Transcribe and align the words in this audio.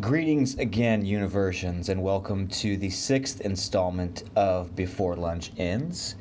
Greetings 0.00 0.56
again, 0.58 1.04
Universians, 1.04 1.88
and 1.88 2.00
welcome 2.00 2.46
to 2.46 2.76
the 2.76 2.88
sixth 2.88 3.40
installment 3.40 4.22
of 4.36 4.76
Before 4.76 5.16
Lunch 5.16 5.50
Ends. 5.58 6.14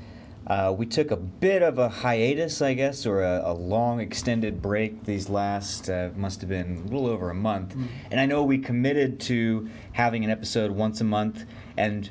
Uh, 0.47 0.73
we 0.75 0.87
took 0.87 1.11
a 1.11 1.15
bit 1.15 1.61
of 1.61 1.77
a 1.77 1.87
hiatus, 1.87 2.63
I 2.63 2.73
guess, 2.73 3.05
or 3.05 3.21
a, 3.21 3.43
a 3.45 3.53
long 3.53 3.99
extended 3.99 4.63
break 4.63 5.05
these 5.05 5.29
last, 5.29 5.91
uh, 5.91 6.09
must 6.15 6.41
have 6.41 6.49
been 6.49 6.85
a 6.87 6.91
little 6.91 7.05
over 7.05 7.29
a 7.29 7.35
month. 7.35 7.75
And 8.09 8.19
I 8.19 8.25
know 8.25 8.43
we 8.43 8.57
committed 8.57 9.19
to 9.21 9.69
having 9.91 10.23
an 10.23 10.31
episode 10.31 10.71
once 10.71 11.01
a 11.01 11.03
month, 11.03 11.45
and 11.77 12.09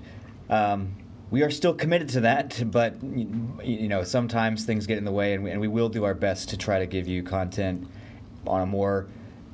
um, 0.48 0.94
we 1.32 1.42
are 1.42 1.50
still 1.50 1.74
committed 1.74 2.10
to 2.10 2.20
that, 2.20 2.62
but 2.70 3.02
you 3.02 3.88
know, 3.88 4.04
sometimes 4.04 4.64
things 4.64 4.86
get 4.86 4.98
in 4.98 5.04
the 5.04 5.10
way, 5.10 5.34
and 5.34 5.42
we, 5.42 5.50
and 5.50 5.60
we 5.60 5.66
will 5.66 5.88
do 5.88 6.04
our 6.04 6.14
best 6.14 6.50
to 6.50 6.56
try 6.56 6.78
to 6.78 6.86
give 6.86 7.08
you 7.08 7.24
content 7.24 7.88
on 8.46 8.62
a 8.62 8.66
more 8.66 9.08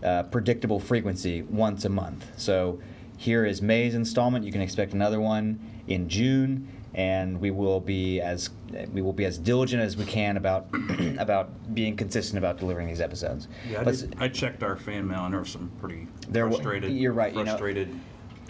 uh, 0.05 0.25
predictable 0.25 0.80
frequency 0.80 1.43
once 1.43 1.84
a 1.84 1.89
month. 1.89 2.27
So 2.37 2.80
here 3.16 3.45
is 3.45 3.62
May's 3.62 3.95
installment. 3.95 4.45
You 4.45 4.52
can 4.52 4.61
expect 4.61 4.92
another 4.95 5.20
one 5.20 5.61
in 5.88 6.09
June, 6.09 6.69
and 6.95 7.41
we 7.41 7.51
will 7.51 7.80
be 7.80 8.20
as 8.20 8.51
we 8.92 9.02
will 9.02 9.12
be 9.12 9.25
as 9.25 9.38
diligent 9.38 9.83
as 9.83 9.97
we 9.97 10.05
can 10.05 10.37
about 10.37 10.66
about 11.19 11.75
being 11.75 11.97
consistent 11.97 12.38
about 12.38 12.59
delivering 12.59 12.88
these 12.88 13.01
episodes. 13.01 13.48
Yeah, 13.70 13.80
I, 13.80 13.84
did, 13.84 14.16
I 14.19 14.28
checked 14.28 14.62
our 14.62 14.77
fan 14.77 15.06
mail 15.06 15.25
and 15.25 15.33
there 15.33 15.41
were 15.41 15.47
some 15.47 15.70
pretty 15.80 16.06
There 16.28 16.48
frustrated. 16.48 16.92
you're 16.92 17.12
right, 17.12 17.33
you 17.33 17.41
know- 17.45 17.53
Frustrated, 17.53 17.95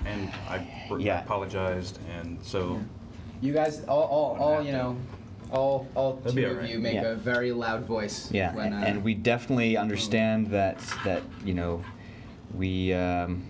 and 0.07 0.31
I 0.49 0.67
Yeah. 0.99 1.23
apologized, 1.23 1.99
and 2.19 2.39
so 2.43 2.81
You 3.41 3.53
guys, 3.53 3.83
all, 3.85 4.03
all, 4.05 4.37
all 4.41 4.63
you 4.63 4.73
know, 4.73 4.97
all, 5.53 5.87
all 5.95 6.15
That'd 6.15 6.31
two 6.33 6.37
be 6.37 6.45
of 6.45 6.53
alright. 6.53 6.71
you 6.71 6.79
make 6.79 6.95
Yeah. 6.95 7.09
a 7.09 7.15
very 7.15 7.53
loud 7.53 7.85
voice. 7.85 8.31
Yeah, 8.33 8.55
when, 8.55 8.73
uh, 8.73 8.83
and 8.85 9.05
we 9.05 9.15
definitely 9.15 9.77
understand 9.77 10.49
that 10.49 10.79
that 11.05 11.23
you 11.45 11.55
know 11.55 11.85
we 12.55 12.93
um, 12.93 13.45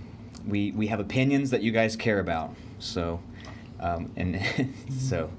we 0.47 0.73
we 0.73 0.87
have 0.89 1.01
opinions 1.01 1.51
that 1.51 1.63
you 1.63 1.73
guys 1.73 1.97
care 1.97 2.21
about. 2.21 2.55
So 2.79 3.21
um, 3.81 4.11
and 4.17 4.41
so 4.91 5.31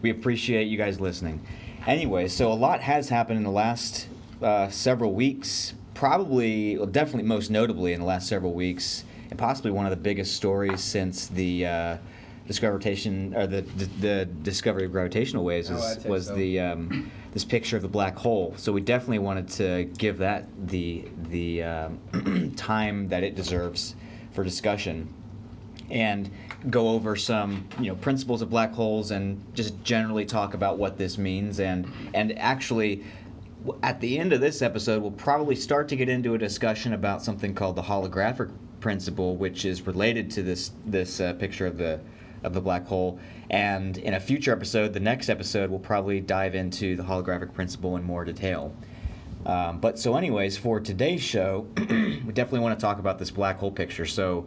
we 0.00 0.10
appreciate 0.10 0.64
you 0.68 0.78
guys 0.78 1.00
listening. 1.00 1.44
Anyway, 1.86 2.28
so 2.28 2.52
a 2.52 2.54
lot 2.54 2.80
has 2.80 3.08
happened 3.08 3.38
in 3.38 3.44
the 3.44 3.50
last 3.50 4.08
uh, 4.40 4.68
several 4.68 5.12
weeks. 5.14 5.74
Probably, 5.94 6.76
well, 6.78 6.86
definitely, 6.86 7.24
most 7.28 7.50
notably 7.50 7.92
in 7.92 8.00
the 8.00 8.06
last 8.06 8.28
several 8.28 8.54
weeks, 8.54 9.04
and 9.30 9.38
possibly 9.38 9.70
one 9.72 9.84
of 9.84 9.90
the 9.90 9.96
biggest 9.96 10.34
stories 10.36 10.80
since 10.82 11.26
the. 11.28 11.66
Uh, 11.66 11.96
Discoveration 12.44 13.34
or 13.36 13.46
the, 13.46 13.62
the 13.62 13.84
the 14.00 14.28
discovery 14.42 14.84
of 14.84 14.92
gravitational 14.92 15.44
waves 15.44 15.70
Oh, 15.70 15.76
is, 15.76 15.98
I'd 16.04 16.08
was 16.08 16.26
so. 16.26 16.34
the 16.34 16.60
um, 16.60 17.10
this 17.32 17.44
picture 17.44 17.76
of 17.76 17.82
the 17.82 17.88
black 17.88 18.16
hole. 18.16 18.54
So 18.56 18.72
we 18.72 18.80
definitely 18.80 19.20
wanted 19.20 19.48
to 19.50 19.84
give 19.98 20.18
that 20.18 20.46
the 20.68 21.04
the 21.28 21.62
um, 21.62 22.52
time 22.56 23.08
that 23.08 23.22
it 23.22 23.34
deserves 23.34 23.94
for 24.32 24.44
discussion, 24.44 25.12
and 25.90 26.30
go 26.70 26.88
over 26.90 27.16
some 27.16 27.66
you 27.80 27.86
know 27.88 27.96
principles 27.96 28.42
of 28.42 28.50
black 28.50 28.72
holes 28.72 29.10
and 29.10 29.42
just 29.54 29.82
generally 29.84 30.24
talk 30.24 30.54
about 30.54 30.78
what 30.78 30.96
this 30.98 31.18
means 31.18 31.60
and 31.60 31.86
and 32.14 32.38
actually. 32.38 33.04
At 33.84 34.00
the 34.00 34.18
end 34.18 34.32
of 34.32 34.40
this 34.40 34.60
episode, 34.60 35.02
we'll 35.02 35.12
probably 35.12 35.54
start 35.54 35.88
to 35.90 35.94
get 35.94 36.08
into 36.08 36.34
a 36.34 36.38
discussion 36.38 36.94
about 36.94 37.22
something 37.22 37.54
called 37.54 37.76
the 37.76 37.82
holographic 37.82 38.50
principle, 38.80 39.36
which 39.36 39.64
is 39.64 39.86
related 39.86 40.32
to 40.32 40.42
this 40.42 40.72
this 40.84 41.20
uh, 41.20 41.32
picture 41.34 41.68
of 41.68 41.78
the 41.78 42.00
of 42.44 42.54
the 42.54 42.60
black 42.60 42.86
hole. 42.86 43.18
And 43.50 43.98
in 43.98 44.14
a 44.14 44.20
future 44.20 44.52
episode, 44.52 44.92
the 44.92 45.00
next 45.00 45.28
episode, 45.28 45.70
we'll 45.70 45.78
probably 45.78 46.20
dive 46.20 46.54
into 46.54 46.96
the 46.96 47.02
holographic 47.02 47.52
principle 47.54 47.96
in 47.96 48.02
more 48.02 48.24
detail. 48.24 48.74
Um, 49.44 49.78
but 49.80 49.98
so, 49.98 50.16
anyways, 50.16 50.56
for 50.56 50.80
today's 50.80 51.22
show, 51.22 51.66
we 51.76 52.32
definitely 52.32 52.60
want 52.60 52.78
to 52.78 52.82
talk 52.82 52.98
about 52.98 53.18
this 53.18 53.30
black 53.30 53.58
hole 53.58 53.72
picture. 53.72 54.06
So, 54.06 54.46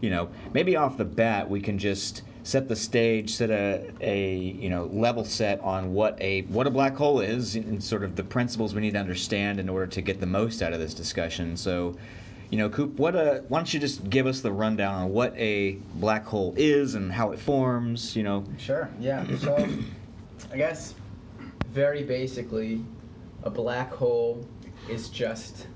you 0.00 0.10
know, 0.10 0.28
maybe 0.52 0.76
off 0.76 0.98
the 0.98 1.04
bat, 1.04 1.48
we 1.48 1.60
can 1.60 1.78
just 1.78 2.22
set 2.42 2.68
the 2.68 2.76
stage, 2.76 3.34
set 3.34 3.50
a, 3.50 3.90
a 4.02 4.34
you 4.34 4.68
know 4.68 4.84
level 4.92 5.24
set 5.24 5.60
on 5.60 5.94
what 5.94 6.20
a 6.20 6.42
what 6.42 6.66
a 6.66 6.70
black 6.70 6.94
hole 6.94 7.20
is, 7.20 7.56
and 7.56 7.82
sort 7.82 8.04
of 8.04 8.16
the 8.16 8.22
principles 8.22 8.74
we 8.74 8.82
need 8.82 8.92
to 8.92 8.98
understand 8.98 9.58
in 9.58 9.68
order 9.68 9.86
to 9.86 10.02
get 10.02 10.20
the 10.20 10.26
most 10.26 10.62
out 10.62 10.72
of 10.72 10.78
this 10.78 10.94
discussion. 10.94 11.56
So, 11.56 11.96
you 12.50 12.58
know, 12.58 12.68
Coop, 12.68 12.98
what 12.98 13.14
a, 13.14 13.44
why 13.48 13.58
don't 13.58 13.72
you 13.72 13.80
just 13.80 14.08
give 14.08 14.26
us 14.26 14.40
the 14.40 14.52
rundown 14.52 14.94
on 14.94 15.10
what 15.10 15.36
a 15.36 15.72
black 15.94 16.24
hole 16.24 16.54
is 16.56 16.94
and 16.94 17.12
how 17.12 17.32
it 17.32 17.38
forms? 17.38 18.14
You 18.14 18.22
know, 18.22 18.44
Sure. 18.58 18.88
Yeah. 19.00 19.24
So, 19.38 19.68
I 20.52 20.56
guess 20.56 20.94
very 21.70 22.04
basically, 22.04 22.84
a 23.42 23.50
black 23.50 23.92
hole 23.92 24.46
is 24.88 25.08
just 25.08 25.66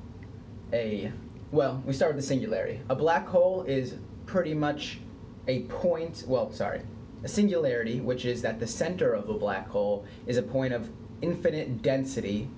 a 0.73 1.11
well. 1.51 1.83
We 1.87 1.93
start 1.93 2.15
with 2.15 2.23
the 2.23 2.29
singularity. 2.29 2.81
A 2.89 2.95
black 2.95 3.27
hole 3.27 3.65
is 3.65 3.97
pretty 4.27 4.55
much 4.55 5.01
a 5.49 5.63
point. 5.65 6.25
Well, 6.27 6.53
sorry, 6.53 6.83
a 7.25 7.29
singularity, 7.29 8.01
which 8.01 8.25
is 8.25 8.43
that 8.43 8.61
the 8.61 8.67
center 8.67 9.13
of 9.15 9.29
a 9.29 9.35
black 9.35 9.69
hole 9.69 10.05
is 10.27 10.37
a 10.37 10.43
point 10.43 10.73
of 10.73 10.89
infinite 11.23 11.83
density, 11.83 12.49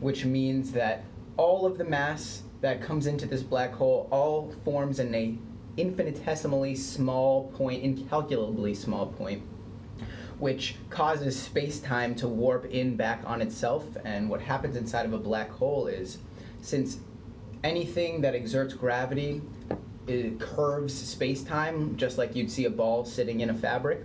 which 0.00 0.24
means 0.24 0.72
that 0.72 1.04
all 1.36 1.64
of 1.64 1.78
the 1.78 1.84
mass 1.84 2.42
that 2.62 2.80
comes 2.80 3.06
into 3.06 3.26
this 3.26 3.42
black 3.42 3.72
hole 3.72 4.08
all 4.10 4.54
forms 4.64 4.98
in 4.98 5.14
a 5.14 5.36
infinitesimally 5.76 6.74
small 6.74 7.50
point, 7.50 7.82
incalculably 7.82 8.74
small 8.74 9.06
point 9.06 9.42
which 10.42 10.74
causes 10.90 11.40
space-time 11.40 12.16
to 12.16 12.26
warp 12.26 12.64
in 12.64 12.96
back 12.96 13.22
on 13.24 13.40
itself. 13.40 13.84
And 14.04 14.28
what 14.28 14.40
happens 14.40 14.74
inside 14.74 15.06
of 15.06 15.12
a 15.12 15.18
black 15.18 15.48
hole 15.48 15.86
is 15.86 16.18
since 16.60 16.98
anything 17.62 18.20
that 18.22 18.34
exerts 18.34 18.74
gravity 18.74 19.40
it 20.08 20.40
curves 20.40 20.92
space-time 20.92 21.96
just 21.96 22.18
like 22.18 22.34
you'd 22.34 22.50
see 22.50 22.64
a 22.64 22.70
ball 22.70 23.04
sitting 23.04 23.38
in 23.38 23.50
a 23.50 23.54
fabric. 23.54 24.04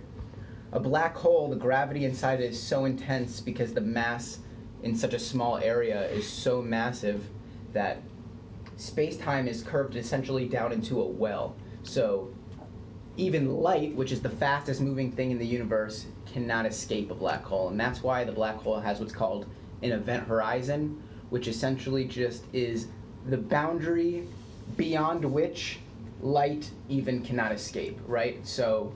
A 0.70 0.78
black 0.78 1.16
hole 1.16 1.48
the 1.50 1.56
gravity 1.56 2.04
inside 2.04 2.40
it 2.40 2.52
is 2.52 2.62
so 2.62 2.84
intense 2.84 3.40
because 3.40 3.74
the 3.74 3.80
mass 3.80 4.38
in 4.84 4.94
such 4.94 5.14
a 5.14 5.18
small 5.18 5.58
area 5.58 6.08
is 6.10 6.28
so 6.28 6.62
massive 6.62 7.28
that 7.72 8.00
space-time 8.78 9.46
is 9.46 9.62
curved 9.62 9.96
essentially 9.96 10.48
down 10.48 10.72
into 10.72 11.00
a 11.00 11.06
well 11.06 11.54
so 11.82 12.30
even 13.16 13.56
light, 13.56 13.94
which 13.96 14.12
is 14.12 14.22
the 14.22 14.30
fastest 14.30 14.80
moving 14.80 15.10
thing 15.10 15.32
in 15.32 15.38
the 15.38 15.46
universe, 15.46 16.06
cannot 16.32 16.66
escape 16.66 17.10
a 17.10 17.14
black 17.14 17.42
hole. 17.42 17.68
And 17.68 17.78
that's 17.78 18.02
why 18.02 18.24
the 18.24 18.32
black 18.32 18.56
hole 18.56 18.78
has 18.78 19.00
what's 19.00 19.12
called 19.12 19.46
an 19.82 19.90
event 19.90 20.26
horizon, 20.26 21.02
which 21.30 21.48
essentially 21.48 22.04
just 22.04 22.44
is 22.52 22.86
the 23.26 23.36
boundary 23.36 24.28
beyond 24.76 25.24
which 25.24 25.80
light 26.20 26.70
even 26.88 27.22
cannot 27.24 27.52
escape, 27.52 27.98
right? 28.06 28.46
So 28.46 28.92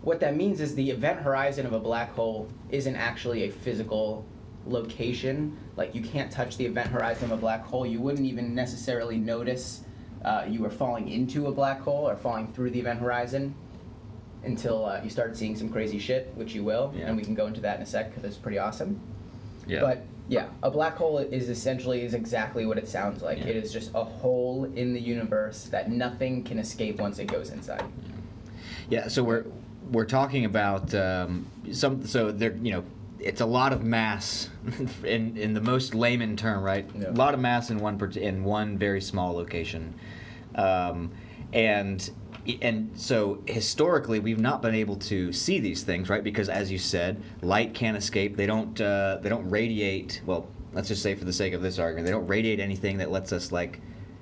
what 0.00 0.20
that 0.20 0.34
means 0.34 0.60
is 0.60 0.74
the 0.74 0.90
event 0.90 1.20
horizon 1.20 1.66
of 1.66 1.74
a 1.74 1.80
black 1.80 2.12
hole 2.12 2.48
isn't 2.70 2.96
actually 2.96 3.44
a 3.44 3.50
physical 3.50 4.24
location. 4.66 5.58
Like 5.76 5.94
you 5.94 6.02
can't 6.02 6.30
touch 6.30 6.56
the 6.56 6.64
event 6.66 6.88
horizon 6.88 7.26
of 7.26 7.32
a 7.32 7.36
black 7.36 7.62
hole. 7.64 7.86
You 7.86 8.00
wouldn't 8.00 8.26
even 8.26 8.54
necessarily 8.54 9.16
notice 9.18 9.82
uh, 10.24 10.44
you 10.48 10.60
were 10.62 10.70
falling 10.70 11.08
into 11.10 11.46
a 11.48 11.52
black 11.52 11.80
hole 11.80 12.08
or 12.08 12.16
falling 12.16 12.52
through 12.52 12.70
the 12.70 12.80
event 12.80 13.00
horizon 13.00 13.54
until 14.44 14.84
uh, 14.86 15.00
you 15.02 15.10
started 15.10 15.36
seeing 15.36 15.56
some 15.56 15.68
crazy 15.68 15.98
shit, 15.98 16.32
which 16.34 16.54
you 16.54 16.62
will, 16.64 16.92
Yeah. 16.96 17.06
and 17.08 17.16
we 17.16 17.22
can 17.22 17.34
go 17.34 17.46
into 17.46 17.60
that 17.62 17.76
in 17.76 17.82
a 17.82 17.86
sec 17.86 18.10
because 18.10 18.24
it's 18.24 18.36
pretty 18.36 18.58
awesome. 18.58 18.98
yeah. 19.66 19.80
But 19.80 20.04
yeah, 20.28 20.48
a 20.62 20.70
black 20.70 20.96
hole 20.96 21.18
is 21.18 21.48
essentially 21.48 22.02
is 22.02 22.14
exactly 22.14 22.66
what 22.66 22.78
it 22.78 22.88
sounds 22.88 23.22
like. 23.22 23.38
Yeah. 23.38 23.46
It 23.48 23.56
is 23.56 23.72
just 23.72 23.90
a 23.94 24.02
hole 24.02 24.64
in 24.74 24.92
the 24.92 25.00
universe 25.00 25.64
that 25.64 25.90
nothing 25.90 26.42
can 26.42 26.58
escape 26.58 26.98
once 26.98 27.18
it 27.20 27.26
goes 27.26 27.50
inside. 27.50 27.84
Yeah, 28.88 29.06
so 29.08 29.22
we're 29.22 29.44
we're 29.92 30.04
talking 30.04 30.44
about 30.44 30.92
um, 30.94 31.46
some. 31.70 32.04
So 32.06 32.32
there, 32.32 32.56
you 32.56 32.72
know, 32.72 32.84
it's 33.18 33.40
a 33.40 33.46
lot 33.46 33.72
of 33.72 33.82
mass 33.82 34.50
in 35.04 35.36
in 35.36 35.54
the 35.54 35.60
most 35.60 35.94
layman 35.94 36.36
term, 36.36 36.62
right? 36.62 36.88
Yeah. 36.94 37.10
A 37.10 37.12
lot 37.12 37.34
of 37.34 37.40
mass 37.40 37.70
in 37.70 37.78
one 37.78 38.00
in 38.16 38.44
one 38.44 38.78
very 38.78 39.00
small 39.00 39.34
location, 39.34 39.94
um, 40.54 41.10
and 41.52 42.10
and 42.62 42.90
so 42.94 43.42
historically 43.46 44.20
we've 44.20 44.38
not 44.38 44.62
been 44.62 44.74
able 44.74 44.96
to 44.96 45.32
see 45.32 45.58
these 45.58 45.82
things, 45.82 46.08
right? 46.08 46.22
Because 46.22 46.48
as 46.48 46.70
you 46.70 46.78
said, 46.78 47.20
light 47.42 47.74
can't 47.74 47.96
escape. 47.96 48.36
They 48.36 48.46
don't 48.46 48.80
uh, 48.80 49.18
they 49.22 49.28
don't 49.28 49.48
radiate. 49.48 50.20
Well, 50.26 50.48
let's 50.72 50.88
just 50.88 51.02
say 51.02 51.14
for 51.14 51.24
the 51.24 51.32
sake 51.32 51.52
of 51.52 51.62
this 51.62 51.78
argument, 51.78 52.06
they 52.06 52.12
don't 52.12 52.26
radiate 52.26 52.60
anything 52.60 52.98
that 52.98 53.10
lets 53.10 53.32
us 53.32 53.52
like 53.52 53.80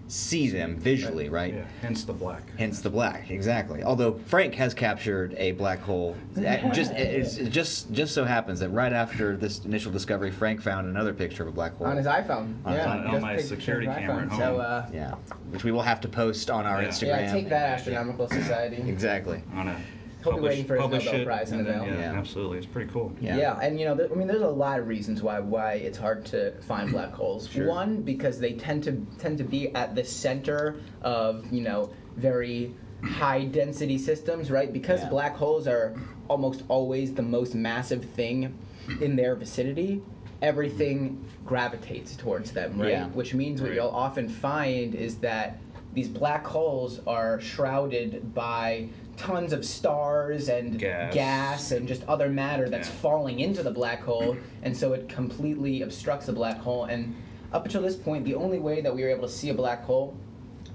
see 0.08 0.48
them 0.50 0.76
visually, 0.76 1.28
right? 1.28 1.54
yeah, 1.54 1.64
hence 1.80 2.04
the 2.04 2.12
black. 2.12 2.42
Hence 2.58 2.80
the 2.80 2.90
black, 2.90 3.30
exactly. 3.30 3.82
Although 3.82 4.18
Frank 4.26 4.54
has 4.54 4.74
captured 4.74 5.34
a 5.38 5.52
black 5.52 5.80
hole, 5.80 6.16
just 6.72 6.92
it's, 6.92 7.36
it 7.38 7.50
just 7.50 7.90
just 7.92 8.14
so 8.14 8.24
happens 8.24 8.60
that 8.60 8.68
right 8.70 8.92
after 8.92 9.36
this 9.36 9.64
initial 9.64 9.90
discovery, 9.90 10.30
Frank 10.30 10.60
found 10.60 10.86
another 10.86 11.12
picture 11.14 11.42
of 11.42 11.48
a 11.48 11.52
black 11.52 11.74
hole. 11.76 11.86
On 11.86 11.96
his 11.96 12.06
iPhone. 12.06 12.56
On 12.64 12.72
his 12.72 12.78
yeah, 12.78 12.86
iPhone. 12.86 13.04
On 13.06 13.10
just 13.12 13.22
my 13.22 13.36
security 13.38 13.86
camera 13.86 14.26
iPhone. 14.26 14.32
at 14.32 14.38
So, 14.38 14.44
home. 14.44 14.60
uh, 14.60 14.82
yeah, 14.92 15.14
which 15.50 15.64
we 15.64 15.72
will 15.72 15.82
have 15.82 16.00
to 16.02 16.08
post 16.08 16.50
on 16.50 16.66
our 16.66 16.82
Yeah. 16.82 16.88
Instagram. 16.88 17.06
yeah, 17.20 17.32
take 17.32 17.48
that, 17.48 17.70
Astronomical 17.78 18.28
Society. 18.28 18.82
Exactly. 18.88 19.42
on 19.54 19.68
a 19.68 19.80
He'll 20.24 20.34
be 20.36 20.40
waiting 20.40 20.64
for 20.64 20.74
his 20.74 20.82
publish 20.82 21.04
Nobel 21.04 21.20
it, 21.20 21.24
Prize 21.24 21.52
in 21.52 21.64
the 21.64 21.70
and 21.70 21.80
then- 21.82 21.88
mail. 21.90 21.98
Yeah, 22.00 22.12
Yeah. 22.12 22.18
absolutely. 22.18 22.58
It's 22.58 22.66
pretty 22.66 22.90
cool. 22.90 23.12
Yeah. 23.20 23.36
Yeah. 23.36 23.58
and 23.60 23.78
you 23.78 23.84
know, 23.86 23.94
there, 23.94 24.10
I 24.10 24.14
mean, 24.14 24.26
there's 24.26 24.42
a 24.42 24.48
lot 24.48 24.80
of 24.80 24.88
reasons 24.88 25.22
why 25.22 25.38
why 25.40 25.74
it's 25.74 25.98
hard 25.98 26.24
to 26.26 26.52
find 26.62 26.90
black 26.90 27.12
holes. 27.20 27.48
Sure. 27.48 27.68
One, 27.68 28.02
because 28.02 28.38
they 28.40 28.54
tend 28.54 28.84
to 28.84 29.06
tend 29.18 29.38
to 29.38 29.44
be 29.44 29.74
at 29.74 29.94
the 29.94 30.04
center 30.04 30.76
of 31.02 31.52
you 31.52 31.60
know 31.62 31.90
very 32.16 32.74
high 33.02 33.44
density 33.44 33.98
systems, 33.98 34.50
right? 34.50 34.72
Because 34.72 35.00
Yeah. 35.02 35.10
black 35.10 35.36
holes 35.36 35.66
are 35.68 35.94
almost 36.28 36.62
always 36.68 37.12
the 37.12 37.22
most 37.22 37.54
massive 37.54 38.04
thing 38.04 38.54
in 39.02 39.14
their 39.16 39.34
vicinity. 39.36 40.00
Everything 40.42 41.24
gravitates 41.46 42.16
towards 42.16 42.52
them, 42.52 42.80
right? 42.80 42.90
Yeah. 42.90 43.06
Which 43.08 43.34
means 43.34 43.60
what 43.60 43.68
Right. 43.70 43.76
you'll 43.76 43.88
often 43.88 44.28
find 44.28 44.94
is 44.94 45.16
that 45.18 45.58
these 45.94 46.08
black 46.08 46.46
holes 46.46 47.00
are 47.06 47.40
shrouded 47.40 48.34
by 48.34 48.88
tons 49.16 49.52
of 49.52 49.64
stars 49.64 50.48
and 50.48 50.78
Gas. 50.78 51.14
gas 51.14 51.70
and 51.72 51.86
just 51.86 52.02
other 52.04 52.28
matter 52.28 52.68
that's 52.68 52.88
Yeah. 52.88 52.94
falling 52.96 53.40
into 53.40 53.62
the 53.62 53.70
black 53.70 54.00
hole, 54.02 54.36
and 54.62 54.76
so 54.76 54.92
it 54.92 55.08
completely 55.08 55.82
obstructs 55.82 56.26
the 56.26 56.32
black 56.32 56.58
hole. 56.58 56.84
And 56.84 57.14
up 57.52 57.64
until 57.64 57.82
this 57.82 57.96
point, 57.96 58.24
the 58.24 58.34
only 58.34 58.58
way 58.58 58.80
that 58.80 58.94
we 58.94 59.02
were 59.02 59.10
able 59.10 59.22
to 59.28 59.32
see 59.32 59.50
a 59.50 59.54
black 59.54 59.82
hole 59.84 60.16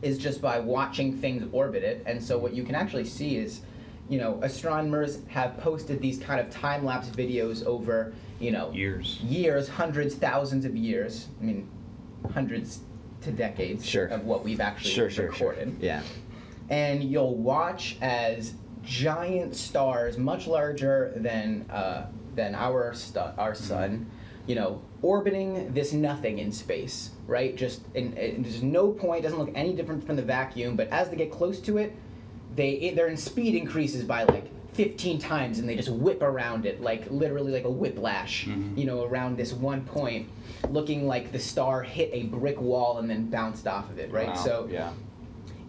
is 0.01 0.18
just 0.18 0.41
by 0.41 0.59
watching 0.59 1.18
things 1.18 1.44
orbit 1.51 1.83
it. 1.83 2.01
And 2.06 2.21
so 2.24 2.38
what 2.38 2.53
you 2.53 2.63
can 2.63 2.75
actually 2.75 3.03
see 3.06 3.36
is, 3.38 3.62
you 4.07 4.18
know, 4.18 4.39
astronomers 4.42 5.19
have 5.27 5.57
posted 5.57 6.01
these 6.01 6.18
kind 6.19 6.39
of 6.39 6.50
time 6.50 6.85
lapse 6.85 7.09
videos 7.09 7.65
over, 7.65 8.13
you 8.39 8.51
know, 8.51 8.71
Years. 8.71 9.19
years, 9.21 9.68
hundreds, 9.68 10.15
thousands 10.15 10.63
of 10.63 10.75
years. 10.77 11.27
I 11.42 11.44
mean, 11.44 11.68
hundreds 12.31 12.80
to 13.21 13.31
decades 13.31 13.85
Sure. 13.85 14.06
of 14.06 14.24
what 14.25 14.45
we've 14.45 14.62
actually 14.62 14.92
Sure, 14.92 15.09
sure, 15.09 15.33
sure. 15.33 15.50
recorded 15.50 15.75
Yeah. 15.81 16.01
And 16.69 17.04
you'll 17.04 17.36
watch 17.36 17.98
as 18.01 18.54
giant 18.83 19.56
stars, 19.56 20.18
much 20.18 20.48
larger 20.48 21.13
than 21.16 21.66
uh, 21.69 22.07
than 22.36 22.56
our 22.56 22.94
stu- 22.94 23.19
our 23.38 23.56
sun, 23.56 24.10
you 24.48 24.56
know, 24.56 24.81
orbiting 25.01 25.74
this 25.74 25.94
nothing 25.94 26.39
in 26.39 26.51
space, 26.51 27.12
right? 27.27 27.56
Just 27.56 27.81
in, 27.95 28.13
in 28.13 28.44
there's 28.44 28.63
no 28.63 28.92
point, 28.92 29.24
doesn't 29.24 29.39
look 29.39 29.51
any 29.56 29.74
different 29.74 30.06
from 30.06 30.16
the 30.16 30.21
vacuum. 30.21 30.75
But 30.75 30.88
as 30.89 31.10
they 31.10 31.16
get 31.18 31.31
close 31.31 31.60
to 31.62 31.77
it, 31.77 31.94
they 32.56 32.71
it, 32.71 32.95
their 32.95 33.16
speed 33.18 33.56
increases 33.56 34.04
by 34.04 34.24
like 34.24 34.50
15 34.74 35.19
times, 35.19 35.60
and 35.60 35.68
they 35.68 35.75
just 35.75 35.89
whip 35.89 36.21
around 36.21 36.66
it, 36.66 36.81
like 36.81 37.10
literally 37.12 37.51
like 37.51 37.66
a 37.66 37.69
whiplash, 37.69 38.45
Mhm. 38.45 38.77
you 38.77 38.86
know, 38.86 39.04
around 39.04 39.36
this 39.38 39.51
one 39.51 39.81
point, 39.83 40.30
looking 40.69 41.06
like 41.07 41.31
the 41.31 41.39
star 41.39 41.81
hit 41.81 42.10
a 42.13 42.24
brick 42.27 42.62
wall 42.62 43.00
and 43.00 43.10
then 43.10 43.30
bounced 43.30 43.68
off 43.68 43.89
of 43.89 43.98
it, 44.00 44.12
right? 44.12 44.27
Wow. 44.30 44.36
So 44.36 44.68
yeah. 44.71 44.92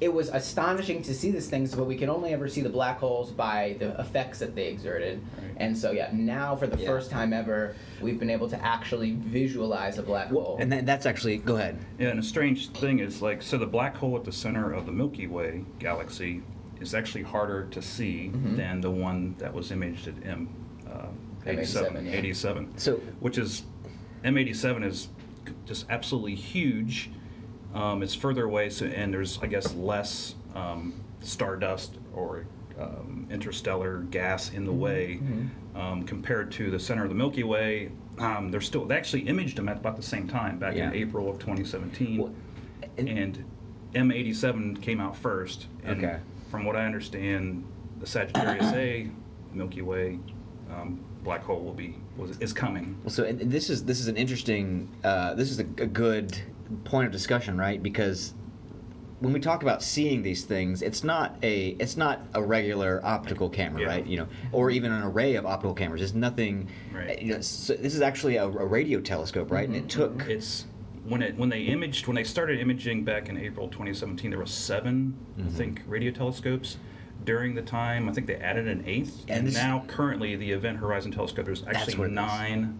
It 0.00 0.12
was 0.12 0.30
astonishing 0.30 1.02
to 1.02 1.14
see 1.14 1.30
these 1.30 1.48
things, 1.48 1.74
but 1.74 1.84
we 1.84 1.94
could 1.96 2.08
only 2.08 2.32
ever 2.32 2.48
see 2.48 2.62
the 2.62 2.70
black 2.70 2.98
holes 2.98 3.30
by 3.30 3.76
the 3.78 3.98
effects 4.00 4.38
that 4.38 4.54
they 4.54 4.68
exerted. 4.68 5.20
Right. 5.42 5.52
And 5.58 5.76
so, 5.76 5.90
yeah, 5.92 6.08
now 6.12 6.56
for 6.56 6.66
the 6.66 6.78
Yeah. 6.78 6.86
first 6.86 7.10
time 7.10 7.34
ever, 7.34 7.74
we've 8.00 8.18
been 8.18 8.30
able 8.30 8.48
to 8.48 8.64
actually 8.64 9.16
visualize 9.16 9.98
a 9.98 10.02
black 10.02 10.28
hole. 10.28 10.56
And 10.58 10.72
then 10.72 10.86
that's 10.86 11.04
actually 11.04 11.36
go 11.38 11.56
ahead. 11.56 11.78
Yeah, 11.98 12.08
and 12.08 12.18
a 12.18 12.22
strange 12.22 12.70
thing 12.70 13.00
is 13.00 13.20
like 13.20 13.42
so 13.42 13.58
the 13.58 13.66
black 13.66 13.94
hole 13.94 14.16
at 14.16 14.24
the 14.24 14.32
center 14.32 14.72
of 14.72 14.86
the 14.86 14.92
Milky 14.92 15.26
Way 15.26 15.64
galaxy 15.78 16.42
is 16.80 16.94
actually 16.94 17.22
harder 17.24 17.66
to 17.66 17.82
see 17.82 18.30
Mhm. 18.34 18.56
than 18.56 18.80
the 18.80 18.90
one 18.90 19.34
that 19.38 19.52
was 19.52 19.70
imaged 19.70 20.08
at 20.08 20.14
M 20.24 20.48
uh, 20.90 21.08
87, 21.46 21.94
M87, 21.94 22.06
yeah. 22.06 22.12
87, 22.18 22.78
So 22.78 22.96
which 23.20 23.36
is 23.36 23.64
M87 24.24 24.82
is 24.82 25.08
just 25.66 25.84
absolutely 25.90 26.34
huge. 26.34 27.10
Um, 27.74 28.02
it's 28.02 28.14
further 28.14 28.44
away, 28.44 28.70
so 28.70 28.86
and 28.86 29.12
there's 29.12 29.38
I 29.42 29.46
guess 29.46 29.74
less 29.74 30.34
um, 30.54 30.92
stardust 31.20 31.98
or 32.14 32.46
um, 32.80 33.26
interstellar 33.30 33.98
gas 34.10 34.50
in 34.52 34.64
the 34.64 34.72
way 34.72 35.20
Mhm. 35.22 35.48
um, 35.78 36.02
compared 36.04 36.50
to 36.52 36.70
the 36.70 36.78
center 36.80 37.04
of 37.04 37.10
the 37.10 37.14
Milky 37.14 37.44
Way. 37.44 37.90
Um, 38.18 38.50
they're 38.50 38.60
still 38.60 38.84
they 38.84 38.96
actually 38.96 39.22
imaged 39.22 39.56
them 39.56 39.68
at 39.68 39.76
about 39.76 39.96
the 39.96 40.02
same 40.02 40.26
time 40.26 40.58
back 40.58 40.74
Yeah. 40.74 40.88
in 40.88 40.94
April 40.94 41.28
of 41.30 41.38
2017 41.38 42.18
Well, 42.18 42.34
and- 42.98 43.08
and 43.08 43.44
M87 43.94 44.76
came 44.80 45.00
out 45.00 45.16
first. 45.16 45.66
And 45.84 46.04
Okay. 46.04 46.18
From 46.50 46.64
what 46.64 46.74
I 46.76 46.84
understand, 46.84 47.64
the 48.00 48.06
Sagittarius 48.06 48.72
A 48.72 49.08
Milky 49.52 49.82
Way 49.82 50.18
um, 50.72 51.00
black 51.24 51.42
hole 51.42 51.60
will 51.62 51.72
be 51.74 51.96
was, 52.16 52.38
is 52.38 52.52
coming. 52.52 52.96
Well, 53.04 53.10
so 53.10 53.30
this 53.32 53.70
is 53.70 53.84
this 53.84 54.00
is 54.00 54.08
an 54.08 54.16
interesting 54.16 54.88
uh, 55.04 55.34
this 55.34 55.50
is 55.50 55.60
a, 55.60 55.64
a 55.78 55.86
good 55.86 56.36
point 56.84 57.06
of 57.06 57.12
discussion, 57.12 57.56
right? 57.58 57.82
Because 57.82 58.34
when 59.20 59.32
we 59.32 59.40
talk 59.40 59.62
about 59.62 59.82
seeing 59.82 60.22
these 60.22 60.44
things, 60.44 60.82
it's 60.82 61.04
not 61.04 61.36
a 61.42 61.68
it's 61.78 61.96
not 61.96 62.20
a 62.34 62.42
regular 62.42 63.00
optical 63.04 63.50
camera, 63.50 63.82
Yeah. 63.82 63.86
right? 63.88 64.06
You 64.06 64.18
know, 64.18 64.28
or 64.52 64.70
even 64.70 64.92
an 64.92 65.02
array 65.02 65.34
of 65.34 65.44
optical 65.46 65.74
cameras. 65.74 66.00
It's 66.02 66.14
nothing. 66.14 66.68
Right. 66.94 67.20
You 67.20 67.34
know, 67.34 67.40
so 67.40 67.74
this 67.74 67.94
is 67.94 68.00
actually 68.00 68.36
a, 68.36 68.44
a 68.44 68.66
radio 68.66 69.00
telescope, 69.00 69.50
right? 69.50 69.66
And 69.68 69.76
it 69.76 69.88
took. 69.88 70.26
It's 70.28 70.66
when 71.04 71.22
it 71.22 71.36
when 71.36 71.48
they 71.48 71.62
imaged 71.62 72.06
when 72.06 72.14
they 72.16 72.24
started 72.24 72.60
imaging 72.60 73.04
back 73.04 73.28
in 73.28 73.36
April 73.36 73.68
2017, 73.68 74.30
there 74.30 74.38
were 74.38 74.46
7 74.46 75.14
I 75.38 75.42
Mhm. 75.42 75.52
think 75.52 75.82
radio 75.86 76.10
telescopes. 76.10 76.76
During 77.26 77.54
the 77.54 77.60
time, 77.62 78.08
I 78.08 78.12
think 78.12 78.26
they 78.26 78.36
added 78.36 78.66
an 78.66 78.82
eighth, 78.86 79.24
And 79.28 79.40
and, 79.40 79.46
this- 79.46 79.54
now 79.54 79.84
currently 79.86 80.36
the 80.36 80.50
Event 80.52 80.78
Horizon 80.78 81.12
Telescope 81.12 81.44
there's 81.44 81.64
actually 81.66 81.98
what 81.98 82.06
it 82.06 82.12
is. 82.12 82.16
nine 82.16 82.78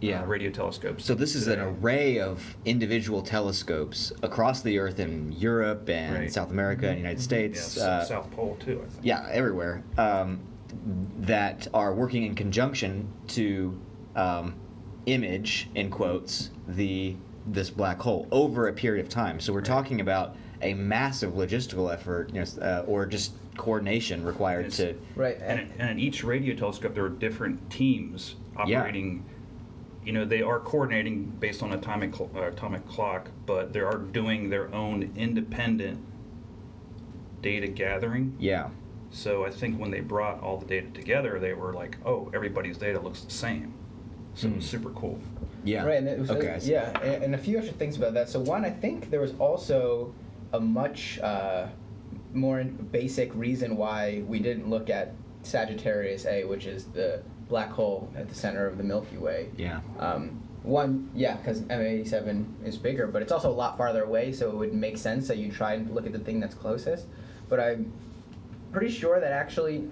Yeah. 0.00 0.22
uh, 0.22 0.26
radio 0.26 0.50
telescopes. 0.50 1.04
So 1.04 1.14
this 1.14 1.34
is 1.34 1.48
an 1.48 1.58
array 1.60 2.20
of 2.20 2.56
individual 2.64 3.20
telescopes 3.22 4.12
across 4.22 4.62
the 4.62 4.78
Earth 4.78 5.00
in 5.00 5.32
Europe 5.32 5.88
and 5.88 6.14
Right. 6.14 6.32
South 6.32 6.50
America 6.50 6.88
and 6.88 6.98
United 6.98 7.20
States. 7.20 7.76
S- 7.76 7.82
uh, 7.82 8.04
South 8.04 8.30
Pole 8.30 8.56
too. 8.60 8.80
I 8.84 8.88
think. 8.90 9.04
yeah, 9.04 9.26
everywhere 9.30 9.82
um, 9.96 10.40
that 11.20 11.66
are 11.74 11.94
working 11.94 12.24
in 12.24 12.34
conjunction 12.34 13.08
to 13.28 13.78
um, 14.14 14.54
image 15.06 15.68
in 15.74 15.90
quotes 15.90 16.50
the 16.68 17.16
this 17.46 17.70
black 17.70 17.98
hole 17.98 18.28
over 18.30 18.68
a 18.68 18.72
period 18.72 19.04
of 19.04 19.10
time. 19.10 19.40
So 19.40 19.52
we're 19.52 19.60
Right. 19.60 19.64
talking 19.66 20.00
about 20.02 20.36
a 20.60 20.74
massive 20.74 21.32
logistical 21.32 21.90
effort, 21.92 22.28
you 22.34 22.40
know, 22.40 22.46
uh, 22.62 22.84
or 22.86 23.06
just 23.06 23.32
coordination 23.56 24.22
required 24.24 24.66
It's- 24.66 24.76
to. 24.76 24.94
right. 25.16 25.38
And, 25.40 25.60
And, 25.60 25.70
and 25.78 25.90
in 25.92 25.98
each 25.98 26.22
radio 26.24 26.54
telescope, 26.54 26.94
there 26.94 27.04
are 27.04 27.08
different 27.08 27.70
teams 27.70 28.36
Yeah. 28.66 28.82
Operating. 30.08 30.14
You 30.14 30.18
know, 30.20 30.24
they 30.24 30.42
are 30.42 30.60
coordinating 30.60 31.24
based 31.40 31.62
on 31.62 31.72
atomic 31.72 32.14
cl- 32.14 32.30
uh, 32.34 32.48
atomic 32.48 32.86
clock, 32.88 33.30
but 33.46 33.72
they 33.72 33.80
are 33.80 33.98
doing 33.98 34.50
their 34.50 34.72
own 34.74 35.12
independent 35.16 36.00
data 37.42 37.68
gathering. 37.68 38.34
Yeah, 38.38 38.70
So 39.10 39.44
I 39.46 39.50
think 39.50 39.78
when 39.80 39.90
they 39.90 40.00
brought 40.00 40.42
all 40.42 40.58
the 40.58 40.66
data 40.66 40.88
together, 40.92 41.38
they 41.38 41.54
were 41.54 41.72
like, 41.72 41.96
"Oh, 42.04 42.30
everybody's 42.34 42.76
data 42.78 43.00
looks 43.00 43.22
the 43.22 43.30
same." 43.30 43.72
So 44.34 44.48
it 44.48 44.56
was 44.56 44.64
Hmm. 44.64 44.70
super 44.70 44.90
cool. 44.90 45.18
yeah. 45.64 45.84
Right, 45.84 45.98
and 45.98 46.08
it 46.08 46.18
was, 46.18 46.30
okay. 46.30 46.50
I 46.54 46.58
see. 46.58 46.72
yeah, 46.72 46.90
and, 47.00 47.24
and 47.24 47.34
a 47.34 47.38
few 47.38 47.58
extra 47.58 47.74
things 47.76 47.96
about 47.96 48.14
that. 48.14 48.28
So 48.28 48.38
one, 48.40 48.64
I 48.64 48.70
think 48.70 49.10
there 49.10 49.20
was 49.20 49.32
also 49.38 50.12
a 50.52 50.60
much 50.60 51.18
uh, 51.20 51.68
more 52.32 52.62
basic 52.64 53.34
reason 53.34 53.76
why 53.76 54.22
we 54.26 54.38
didn't 54.40 54.68
look 54.68 54.88
at 54.90 55.14
Sagittarius 55.42 56.26
A, 56.26 56.44
which 56.44 56.66
is 56.66 56.84
the 56.86 57.22
black 57.48 57.70
hole 57.70 58.10
at 58.16 58.28
the 58.28 58.34
center 58.34 58.66
of 58.66 58.78
the 58.78 58.84
Milky 58.84 59.16
Way. 59.16 59.48
Yeah. 59.56 59.80
Um, 59.98 60.42
one, 60.62 61.10
yeah, 61.14 61.36
because 61.36 61.62
M87 61.62 62.44
is 62.64 62.76
bigger, 62.76 63.06
but 63.06 63.22
it's 63.22 63.32
also 63.32 63.50
a 63.50 63.52
lot 63.52 63.78
farther 63.78 64.04
away, 64.04 64.32
so 64.32 64.50
it 64.50 64.56
would 64.56 64.74
make 64.74 64.98
sense 64.98 65.26
that 65.28 65.38
you 65.38 65.50
try 65.50 65.74
and 65.74 65.90
look 65.94 66.06
at 66.06 66.12
the 66.12 66.18
thing 66.18 66.40
that's 66.40 66.54
closest. 66.54 67.06
But 67.48 67.60
I'm 67.60 67.92
pretty 68.72 68.90
sure 68.90 69.20
that 69.20 69.32
actually, 69.32 69.88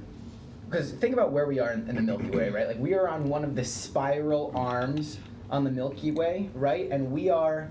because 0.68 0.92
think 0.92 1.14
about 1.14 1.32
where 1.32 1.46
we 1.46 1.58
are 1.58 1.72
in, 1.72 1.88
in 1.88 1.96
the 1.96 2.02
Milky 2.02 2.30
Way, 2.30 2.50
right? 2.50 2.66
Like 2.66 2.78
we 2.78 2.94
are 2.94 3.08
on 3.08 3.28
one 3.28 3.44
of 3.44 3.54
the 3.54 3.64
spiral 3.64 4.52
arms 4.54 5.18
on 5.50 5.64
the 5.64 5.70
Milky 5.70 6.10
Way, 6.10 6.50
right? 6.54 6.90
And 6.90 7.10
we 7.10 7.30
are 7.30 7.70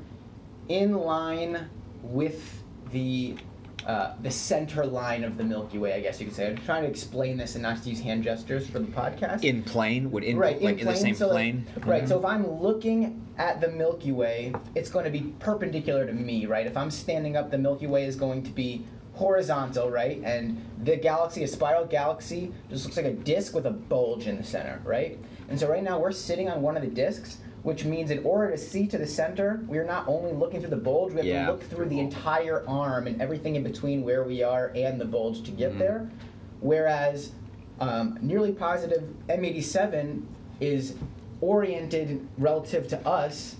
in 0.70 0.94
line 0.96 1.70
with 2.02 2.64
the 2.92 3.36
uh, 3.86 4.14
the 4.24 4.32
center 4.32 4.86
line 4.86 5.24
of 5.24 5.38
the 5.38 5.44
Milky 5.44 5.78
Way, 5.78 5.94
I 5.94 6.00
guess 6.02 6.20
you 6.20 6.26
could 6.26 6.36
say. 6.36 6.48
I'm 6.48 6.58
trying 6.58 6.84
to 6.84 6.90
explain 6.90 7.38
this 7.38 7.54
and 7.56 7.62
not 7.62 7.84
to 7.84 7.90
use 7.90 8.00
hand 8.00 8.24
gestures 8.24 8.68
for 8.68 8.80
the 8.80 8.88
podcast 8.88 9.44
In 9.44 9.62
plane 9.64 10.10
would 10.12 10.24
in 10.24 10.38
right, 10.38 10.60
like 10.62 10.80
in, 10.80 10.86
the 10.88 10.96
same 10.96 11.14
so 11.16 11.28
like- 11.28 11.34
plane. 11.36 11.66
right. 11.86 12.08
So 12.08 12.18
if 12.20 12.26
I'm 12.26 12.48
looking 12.60 13.22
at 13.38 13.62
the 13.62 13.68
Milky 13.68 14.12
Way, 14.12 14.54
it's 14.74 14.90
going 14.90 15.06
to 15.06 15.12
be 15.12 15.34
perpendicular 15.40 16.06
to 16.08 16.14
me, 16.14 16.46
right? 16.48 16.66
If 16.66 16.76
I'm 16.78 16.90
standing 16.90 17.36
up, 17.38 17.52
the 17.52 17.58
Milky 17.60 17.86
Way 17.86 18.06
is 18.06 18.16
going 18.16 18.42
to 18.44 18.50
be 18.52 18.86
horizontal, 19.14 19.90
right? 19.92 20.20
And 20.24 20.62
the 20.84 20.98
galaxy, 20.98 21.44
a 21.44 21.48
spiral 21.48 21.86
galaxy, 21.86 22.52
just 22.70 22.86
looks 22.86 22.98
like 22.98 23.06
a 23.06 23.14
disk 23.14 23.54
with 23.54 23.66
a 23.66 23.72
bulge 23.72 24.28
in 24.28 24.38
the 24.38 24.44
center, 24.44 24.82
right? 24.84 25.18
And 25.48 25.60
so 25.60 25.70
right 25.70 25.84
now 25.84 26.00
we're 26.00 26.12
sitting 26.12 26.50
on 26.50 26.62
one 26.62 26.76
of 26.76 26.82
the 26.82 26.90
disks, 26.90 27.38
which 27.66 27.84
means 27.84 28.12
in 28.12 28.24
order 28.24 28.52
to 28.52 28.58
see 28.60 28.86
to 28.86 28.96
the 28.96 29.08
center, 29.08 29.60
we're 29.68 29.84
not 29.84 30.08
only 30.08 30.32
looking 30.32 30.60
through 30.60 30.70
the 30.70 30.76
bulge, 30.76 31.14
we 31.14 31.18
have 31.18 31.26
Yeah. 31.26 31.46
to 31.48 31.52
look 31.54 31.64
through 31.64 31.88
the 31.90 32.00
entire 32.00 32.64
arm 32.68 33.08
and 33.08 33.20
everything 33.20 33.56
in 33.56 33.64
between 33.64 34.04
where 34.04 34.24
we 34.24 34.44
are 34.44 34.72
and 34.76 35.02
the 35.02 35.06
bulge 35.06 35.42
to 35.46 35.52
get 35.52 35.74
Mhm. 35.74 35.80
there. 35.80 36.10
Whereas 36.62 37.32
um, 37.80 38.18
nearly 38.22 38.52
positive 38.54 39.04
M87 39.30 40.22
is 40.62 40.94
oriented 41.42 42.26
relative 42.38 42.88
to 42.88 43.06
us 43.06 43.56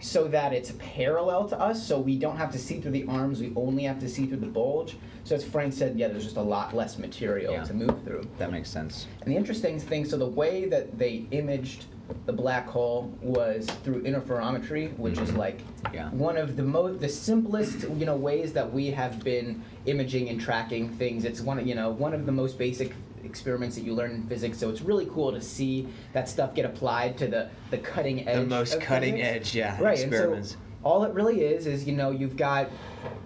so 0.00 0.26
that 0.26 0.52
it's 0.54 0.72
parallel 0.78 1.46
to 1.50 1.60
us, 1.60 1.80
so 1.86 2.00
we 2.00 2.18
don't 2.18 2.36
have 2.36 2.50
to 2.52 2.58
see 2.58 2.80
through 2.80 2.90
the 2.92 3.04
arms, 3.04 3.40
we 3.40 3.52
only 3.56 3.84
have 3.84 4.00
to 4.00 4.08
see 4.08 4.24
through 4.26 4.38
the 4.38 4.46
bulge. 4.46 4.96
So 5.24 5.36
as 5.36 5.44
Frank 5.44 5.74
said, 5.74 5.96
yeah, 5.98 6.08
there's 6.08 6.24
just 6.24 6.38
a 6.38 6.42
lot 6.42 6.74
less 6.74 6.98
material 6.98 7.52
Yeah. 7.52 7.62
to 7.64 7.74
move 7.74 7.94
through. 8.04 8.22
That 8.38 8.50
makes 8.50 8.70
sense. 8.70 9.06
And 9.22 9.30
the 9.30 9.36
interesting 9.36 9.78
thing, 9.78 10.04
so 10.06 10.16
the 10.16 10.26
way 10.26 10.64
that 10.64 10.98
they 10.98 11.26
imaged 11.30 11.84
the 12.26 12.32
black 12.32 12.66
hole 12.66 13.12
was 13.22 13.66
through 13.84 14.02
interferometry, 14.02 14.96
which 14.98 15.18
is 15.18 15.32
like 15.34 15.60
Yeah. 15.92 16.10
one 16.10 16.36
of 16.36 16.56
the 16.56 16.62
most, 16.62 17.00
the 17.00 17.08
simplest, 17.08 17.88
you 17.96 18.06
know, 18.06 18.16
ways 18.16 18.52
that 18.52 18.72
we 18.72 18.90
have 18.90 19.22
been 19.24 19.62
imaging 19.86 20.28
and 20.28 20.40
tracking 20.40 20.88
things. 20.88 21.24
It's 21.24 21.40
one, 21.40 21.58
of 21.58 21.66
you 21.66 21.74
know, 21.74 21.90
one 21.90 22.14
of 22.14 22.26
the 22.26 22.32
most 22.32 22.58
basic 22.58 22.94
experiments 23.24 23.76
that 23.76 23.82
you 23.82 23.94
learn 23.94 24.12
in 24.12 24.22
physics. 24.26 24.58
So 24.58 24.70
it's 24.70 24.82
really 24.82 25.06
cool 25.06 25.32
to 25.32 25.40
see 25.40 25.88
that 26.12 26.28
stuff 26.28 26.54
get 26.54 26.64
applied 26.64 27.16
to 27.18 27.26
the 27.26 27.48
the 27.70 27.78
cutting 27.78 28.26
edge. 28.28 28.40
The 28.40 28.46
most 28.46 28.80
cutting 28.80 29.16
physics. 29.16 29.48
edge, 29.48 29.54
yeah, 29.54 29.76
right, 29.80 29.98
experiments. 29.98 30.52
And 30.52 30.60
so 30.60 30.66
all 30.82 31.04
it 31.04 31.12
really 31.12 31.42
is 31.42 31.66
is 31.66 31.86
you 31.86 31.94
know 31.94 32.10
you've 32.10 32.36
got 32.36 32.68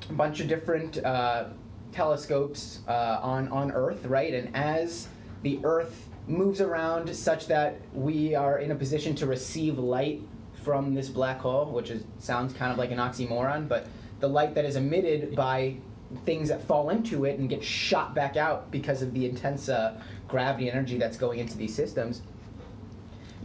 a 0.08 0.12
bunch 0.12 0.40
of 0.40 0.48
different 0.48 0.98
uh, 1.04 1.46
telescopes 1.92 2.80
uh, 2.88 3.20
on 3.22 3.48
on 3.48 3.70
Earth, 3.72 4.04
right? 4.06 4.34
And 4.34 4.54
as 4.54 5.08
the 5.42 5.60
Earth 5.64 6.08
moves 6.26 6.60
around 6.60 7.14
such 7.14 7.46
that 7.48 7.80
we 7.92 8.34
are 8.34 8.58
in 8.58 8.70
a 8.70 8.74
position 8.74 9.14
to 9.16 9.26
receive 9.26 9.78
light 9.78 10.22
from 10.62 10.94
this 10.94 11.08
black 11.08 11.38
hole, 11.40 11.66
which 11.66 11.90
is 11.90 12.04
sounds 12.18 12.52
kind 12.54 12.72
of 12.72 12.78
like 12.78 12.90
an 12.90 12.98
oxymoron, 12.98 13.68
but 13.68 13.86
the 14.20 14.28
light 14.28 14.54
that 14.54 14.64
is 14.64 14.76
emitted 14.76 15.36
by 15.36 15.76
things 16.24 16.48
that 16.48 16.62
fall 16.66 16.90
into 16.90 17.24
it 17.24 17.38
and 17.38 17.48
get 17.48 17.62
shot 17.62 18.14
back 18.14 18.36
out 18.36 18.70
because 18.70 19.02
of 19.02 19.12
the 19.12 19.26
intense 19.26 19.68
uh, 19.68 20.00
gravity 20.28 20.70
energy 20.70 20.96
that's 20.96 21.16
going 21.16 21.40
into 21.40 21.56
these 21.58 21.74
systems 21.74 22.22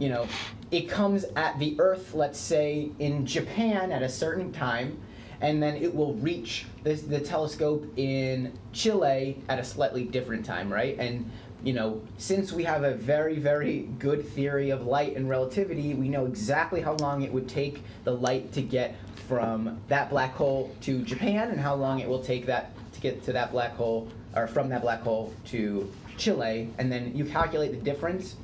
you 0.00 0.08
know, 0.08 0.26
it 0.72 0.88
comes 0.88 1.24
at 1.36 1.58
the 1.60 1.76
Earth, 1.78 2.14
let's 2.14 2.38
say 2.38 2.90
in 2.98 3.26
Japan 3.26 3.92
at 3.92 4.02
a 4.02 4.08
certain 4.08 4.50
time, 4.50 5.00
and 5.42 5.62
then 5.62 5.76
it 5.76 5.94
will 5.94 6.14
reach 6.14 6.66
this, 6.82 7.02
the 7.02 7.20
telescope 7.20 7.86
in 7.96 8.58
Chile 8.72 9.42
at 9.48 9.58
a 9.58 9.64
slightly 9.64 10.04
different 10.04 10.44
time, 10.44 10.72
right? 10.72 10.98
And 10.98 11.30
you 11.62 11.72
know, 11.72 12.00
since 12.16 12.52
we 12.52 12.64
have 12.64 12.84
a 12.84 12.94
very, 12.94 13.38
very 13.38 13.88
good 13.98 14.26
theory 14.26 14.70
of 14.70 14.86
light 14.86 15.16
and 15.16 15.28
relativity, 15.28 15.94
we 15.94 16.08
know 16.08 16.26
exactly 16.26 16.80
how 16.80 16.94
long 16.94 17.22
it 17.22 17.32
would 17.32 17.48
take 17.48 17.82
the 18.04 18.12
light 18.12 18.52
to 18.52 18.62
get 18.62 18.96
from 19.28 19.78
that 19.88 20.10
black 20.10 20.34
hole 20.34 20.74
to 20.80 21.02
Japan, 21.02 21.50
and 21.50 21.60
how 21.60 21.74
long 21.74 22.00
it 22.00 22.08
will 22.08 22.22
take 22.22 22.46
that 22.46 22.72
to 22.92 23.00
get 23.00 23.22
to 23.24 23.32
that 23.32 23.52
black 23.52 23.74
hole, 23.74 24.08
or 24.34 24.46
from 24.46 24.68
that 24.70 24.82
black 24.82 25.02
hole 25.02 25.32
to 25.46 25.90
Chile, 26.16 26.72
and 26.78 26.90
then 26.90 27.14
you 27.14 27.24
calculate 27.24 27.72
the 27.72 27.78
difference 27.78 28.36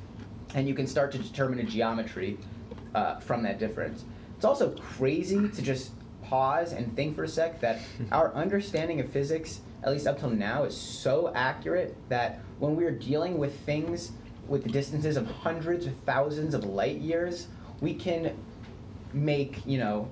and 0.55 0.67
you 0.67 0.73
can 0.73 0.87
start 0.87 1.11
to 1.11 1.17
determine 1.17 1.59
a 1.59 1.63
geometry 1.63 2.37
uh, 2.95 3.19
from 3.19 3.43
that 3.43 3.59
difference. 3.59 4.05
It's 4.35 4.45
also 4.45 4.71
crazy 4.71 5.49
to 5.49 5.61
just 5.61 5.91
pause 6.23 6.73
and 6.73 6.95
think 6.95 7.15
for 7.15 7.23
a 7.23 7.27
sec 7.27 7.59
that 7.61 7.79
our 8.11 8.33
understanding 8.33 8.99
of 8.99 9.09
physics, 9.09 9.61
at 9.83 9.91
least 9.91 10.07
up 10.07 10.19
till 10.19 10.29
now, 10.29 10.63
is 10.63 10.75
so 10.75 11.31
accurate 11.35 11.95
that 12.09 12.39
when 12.59 12.75
we're 12.75 12.91
dealing 12.91 13.37
with 13.37 13.57
things 13.61 14.11
with 14.47 14.63
the 14.63 14.69
distances 14.69 15.17
of 15.17 15.27
hundreds 15.27 15.85
of 15.85 15.93
thousands 16.05 16.53
of 16.53 16.63
light 16.63 16.97
years, 16.97 17.47
we 17.81 17.93
can 17.93 18.35
make, 19.13 19.65
you 19.65 19.77
know, 19.77 20.09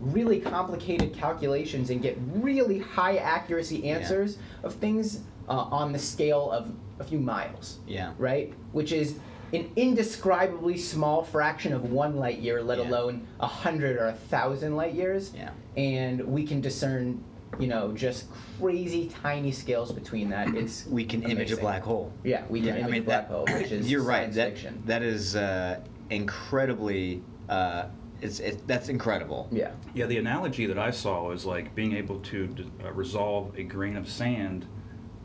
really 0.00 0.40
complicated 0.40 1.14
calculations 1.14 1.90
and 1.90 2.02
get 2.02 2.18
really 2.34 2.78
high 2.78 3.16
accuracy 3.16 3.88
answers 3.88 4.38
of 4.62 4.74
things 4.74 5.20
uh, 5.48 5.52
on 5.52 5.92
the 5.92 5.98
scale 5.98 6.50
of 6.50 6.74
a 6.98 7.04
few 7.04 7.18
miles 7.18 7.78
Yeah. 7.86 8.12
right? 8.18 8.52
Which 8.72 8.92
is 8.92 9.18
an 9.52 9.70
indescribably 9.76 10.76
small 10.76 11.22
fraction 11.22 11.72
of 11.72 11.90
one 11.92 12.16
light 12.16 12.38
year, 12.38 12.62
let 12.62 12.78
Yeah. 12.78 12.88
alone 12.88 13.26
a 13.40 13.46
hundred 13.46 13.96
or 13.96 14.06
a 14.08 14.12
thousand 14.12 14.76
light 14.76 14.94
years. 14.94 15.32
Yeah. 15.34 15.50
And 15.76 16.20
we 16.26 16.44
can 16.44 16.60
discern, 16.60 17.22
you 17.58 17.66
know, 17.68 17.92
just 17.92 18.26
crazy 18.58 19.08
tiny 19.22 19.50
scales 19.52 19.92
between 19.92 20.28
that. 20.30 20.54
It's 20.54 20.86
We 20.86 21.04
can 21.04 21.22
image 21.22 21.52
a 21.52 21.56
black 21.56 21.82
hole. 21.82 22.12
Yeah, 22.24 22.44
we 22.48 22.60
can 22.60 22.68
Yeah, 22.68 22.74
I 22.74 22.78
image 22.80 22.90
mean, 22.92 23.02
a 23.02 23.04
black 23.04 23.28
that- 23.28 23.34
hole, 23.34 23.46
which 23.46 23.72
is 23.72 23.90
You're 23.90 24.02
right. 24.02 24.32
That 24.32 24.50
fiction. 24.50 24.82
that 24.86 25.02
is 25.02 25.36
uh, 25.36 25.80
incredibly. 26.10 27.22
Uh, 27.48 27.86
it's 28.22 28.40
it, 28.40 28.66
that's 28.66 28.88
incredible. 28.88 29.48
yeah. 29.52 29.72
Yeah, 29.94 30.06
the 30.06 30.18
analogy 30.18 30.66
that 30.66 30.78
I 30.78 30.90
saw 30.90 31.26
was 31.28 31.44
like 31.44 31.74
being 31.74 31.94
able 31.94 32.18
to 32.20 32.46
d- 32.48 32.70
uh, 32.84 32.90
resolve 32.92 33.52
a 33.58 33.62
grain 33.62 33.96
of 33.96 34.08
sand 34.08 34.66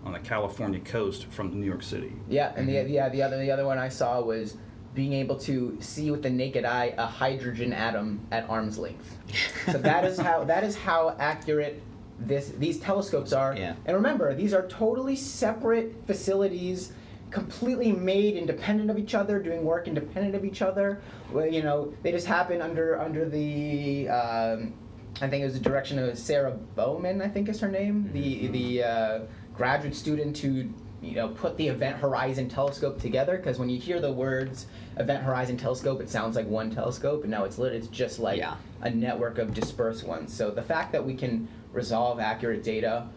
on 0.04 0.12
the 0.14 0.20
California 0.20 0.80
coast 0.82 1.26
from 1.28 1.58
New 1.60 1.66
York 1.66 1.84
City. 1.84 2.14
Yeah, 2.30 2.50
and 2.56 2.68
Mm-hmm. 2.68 2.88
the 2.88 2.94
yeah 2.94 3.10
the 3.10 3.24
other 3.24 3.40
the 3.40 3.50
other 3.52 3.66
one 3.66 3.78
I 3.78 3.88
saw 3.90 4.22
was 4.22 4.58
being 4.94 5.14
able 5.14 5.38
to 5.38 5.78
see 5.80 6.12
with 6.12 6.22
the 6.22 6.30
naked 6.30 6.66
eye 6.66 6.94
a 6.98 7.06
hydrogen 7.06 7.72
atom 7.72 8.20
at 8.32 8.50
arm's 8.50 8.78
length. 8.78 9.18
so 9.72 9.78
that 9.78 10.04
is 10.04 10.18
how 10.20 10.44
that 10.44 10.64
is 10.66 10.76
how 10.76 11.16
accurate 11.18 11.82
this 12.28 12.50
these 12.58 12.80
telescopes 12.80 13.34
are. 13.34 13.56
Yeah. 13.56 13.76
And 13.86 13.96
remember, 13.96 14.34
these 14.36 14.54
are 14.54 14.68
totally 14.68 15.16
separate 15.16 15.96
facilities, 16.08 16.92
completely 17.30 17.92
made 17.92 18.36
independent 18.36 18.90
of 18.90 18.98
each 18.98 19.16
other, 19.16 19.40
doing 19.42 19.64
work 19.64 19.88
independent 19.88 20.36
of 20.36 20.46
each 20.46 20.62
other. 20.62 21.02
Well, 21.32 21.48
you 21.48 21.64
know, 21.64 21.94
they 22.04 22.12
just 22.12 22.28
happen 22.28 22.62
under 22.62 23.00
under 23.00 23.28
the 23.28 24.10
um, 24.10 24.74
I 25.22 25.28
think 25.30 25.42
it 25.42 25.46
was 25.46 25.54
the 25.54 25.60
direction 25.60 26.00
of 26.00 26.18
Sarah 26.18 26.52
Bowman, 26.76 27.22
I 27.22 27.28
think 27.28 27.50
is 27.50 27.60
her 27.60 27.70
name, 27.72 28.10
the 28.14 28.48
the 28.48 28.84
uh, 28.84 29.20
graduate 29.56 29.96
student 29.96 30.38
who 30.38 30.70
you 31.02 31.16
know 31.16 31.30
put 31.30 31.58
the 31.58 31.68
Event 31.68 31.98
Horizon 31.98 32.48
Telescope 32.48 33.00
together. 33.00 33.38
Because 33.38 33.60
when 33.60 33.70
you 33.70 33.80
hear 33.80 34.00
the 34.00 34.12
words 34.12 34.68
Event 34.98 35.24
Horizon 35.24 35.58
Telescope, 35.58 36.02
it 36.02 36.10
sounds 36.10 36.36
like 36.36 36.48
one 36.48 36.70
telescope, 36.70 37.24
and 37.24 37.32
now 37.32 37.44
it's 37.44 37.58
lit. 37.58 37.74
It's 37.74 37.88
just 37.88 38.20
like 38.20 38.38
Yeah. 38.38 38.56
a 38.82 38.90
network 38.90 39.38
of 39.38 39.54
dispersed 39.54 40.06
ones. 40.06 40.34
So 40.34 40.52
the 40.52 40.62
fact 40.62 40.92
that 40.92 41.06
we 41.06 41.14
can 41.14 41.48
resolve 41.74 42.20
accurate 42.20 42.64
data, 42.64 43.08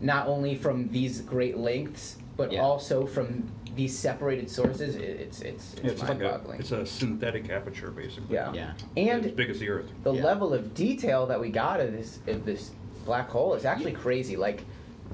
not 0.00 0.26
only 0.26 0.54
from 0.54 0.88
these 0.90 1.20
great 1.22 1.56
lengths, 1.58 2.16
but 2.36 2.52
Yeah. 2.52 2.60
also 2.60 3.06
from 3.06 3.44
these 3.74 3.96
separated 3.96 4.50
sources, 4.50 4.96
it, 4.96 5.02
it's 5.02 5.40
it's 5.42 5.74
it's, 5.74 5.82
Yeah, 5.84 5.90
it's 5.92 6.00
like 6.00 6.10
a, 6.10 6.14
mind-boggling. 6.14 6.60
it's 6.60 6.72
a 6.72 6.84
synthetic 6.86 7.50
aperture, 7.50 7.90
basically. 7.90 8.34
yeah. 8.34 8.52
Yeah. 8.52 8.72
and 8.96 9.24
as 9.26 9.32
big 9.32 9.50
as 9.50 9.58
the 9.60 9.68
Earth. 9.68 9.86
the 10.04 10.12
Yeah. 10.14 10.24
level 10.24 10.52
of 10.54 10.74
detail 10.74 11.26
that 11.26 11.40
we 11.40 11.50
got 11.50 11.80
of 11.80 11.92
this 11.92 12.18
of 12.26 12.44
this 12.44 12.70
black 13.04 13.28
hole 13.30 13.54
is 13.54 13.64
actually 13.64 13.92
crazy. 13.92 14.36
Like 14.36 14.64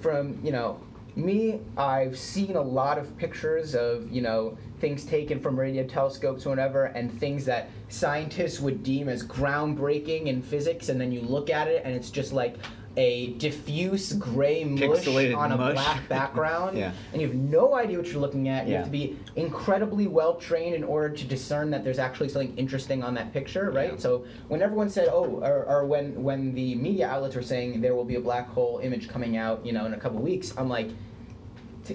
from 0.00 0.38
you 0.42 0.52
know 0.52 0.80
me, 1.16 1.60
I've 1.76 2.18
seen 2.18 2.56
a 2.56 2.60
lot 2.62 2.98
of 2.98 3.16
pictures 3.18 3.74
of 3.74 4.10
you 4.10 4.20
know 4.22 4.56
things 4.80 5.04
taken 5.04 5.38
from 5.40 5.58
radio 5.58 5.84
telescopes 5.86 6.44
or 6.46 6.50
whatever, 6.50 6.86
and 6.86 7.10
things 7.20 7.44
that 7.46 7.68
scientists 7.88 8.60
would 8.60 8.82
deem 8.82 9.08
as 9.08 9.24
groundbreaking 9.26 10.26
in 10.26 10.42
physics, 10.42 10.88
and 10.88 11.00
then 11.00 11.12
you 11.12 11.20
look 11.20 11.50
at 11.50 11.68
it 11.68 11.82
and 11.84 11.94
it's 11.94 12.10
just 12.10 12.32
like 12.32 12.56
a 12.96 13.32
diffuse 13.34 14.12
gray 14.12 14.62
mush 14.64 14.80
Pixelated 15.04 15.36
on 15.36 15.50
a 15.52 15.56
mush. 15.56 15.74
black 15.74 16.08
background 16.08 16.78
Yeah. 16.78 16.92
and 17.12 17.20
you 17.20 17.26
have 17.26 17.36
no 17.36 17.74
idea 17.74 17.98
what 17.98 18.06
you're 18.06 18.20
looking 18.20 18.48
at. 18.48 18.66
You 18.66 18.72
Yeah. 18.72 18.76
have 18.78 18.86
to 18.86 18.92
be 18.92 19.18
incredibly 19.36 20.06
well 20.06 20.34
trained 20.36 20.74
in 20.76 20.84
order 20.84 21.14
to 21.14 21.24
discern 21.24 21.70
that 21.70 21.82
there's 21.82 21.98
actually 21.98 22.28
something 22.28 22.56
interesting 22.56 23.02
on 23.02 23.12
that 23.14 23.32
picture, 23.32 23.70
right? 23.72 23.92
Yeah. 23.92 23.98
So 23.98 24.24
when 24.48 24.62
everyone 24.62 24.88
said, 24.88 25.08
"Oh," 25.10 25.24
or, 25.42 25.64
or 25.66 25.86
when 25.86 26.22
when 26.22 26.54
the 26.54 26.76
media 26.76 27.08
outlets 27.08 27.34
were 27.34 27.42
saying 27.42 27.80
there 27.80 27.94
will 27.96 28.04
be 28.04 28.14
a 28.14 28.20
black 28.20 28.48
hole 28.48 28.78
image 28.82 29.08
coming 29.08 29.36
out, 29.36 29.64
you 29.66 29.72
know, 29.72 29.86
in 29.86 29.94
a 29.94 29.98
couple 29.98 30.20
weeks, 30.20 30.52
I'm 30.56 30.68
like, 30.68 30.90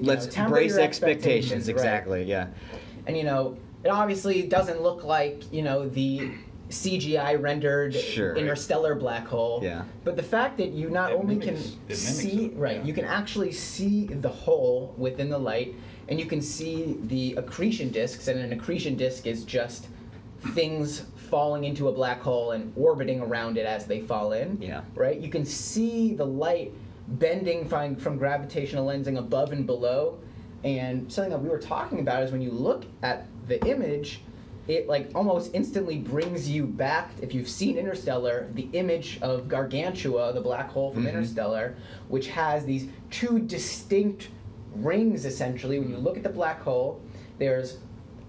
Let's 0.01 0.35
know, 0.37 0.47
brace 0.49 0.71
your 0.71 0.81
expectations. 0.81 1.67
right. 1.67 1.75
Exactly. 1.75 2.23
Yeah. 2.23 2.47
And 3.07 3.17
you 3.17 3.23
know, 3.23 3.57
it 3.83 3.89
obviously 3.89 4.43
doesn't 4.43 4.81
look 4.81 5.03
like 5.03 5.51
you 5.51 5.61
know 5.63 5.87
the 5.89 6.29
CGI 6.69 7.33
rendered 7.41 7.93
Sure. 7.95 8.35
interstellar 8.35 8.95
black 8.95 9.27
hole. 9.27 9.59
Yeah. 9.63 9.83
But 10.03 10.15
the 10.15 10.23
fact 10.23 10.57
that 10.57 10.69
you 10.69 10.89
not 10.89 11.11
It 11.11 11.15
only 11.17 11.35
mimics- 11.35 11.75
can 11.87 11.95
see 11.95 12.45
it, 12.45 12.55
right, 12.55 12.77
yeah. 12.77 12.83
you 12.83 12.93
can 12.93 13.05
actually 13.05 13.51
see 13.51 14.05
the 14.05 14.29
hole 14.29 14.93
within 14.97 15.29
the 15.29 15.37
light, 15.37 15.73
and 16.09 16.19
you 16.19 16.25
can 16.25 16.41
see 16.41 16.97
the 17.07 17.33
accretion 17.35 17.89
disks. 17.89 18.27
And 18.27 18.39
an 18.39 18.53
accretion 18.53 18.95
disk 18.95 19.25
is 19.25 19.43
just 19.45 19.87
things 20.53 21.01
falling 21.29 21.63
into 21.63 21.87
a 21.89 21.91
black 21.91 22.21
hole 22.21 22.51
and 22.51 22.71
orbiting 22.75 23.19
around 23.19 23.57
it 23.57 23.65
as 23.65 23.85
they 23.85 24.01
fall 24.01 24.33
in. 24.33 24.57
Yeah. 24.61 24.81
Right. 24.95 25.19
You 25.19 25.29
can 25.29 25.45
see 25.45 26.13
the 26.13 26.25
light 26.25 26.71
bending 27.09 27.67
from, 27.67 27.95
from 27.95 28.17
gravitational 28.17 28.85
lensing 28.87 29.17
above 29.17 29.51
and 29.51 29.65
below. 29.65 30.17
And 30.63 31.11
something 31.11 31.31
that 31.31 31.41
we 31.41 31.49
were 31.49 31.57
talking 31.59 31.99
about 31.99 32.21
is 32.23 32.31
when 32.31 32.41
you 32.41 32.51
look 32.51 32.85
at 33.03 33.25
the 33.47 33.63
image, 33.67 34.21
it 34.69 34.87
like 34.87 35.09
almost 35.15 35.49
instantly 35.53 35.97
brings 35.97 36.47
you 36.47 36.63
back 36.65 37.09
if 37.21 37.33
you've 37.33 37.49
seen 37.49 37.75
interstellar 37.77 38.47
the 38.53 38.69
image 38.73 39.19
of 39.21 39.47
gargantua 39.49 40.31
the 40.31 40.39
black 40.39 40.69
hole 40.69 40.91
from 40.93 41.03
Mhm. 41.05 41.09
interstellar 41.09 41.75
which 42.07 42.27
has 42.27 42.63
these 42.65 42.87
two 43.09 43.39
distinct 43.39 44.29
rings 44.75 45.25
essentially 45.25 45.79
when 45.79 45.89
you 45.89 45.97
look 45.97 46.15
at 46.17 46.23
the 46.23 46.29
black 46.29 46.61
hole 46.61 47.01
there's 47.39 47.79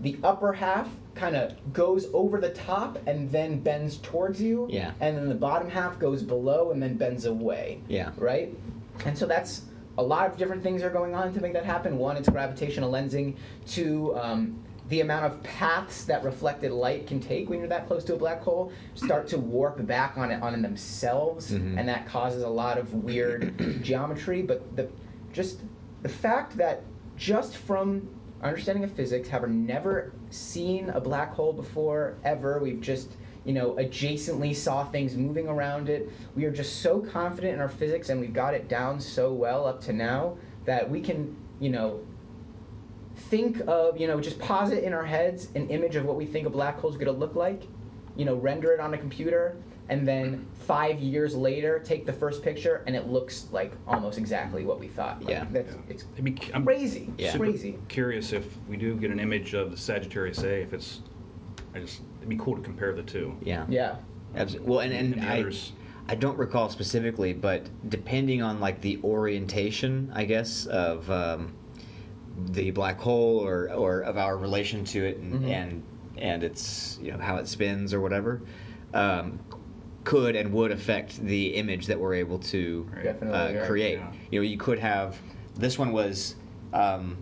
the 0.01 0.17
upper 0.25 0.53
half 0.53 0.89
kind 1.15 1.37
of 1.37 1.53
goes 1.75 2.09
over 2.15 2.41
the 2.41 2.49
top 2.51 2.99
and 3.07 3.31
then 3.31 3.61
bends 3.61 3.99
towards 3.99 4.41
you 4.41 4.67
Yeah. 4.71 4.93
and 5.01 5.17
then 5.19 5.29
the 5.29 5.35
bottom 5.35 5.69
half 5.69 5.99
goes 5.99 6.23
below 6.23 6.71
and 6.71 6.83
then 6.83 6.97
bends 6.97 7.27
away 7.27 7.81
Yeah. 7.89 8.11
right? 8.17 8.57
And 9.05 9.17
so 9.17 9.27
that's 9.27 9.63
a 9.99 10.03
lot 10.03 10.31
of 10.31 10.39
different 10.39 10.63
things 10.63 10.83
are 10.83 10.89
going 10.91 11.15
on 11.15 11.35
to 11.35 11.41
make 11.43 11.53
that 11.53 11.65
happen. 11.65 11.99
One, 11.99 12.17
it's 12.17 12.29
gravitational 12.29 12.91
lensing. 12.91 13.35
Two, 13.67 14.17
um, 14.19 14.57
the 14.91 15.01
amount 15.01 15.25
of 15.25 15.43
paths 15.45 16.05
that 16.05 16.23
reflected 16.25 16.73
light 16.73 17.07
can 17.07 17.21
take 17.21 17.49
when 17.49 17.61
you're 17.61 17.69
that 17.69 17.87
close 17.87 18.05
to 18.05 18.15
a 18.15 18.17
black 18.17 18.43
hole 18.43 18.73
start 18.95 19.27
to 19.29 19.39
warp 19.39 19.85
back 19.87 20.19
on 20.19 20.31
it 20.33 20.43
on 20.43 20.61
themselves, 20.61 21.53
Mhm. 21.53 21.79
and 21.79 21.89
that 21.89 22.07
causes 22.07 22.43
a 22.43 22.49
lot 22.49 22.77
of 22.77 22.93
weird 23.05 23.55
geometry. 23.83 24.43
But 24.43 24.77
the 24.77 24.89
just 25.33 25.61
the 26.03 26.09
fact 26.09 26.57
that 26.57 26.83
just 27.17 27.57
from 27.57 28.09
our 28.43 28.49
understanding 28.49 28.83
of 28.85 28.91
physics, 28.91 29.29
having 29.29 29.65
never 29.65 30.13
seen 30.31 30.89
a 30.91 31.01
black 31.01 31.33
hole 31.35 31.53
before 31.53 32.15
ever, 32.25 32.59
we've 32.59 32.81
just 32.81 33.17
you 33.45 33.53
know 33.53 33.73
adjacently 33.75 34.55
saw 34.55 34.85
things 34.85 35.17
moving 35.17 35.47
around 35.47 35.89
it. 35.89 36.11
We 36.35 36.45
are 36.47 36.51
just 36.51 36.81
so 36.83 36.99
confident 37.01 37.55
in 37.55 37.61
our 37.61 37.69
physics, 37.69 38.09
and 38.09 38.21
we've 38.21 38.35
got 38.35 38.55
it 38.55 38.69
down 38.69 38.99
so 39.01 39.33
well 39.33 39.67
up 39.67 39.81
to 39.83 39.93
now 39.93 40.37
that 40.65 40.91
we 40.91 41.01
can 41.01 41.37
you 41.61 41.71
know 41.71 42.01
think 43.31 43.61
of, 43.69 43.97
you 43.99 44.07
know, 44.09 44.21
just 44.21 44.39
posit 44.41 44.83
in 44.85 44.93
our 44.93 45.05
heads 45.05 45.49
an 45.55 45.69
image 45.71 45.95
of 45.97 46.05
what 46.05 46.17
we 46.17 46.27
think 46.27 46.47
a 46.47 46.51
black 46.51 46.79
hole 46.79 46.91
is 46.91 46.97
going 46.97 47.07
to 47.07 47.13
look 47.13 47.37
like, 47.37 47.63
you 48.17 48.25
know, 48.25 48.35
render 48.35 48.73
it 48.73 48.81
on 48.81 48.93
a 48.93 48.99
computer, 48.99 49.57
and 49.89 50.07
then 50.07 50.45
five 50.67 50.99
years 51.01 51.35
later 51.35 51.79
take 51.81 52.07
the 52.07 52.13
first 52.13 52.43
picture 52.43 52.83
and 52.87 52.95
it 52.95 53.09
looks 53.09 53.47
like 53.51 53.73
almost 53.89 54.19
exactly 54.19 54.65
what 54.65 54.79
we 54.79 54.89
thought. 54.89 55.21
Like, 55.21 55.31
Yeah. 55.31 55.47
That's, 55.51 55.75
it's 55.89 56.05
It'd 56.15 56.25
be, 56.25 56.37
I'm 56.53 56.65
crazy. 56.65 57.13
Yeah. 57.19 57.33
super 57.33 57.45
Crazy. 57.47 57.79
curious 57.89 58.33
if 58.33 58.45
we 58.69 58.77
do 58.77 58.95
get 58.97 59.11
an 59.11 59.21
image 59.21 59.55
of 59.55 59.71
the 59.71 59.77
Sagittarius 59.77 60.43
A, 60.43 60.63
if 60.63 60.73
it's, 60.73 61.01
I 61.75 61.79
just, 61.79 62.03
it'd 62.19 62.29
be 62.29 62.37
cool 62.37 62.57
to 62.57 62.63
compare 62.63 62.93
the 62.93 63.03
two. 63.03 63.37
Yeah. 63.43 63.65
Yeah. 63.69 63.97
Abs- 64.35 64.59
Well, 64.59 64.81
and, 64.81 64.93
and 64.93 65.15
And 65.15 65.25
I. 65.25 65.45
I 66.09 66.15
don't 66.17 66.37
recall 66.37 66.69
specifically, 66.69 67.33
but 67.33 67.69
depending 67.89 68.43
on 68.43 68.59
like 68.59 68.81
the 68.81 68.99
orientation, 69.05 70.11
I 70.13 70.25
guess, 70.25 70.67
of 70.67 71.09
um, 71.11 71.53
the 72.49 72.71
black 72.71 72.99
hole 72.99 73.39
or, 73.47 73.71
or 73.73 74.01
of 74.01 74.17
our 74.17 74.37
relation 74.37 74.85
to 74.85 75.05
it 75.05 75.19
and, 75.19 75.35
Mhm. 75.43 75.49
and 75.51 75.83
and 76.19 76.43
its 76.45 76.99
you 77.03 77.13
know 77.13 77.19
how 77.19 77.37
it 77.37 77.49
spins 77.49 77.95
or 77.95 78.01
whatever, 78.01 78.43
um, 78.95 79.39
could 80.05 80.37
and 80.37 80.53
would 80.53 80.71
affect 80.71 81.17
the 81.25 81.55
image 81.55 81.87
that 81.87 81.99
we're 81.99 82.15
able 82.15 82.39
to. 82.39 82.89
Uh, 83.23 83.51
yeah. 83.55 83.67
create. 83.67 83.99
Yeah. 83.99 84.13
You 84.31 84.41
know, 84.41 84.45
you 84.45 84.59
could 84.59 84.79
have 84.79 85.17
this 85.57 85.79
one 85.79 85.93
was 85.93 86.35
um, 86.73 87.17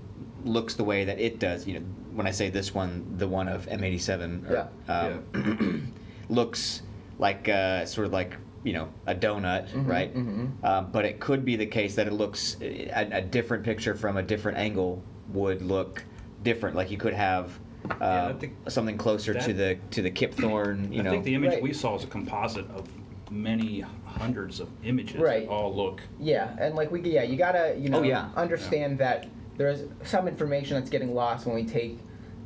looks 0.44 0.74
the 0.74 0.84
way 0.84 1.04
that 1.04 1.20
it 1.20 1.38
does. 1.38 1.66
You 1.66 1.74
know, 1.74 1.86
when 2.12 2.26
I 2.26 2.30
say 2.32 2.50
this 2.50 2.74
one, 2.74 3.04
the 3.18 3.28
one 3.28 3.48
of 3.48 3.66
M87 3.66 4.50
or, 4.50 4.68
um, 4.88 5.92
looks 6.28 6.82
like 7.18 7.48
uh, 7.48 7.84
sort 7.86 8.06
of 8.06 8.12
like 8.12 8.36
you 8.64 8.72
know 8.72 8.88
a 9.06 9.14
donut, 9.14 9.70
Mhm, 9.70 9.86
right? 9.86 10.14
mhm. 10.14 10.64
Um, 10.64 10.88
but 10.92 11.04
it 11.04 11.20
could 11.20 11.44
be 11.44 11.56
the 11.56 11.66
case 11.66 11.94
that 11.94 12.06
it 12.06 12.12
looks 12.12 12.56
a, 12.60 12.88
a 13.12 13.20
different 13.22 13.64
picture 13.64 13.94
from 13.94 14.16
a 14.16 14.22
different 14.22 14.58
angle 14.58 15.02
would 15.32 15.62
look 15.62 16.02
different. 16.42 16.76
Like 16.76 16.90
you 16.90 16.98
could 16.98 17.14
have. 17.14 17.58
Yeah, 18.00 18.26
Um, 18.26 18.38
think 18.38 18.54
something 18.68 18.98
closer 18.98 19.32
to 19.34 19.52
the 19.52 19.78
to 19.92 20.02
the 20.02 20.10
Kip 20.10 20.34
Thorne, 20.34 20.92
you 20.92 21.00
I 21.00 21.04
know. 21.04 21.10
think 21.10 21.24
the 21.24 21.34
image 21.34 21.52
Right. 21.52 21.62
we 21.62 21.72
saw 21.72 21.96
is 21.96 22.04
a 22.04 22.08
composite 22.08 22.68
of 22.70 22.86
many 23.30 23.80
hundreds 24.04 24.58
of 24.60 24.68
images 24.84 25.20
Right. 25.20 25.46
that 25.46 25.52
all 25.52 25.74
look. 25.74 26.00
Yeah, 26.18 26.54
and 26.58 26.74
like 26.74 26.90
we, 26.90 27.00
yeah, 27.02 27.22
you 27.22 27.36
gotta, 27.36 27.76
you 27.78 27.88
know, 27.88 28.00
Oh, 28.00 28.02
yeah. 28.02 28.30
understand 28.36 28.98
that 28.98 29.26
there's 29.56 29.84
some 30.04 30.26
information 30.28 30.74
that's 30.76 30.90
getting 30.90 31.14
lost 31.14 31.46
when 31.46 31.54
we 31.54 31.64
take 31.64 31.98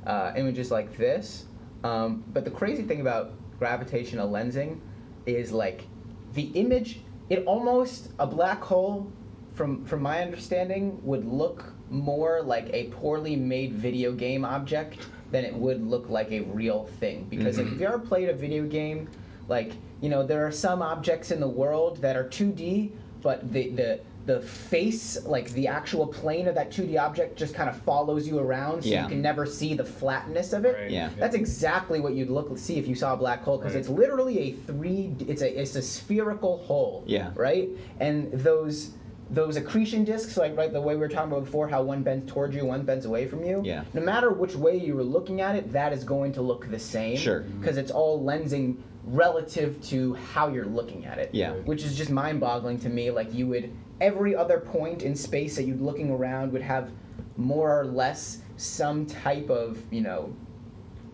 uh, 0.07 0.33
images 0.37 0.71
like 0.71 0.97
this. 0.97 1.47
Um, 1.83 2.23
but 2.33 2.45
the 2.45 2.51
crazy 2.51 2.83
thing 2.83 3.01
about 3.01 3.33
gravitational 3.59 4.29
lensing 4.31 4.79
is 5.27 5.51
like 5.53 5.87
the 6.35 6.51
image. 6.55 7.01
It 7.29 7.45
almost 7.47 8.09
a 8.19 8.27
black 8.27 8.63
hole, 8.63 9.11
from 9.55 9.85
from 9.85 10.03
my 10.03 10.23
understanding, 10.23 10.99
would 11.05 11.25
look 11.25 11.73
more 11.91 12.43
like 12.43 12.69
a 12.73 12.85
poorly 12.85 13.37
made 13.37 13.75
video 13.75 14.13
game 14.13 14.45
object 14.45 14.99
than 15.31 15.45
it 15.45 15.55
would 15.55 15.87
look 15.87 16.09
like 16.11 16.31
a 16.31 16.41
real 16.41 16.85
thing. 17.01 17.27
Because 17.29 17.59
if 17.59 17.67
mm-hmm. 17.67 17.81
you 17.81 17.87
ever 17.87 17.99
played 17.99 18.29
a 18.29 18.35
video 18.35 18.67
game, 18.67 19.09
like 19.49 19.73
you 20.01 20.09
know 20.09 20.25
there 20.25 20.47
are 20.47 20.53
some 20.53 20.83
objects 20.83 21.31
in 21.31 21.41
the 21.41 21.49
world 21.49 21.99
that 21.99 22.17
are 22.17 22.25
2D, 22.25 22.93
but 23.23 23.53
the 23.53 23.71
the 23.71 24.01
the 24.27 24.41
face, 24.41 25.19
like 25.25 25.51
the 25.51 25.67
actual 25.67 26.07
plane 26.07 26.47
of 26.47 26.55
that 26.55 26.71
2D 26.71 26.97
object, 26.99 27.37
just 27.37 27.55
kind 27.55 27.69
of 27.69 27.77
follows 27.83 28.27
you 28.27 28.39
around, 28.39 28.83
so 28.85 28.91
Yeah. 28.91 29.03
you 29.03 29.09
can 29.09 29.23
never 29.23 29.45
see 29.47 29.75
the 29.75 29.85
flatness 29.85 30.53
of 30.53 30.65
it. 30.65 30.77
Right. 30.81 30.91
Yeah. 30.91 31.11
That's 31.19 31.35
exactly 31.35 31.99
what 32.01 32.15
you'd 32.15 32.31
look 32.31 32.57
see 32.57 32.79
if 32.79 32.87
you 32.87 32.95
saw 32.95 33.15
a 33.15 33.17
black 33.17 33.43
hole 33.43 33.59
because 33.59 33.75
Right. 33.75 33.81
it's 33.81 33.89
literally 33.89 34.39
a 34.39 34.53
three. 34.53 35.13
It's 35.27 35.43
a 35.43 35.61
it's 35.61 35.75
a 35.75 35.83
spherical 35.83 36.59
hole. 36.59 37.03
Yeah. 37.07 37.31
Right. 37.35 37.71
And 38.01 38.31
those 38.33 38.93
those 39.31 39.57
accretion 39.57 40.05
disks, 40.05 40.37
like 40.37 40.57
right 40.59 40.73
the 40.73 40.81
way 40.81 40.95
we 40.95 41.01
were 41.01 41.09
talking 41.09 41.33
about 41.33 41.45
before, 41.47 41.67
how 41.67 41.83
one 41.83 42.03
bends 42.03 42.31
towards 42.31 42.55
you, 42.55 42.67
one 42.67 42.83
bends 42.83 43.07
away 43.07 43.27
from 43.27 43.43
you. 43.45 43.63
Yeah. 43.65 43.85
No 43.95 44.03
matter 44.03 44.31
which 44.31 44.55
way 44.55 44.77
you 44.77 44.95
were 44.95 45.03
looking 45.03 45.41
at 45.41 45.57
it, 45.57 45.73
that 45.73 45.93
is 45.93 46.05
going 46.05 46.33
to 46.33 46.43
look 46.43 46.71
the 46.71 46.79
same. 46.79 47.17
Sure. 47.17 47.41
Mm-hmm. 47.41 47.61
Because 47.61 47.79
it's 47.79 47.91
all 47.91 48.23
lensing 48.23 48.77
relative 49.07 49.81
to 49.83 50.15
how 50.15 50.49
you're 50.49 50.67
looking 50.67 51.07
at 51.07 51.19
it. 51.19 51.31
Yeah. 51.33 51.53
Which 51.65 51.83
is 51.83 51.97
just 51.97 52.11
mind-boggling 52.11 52.79
to 52.81 52.89
me. 52.89 53.11
Like 53.11 53.33
you 53.35 53.47
would 53.49 53.71
every 54.03 54.35
other 54.35 54.59
point 54.59 55.03
in 55.03 55.15
space 55.17 55.55
that 55.57 55.63
you'd 55.65 55.81
looking 55.81 56.11
around 56.11 56.53
would 56.53 56.61
have 56.61 56.91
more 57.37 57.81
or 57.81 57.87
less 57.87 58.39
some 58.57 59.07
type 59.07 59.49
of 59.49 59.79
you 59.91 60.03
know 60.03 60.35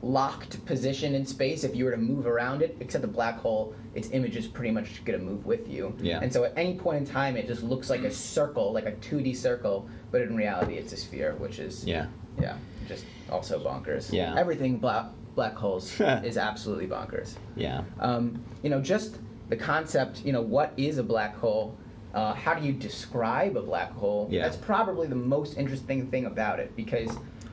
locked 0.03 0.65
position 0.65 1.15
in 1.15 1.27
space 1.27 1.65
if 1.65 1.75
you 1.77 1.85
were 1.85 1.91
to 1.91 1.97
move 1.97 2.27
around 2.27 2.63
it 2.63 2.77
except 2.81 3.03
the 3.03 3.09
black 3.09 3.37
hole 3.39 3.75
its 3.95 4.09
image 4.13 4.37
is 4.37 4.47
pretty 4.47 4.71
much 4.71 5.05
going 5.05 5.19
to 5.19 5.25
move 5.25 5.45
with 5.45 5.69
you 5.69 5.95
Yeah. 6.01 6.21
and 6.23 6.33
so 6.33 6.45
at 6.45 6.53
any 6.57 6.75
point 6.77 6.99
in 6.99 7.05
time 7.07 7.37
it 7.37 7.47
just 7.47 7.63
looks 7.63 7.91
like 7.91 8.05
a 8.05 8.11
circle 8.11 8.73
like 8.73 8.87
a 8.87 8.93
2d 8.93 9.37
circle 9.37 9.89
but 10.11 10.23
in 10.23 10.35
reality 10.37 10.75
it's 10.75 10.93
a 10.93 10.97
sphere 10.97 11.35
which 11.39 11.59
is 11.59 11.85
Yeah. 11.85 12.07
yeah 12.41 12.57
just 12.87 13.05
also 13.29 13.59
bonkers 13.59 14.13
Yeah. 14.13 14.35
everything 14.39 14.79
black 14.79 15.07
black 15.35 15.55
holes 15.55 16.01
is 16.25 16.37
absolutely 16.39 16.87
bonkers 16.87 17.35
Yeah. 17.57 17.83
um, 18.01 18.41
you 18.63 18.71
know, 18.71 18.81
just 18.81 19.19
the 19.49 19.57
concept, 19.57 20.25
you 20.25 20.33
know, 20.33 20.43
what 20.43 20.73
is 20.77 20.99
a 20.99 21.03
black 21.03 21.35
hole? 21.35 21.75
Uh, 22.15 22.35
how 22.35 22.55
do 22.55 22.65
you 22.67 22.73
describe 22.73 23.57
a 23.57 23.63
black 23.63 23.93
hole? 23.93 24.29
Yeah. 24.31 24.43
That's 24.43 24.57
probably 24.57 25.07
the 25.07 25.15
most 25.15 25.57
interesting 25.57 26.07
thing 26.09 26.27
about 26.27 26.59
it 26.59 26.75
because 26.75 27.11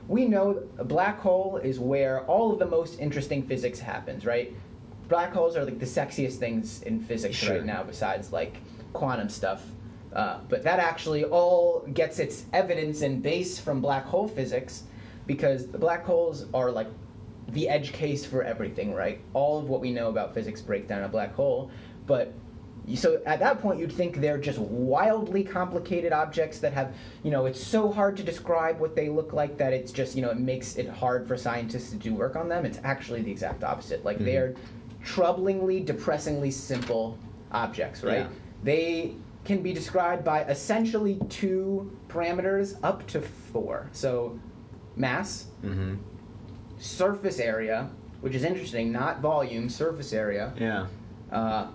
we 0.08 0.26
know 0.26 0.64
a 0.78 0.84
black 0.84 1.20
hole 1.20 1.58
is 1.58 1.80
where 1.80 2.22
all 2.26 2.52
of 2.54 2.60
the 2.60 2.66
most 2.66 3.00
interesting 3.00 3.46
physics 3.46 3.80
happens, 3.80 4.26
right? 4.26 4.56
Black 5.10 5.34
holes 5.34 5.56
are 5.56 5.66
like 5.66 5.80
the 5.80 5.86
sexiest 5.86 6.36
things 6.38 6.82
in 6.84 7.00
physics 7.00 7.36
Sure. 7.36 7.56
right 7.56 7.66
now, 7.66 7.84
besides 7.84 8.32
like 8.32 8.58
quantum 8.94 9.30
stuff. 9.30 9.64
Uh, 10.14 10.40
but 10.48 10.64
that 10.64 10.80
actually 10.80 11.26
all 11.26 11.82
gets 11.94 12.20
its 12.20 12.46
evidence 12.54 13.02
and 13.02 13.22
base 13.22 13.60
from 13.60 13.82
black 13.82 14.06
hole 14.06 14.28
physics 14.28 14.84
because 15.28 15.68
the 15.68 15.78
black 15.78 16.06
holes 16.06 16.46
are 16.54 16.72
like 16.72 16.88
the 17.50 17.68
edge 17.68 17.92
case 17.92 18.26
for 18.26 18.42
everything, 18.44 18.94
right? 18.94 19.20
All 19.34 19.60
of 19.60 19.68
what 19.70 19.82
we 19.82 19.92
know 19.92 20.10
about 20.10 20.34
physics 20.34 20.62
breaks 20.62 20.88
down 20.88 21.04
a 21.04 21.10
black 21.10 21.34
hole. 21.34 21.70
But 22.08 22.34
so 22.94 23.20
at 23.26 23.40
that 23.40 23.62
point, 23.62 23.80
you'd 23.80 23.92
think 23.92 24.18
they're 24.18 24.38
just 24.38 24.60
wildly 24.60 25.44
complicated 25.44 26.14
objects 26.14 26.60
that 26.60 26.74
have, 26.74 26.94
you 27.24 27.32
know, 27.32 27.46
it's 27.46 27.62
so 27.64 27.92
hard 27.92 28.16
to 28.18 28.24
describe 28.24 28.80
what 28.80 28.96
they 28.96 29.10
look 29.10 29.34
like 29.34 29.58
that 29.58 29.74
it's 29.74 29.92
just, 29.92 30.16
you 30.16 30.22
know, 30.22 30.30
it 30.30 30.38
makes 30.38 30.76
it 30.76 30.88
hard 30.88 31.28
for 31.28 31.36
scientists 31.36 31.90
to 31.92 31.96
do 31.96 32.14
work 32.14 32.36
on 32.36 32.48
them. 32.48 32.66
It's 32.66 32.80
actually 32.84 33.22
the 33.24 33.32
exact 33.32 33.64
opposite. 33.64 34.06
Like 34.06 34.20
Mhm. 34.20 34.26
they're 34.26 34.54
troublingly, 35.04 35.84
depressingly 35.86 36.52
simple 36.52 37.18
objects, 37.52 38.04
right? 38.04 38.20
Yeah. 38.20 38.28
They 38.64 39.16
can 39.46 39.62
be 39.62 39.74
described 39.74 40.24
by 40.24 40.44
essentially 40.44 41.20
two 41.30 41.92
parameters 42.10 42.78
up 42.84 43.06
to 43.08 43.22
four. 43.22 43.90
So 43.94 44.38
mass, 44.96 45.48
Mm-hmm. 45.64 45.96
surface 46.78 47.40
area, 47.40 47.90
which 48.22 48.36
is 48.36 48.44
interesting, 48.44 48.92
not 48.92 49.22
volume, 49.22 49.70
surface 49.70 50.14
area, 50.14 50.54
Yeah. 50.60 50.88
uh, 51.32 51.68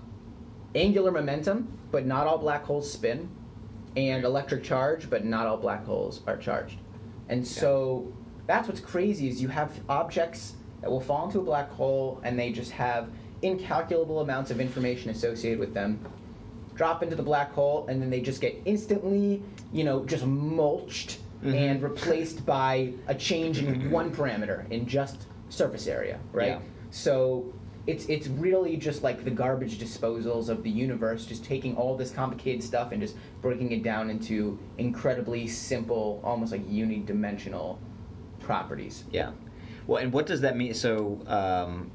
angular 0.75 1.11
momentum, 1.11 1.69
but 1.91 2.07
not 2.07 2.27
all 2.27 2.39
black 2.39 2.65
holes 2.65 2.91
spin, 2.91 3.29
and 3.97 4.25
electric 4.25 4.63
charge, 4.63 5.11
but 5.11 5.25
not 5.25 5.47
all 5.47 5.57
black 5.57 5.85
holes 5.85 6.23
are 6.27 6.37
charged. 6.37 6.79
And 7.29 7.47
so 7.47 8.13
that's 8.47 8.69
what's 8.69 8.81
crazy 8.81 9.29
is 9.29 9.41
you 9.43 9.49
have 9.49 9.73
objects 9.89 10.55
that 10.81 10.91
will 10.91 11.01
fall 11.01 11.27
into 11.27 11.41
a 11.41 11.43
black 11.43 11.69
hole 11.71 12.21
and 12.25 12.39
they 12.39 12.53
just 12.53 12.71
have 12.73 13.09
incalculable 13.43 14.21
amounts 14.21 14.51
of 14.51 14.61
information 14.61 15.11
associated 15.11 15.59
with 15.59 15.73
them 15.75 15.99
drop 16.75 17.03
into 17.03 17.15
the 17.17 17.23
black 17.23 17.53
hole 17.53 17.87
and 17.89 18.01
then 18.03 18.11
they 18.11 18.21
just 18.21 18.41
get 18.41 18.55
instantly 18.65 19.43
you 19.73 19.85
know 19.85 20.05
just 20.05 20.25
mulched 20.27 21.19
Mhm. 21.43 21.55
and 21.55 21.83
replaced 21.83 22.45
by 22.45 22.93
a 23.09 23.15
change 23.15 23.59
in 23.63 23.91
one 23.99 24.11
parameter 24.15 24.71
in 24.71 24.87
just 24.87 25.27
surface 25.49 25.87
area 25.87 26.19
right 26.33 26.49
Yeah. 26.49 26.59
so 26.91 27.51
it's 27.87 28.07
it's 28.07 28.29
really 28.29 28.77
just 28.77 29.03
like 29.03 29.25
the 29.25 29.31
garbage 29.31 29.79
disposals 29.79 30.49
of 30.49 30.63
the 30.63 30.71
universe 30.71 31.25
just 31.25 31.45
taking 31.45 31.77
all 31.77 31.97
this 31.97 32.11
complicated 32.11 32.63
stuff 32.63 32.93
and 32.93 33.01
just 33.01 33.17
breaking 33.41 33.73
it 33.73 33.83
down 33.83 34.11
into 34.11 34.59
incredibly 34.79 35.47
simple 35.47 36.21
almost 36.23 36.53
like 36.53 36.67
unidimensional 36.69 37.79
properties 38.41 39.05
Yeah. 39.11 39.33
Well, 39.87 40.03
and 40.03 40.13
what 40.13 40.27
does 40.27 40.41
that 40.43 40.57
mean? 40.57 40.75
So, 40.75 41.21
um, 41.27 41.91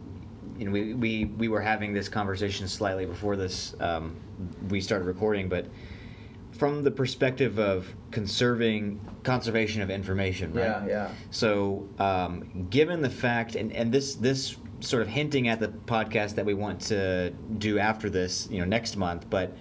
you 0.57 0.65
know, 0.65 0.71
we, 0.71 0.93
we, 0.93 1.25
we 1.25 1.47
were 1.47 1.61
having 1.61 1.93
this 1.93 2.09
conversation 2.09 2.67
slightly 2.67 3.05
before 3.05 3.35
this, 3.35 3.73
um, 3.79 4.17
we 4.69 4.81
started 4.81 5.05
recording, 5.05 5.47
but 5.47 5.67
from 6.51 6.83
the 6.83 6.91
perspective 6.91 7.59
of 7.59 7.87
conserving 8.11 8.99
conservation 9.23 9.81
of 9.81 9.89
information, 9.89 10.53
right? 10.53 10.63
Yeah, 10.63 10.87
yeah. 10.87 11.09
So, 11.31 11.87
um, 11.99 12.67
given 12.69 13.01
the 13.01 13.09
fact, 13.09 13.55
and, 13.55 13.71
and 13.73 13.91
this 13.91 14.15
this 14.15 14.55
sort 14.85 15.01
of 15.01 15.07
hinting 15.07 15.47
at 15.47 15.59
the 15.59 15.67
podcast 15.67 16.35
that 16.35 16.45
we 16.45 16.53
want 16.53 16.79
to 16.79 17.31
do 17.57 17.79
after 17.79 18.09
this, 18.09 18.47
you 18.49 18.59
know, 18.59 18.65
next 18.65 18.95
month, 18.95 19.25
but 19.29 19.55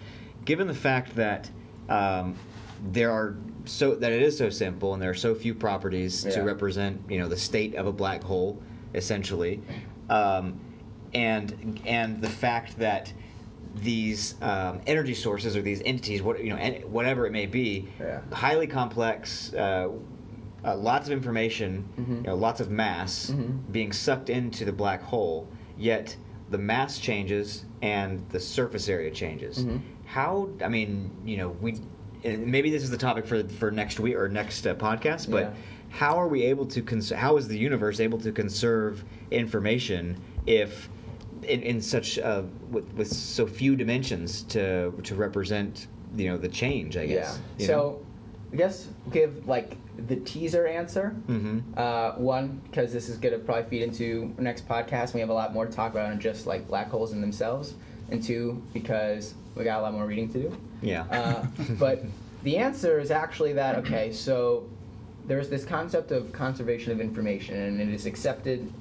given 0.45 0.67
the 0.67 0.75
fact 0.75 1.15
that 1.17 1.51
um, 1.89 2.37
there 2.93 3.11
are 3.11 3.37
so 3.65 3.95
that 3.95 4.13
it 4.13 4.21
is 4.23 4.37
so 4.37 4.51
simple 4.51 4.93
and 4.93 5.03
there 5.03 5.11
are 5.11 5.15
so 5.15 5.35
few 5.35 5.55
properties 5.55 6.23
to 6.25 6.43
represent, 6.43 7.01
you 7.09 7.19
know, 7.19 7.29
the 7.29 7.37
state 7.37 7.75
of 7.77 7.87
a 7.87 7.93
black 7.93 8.23
hole, 8.23 8.63
essentially, 8.95 9.63
um, 10.11 10.59
and 11.15 11.81
and 11.87 12.21
the 12.21 12.29
fact 12.29 12.79
that 12.79 13.13
these 13.77 14.35
um, 14.43 14.81
energy 14.87 15.15
sources 15.15 15.57
or 15.57 15.63
these 15.63 15.81
entities, 15.85 16.23
what 16.23 16.43
you 16.45 16.51
know, 16.51 16.57
whatever 16.89 17.27
it 17.27 17.33
may 17.33 17.47
be, 17.47 17.89
Yeah. 17.99 18.21
highly 18.33 18.67
complex, 18.67 19.53
uh, 19.55 19.89
uh, 20.65 20.77
lots 20.77 21.07
of 21.09 21.13
information, 21.13 21.85
Mhm. 21.99 22.17
you 22.17 22.23
know, 22.23 22.35
lots 22.35 22.61
of 22.61 22.71
mass 22.71 23.31
Mhm. 23.31 23.59
being 23.73 23.93
sucked 23.93 24.31
into 24.31 24.65
the 24.65 24.73
black 24.73 25.03
hole. 25.03 25.47
Yet 25.79 26.17
the 26.51 26.59
mass 26.59 26.99
changes 26.99 27.65
and 27.83 28.23
the 28.31 28.41
surface 28.41 28.89
area 28.89 29.11
changes. 29.11 29.59
Mhm. 29.65 29.81
How? 30.05 30.49
I 30.63 30.69
mean, 30.69 31.11
you 31.25 31.37
know, 31.37 31.51
we 31.61 31.77
and 32.25 32.47
maybe 32.47 32.71
this 32.71 32.83
is 32.83 32.91
the 32.91 32.97
topic 32.97 33.27
for 33.27 33.43
for 33.45 33.71
next 33.71 34.01
week 34.01 34.15
or 34.17 34.29
next 34.29 34.67
uh, 34.67 34.75
podcast, 34.75 35.31
but. 35.31 35.43
Yeah. 35.45 35.51
How 35.91 36.17
are 36.21 36.27
we 36.27 36.43
able 36.43 36.67
to 36.67 36.83
cons- 36.83 37.11
How 37.13 37.37
is 37.37 37.47
the 37.47 37.57
universe 37.57 38.01
able 38.01 38.19
to 38.19 38.33
conserve 38.33 39.05
information 39.31 40.17
if 40.45 40.89
in, 41.47 41.63
in 41.63 41.81
such 41.81 42.19
uh, 42.19 42.43
with, 42.69 42.93
with 42.95 43.07
so 43.13 43.47
few 43.47 43.77
dimensions 43.77 44.43
to 44.55 44.91
to 45.05 45.15
represent 45.15 45.87
you 46.17 46.29
know 46.31 46.37
the 46.37 46.49
change? 46.49 46.97
I 46.97 47.07
guess. 47.07 47.39
Yeah. 47.59 47.67
So, 47.69 48.05
I 48.55 48.57
guess 48.57 48.87
give 49.11 49.49
like 49.49 49.77
the 50.07 50.15
teaser 50.17 50.65
answer. 50.65 51.15
Mhm. 51.29 51.77
Uh, 51.77 52.13
one, 52.13 52.61
because 52.65 52.93
this 52.93 53.09
is 53.09 53.19
gonna 53.19 53.39
probably 53.39 53.65
feed 53.69 53.83
into 53.83 54.33
next 54.39 54.69
podcast. 54.69 55.13
We 55.13 55.19
have 55.19 55.29
a 55.29 55.35
lot 55.35 55.53
more 55.53 55.67
to 55.67 55.73
talk 55.73 55.91
about 55.91 56.09
than 56.09 56.21
just 56.21 56.47
like 56.47 56.69
black 56.69 56.89
holes 56.89 57.13
in 57.13 57.21
themselves. 57.21 57.75
And 58.11 58.23
two, 58.23 58.63
because 58.73 59.35
we 59.57 59.65
got 59.65 59.81
a 59.81 59.83
lot 59.83 59.93
more 59.93 60.07
reading 60.07 60.33
to 60.35 60.43
do. 60.43 60.57
Yeah. 60.83 61.03
Uh, 61.11 61.47
but 61.81 62.05
the 62.45 62.59
answer 62.59 63.01
is 63.01 63.11
actually 63.11 63.55
that 63.55 63.77
okay. 63.79 64.13
So 64.13 64.69
there's 65.27 65.49
this 65.49 65.65
concept 65.65 66.13
of 66.13 66.33
conservation 66.33 66.93
of 66.93 67.01
information, 67.01 67.57
and 67.57 67.81
it 67.81 67.89
is 67.89 68.07
accepted 68.07 68.73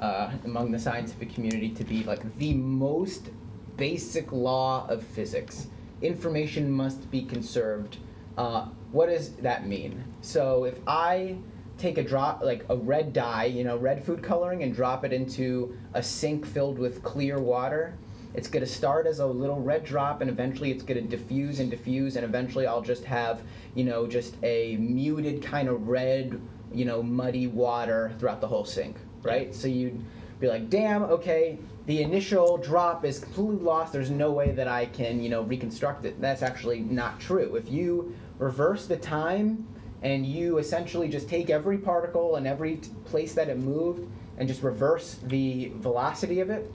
uh, 0.00 0.32
among 0.44 0.70
the 0.70 0.78
scientific 0.78 1.32
community 1.32 1.70
to 1.70 1.84
be 1.84 2.02
like 2.04 2.36
the 2.36 2.52
most 2.52 3.30
basic 3.78 4.32
law 4.32 4.86
of 4.88 5.02
physics. 5.02 5.66
Information 6.02 6.70
must 6.70 7.10
be 7.10 7.22
conserved. 7.22 7.96
Uh, 8.36 8.66
what 8.94 9.08
does 9.08 9.30
that 9.42 9.66
mean? 9.66 10.04
So 10.20 10.64
if 10.64 10.78
I 10.86 11.36
take 11.78 11.98
a 11.98 12.02
drop, 12.02 12.42
like 12.42 12.64
a 12.68 12.76
red 12.76 13.12
dye, 13.12 13.46
you 13.46 13.64
know, 13.64 13.76
red 13.76 14.04
food 14.04 14.22
coloring, 14.22 14.62
and 14.62 14.72
drop 14.72 15.04
it 15.04 15.12
into 15.12 15.76
a 15.94 16.02
sink 16.02 16.46
filled 16.46 16.78
with 16.78 17.02
clear 17.02 17.40
water, 17.40 17.98
it's 18.34 18.46
going 18.46 18.64
to 18.64 18.70
start 18.70 19.08
as 19.08 19.18
a 19.18 19.26
little 19.26 19.60
red 19.60 19.84
drop, 19.84 20.20
and 20.20 20.30
eventually 20.30 20.70
it's 20.70 20.84
going 20.84 21.02
to 21.02 21.16
diffuse 21.16 21.58
and 21.58 21.72
diffuse, 21.72 22.14
and 22.14 22.24
eventually 22.24 22.68
I'll 22.68 22.82
just 22.82 23.04
have, 23.04 23.42
you 23.74 23.82
know, 23.82 24.06
just 24.06 24.36
a 24.44 24.76
muted 24.76 25.42
kind 25.42 25.68
of 25.68 25.88
red, 25.88 26.40
you 26.72 26.84
know, 26.84 27.02
muddy 27.02 27.48
water 27.48 28.12
throughout 28.20 28.40
the 28.40 28.46
whole 28.46 28.64
sink, 28.64 28.96
right? 29.22 29.52
So 29.52 29.66
you'd 29.66 30.00
be 30.38 30.46
like, 30.46 30.70
damn, 30.70 31.02
okay, 31.02 31.58
the 31.86 32.00
initial 32.00 32.58
drop 32.58 33.04
is 33.04 33.18
completely 33.18 33.56
lost. 33.56 33.92
There's 33.92 34.10
no 34.10 34.30
way 34.30 34.52
that 34.52 34.68
I 34.68 34.86
can, 34.86 35.20
you 35.20 35.30
know, 35.30 35.42
reconstruct 35.42 36.04
it. 36.04 36.20
That's 36.20 36.42
actually 36.42 36.80
not 36.80 37.18
true. 37.18 37.56
If 37.56 37.68
you 37.68 38.14
reverse 38.38 38.86
the 38.86 38.96
time 38.96 39.66
and 40.02 40.26
you 40.26 40.58
essentially 40.58 41.08
just 41.08 41.28
take 41.28 41.50
every 41.50 41.78
particle 41.78 42.36
and 42.36 42.46
every 42.46 42.76
t- 42.76 42.90
place 43.04 43.34
that 43.34 43.48
it 43.48 43.58
moved 43.58 44.06
and 44.38 44.48
just 44.48 44.62
reverse 44.62 45.18
the 45.24 45.72
velocity 45.76 46.40
of 46.40 46.50
it, 46.50 46.72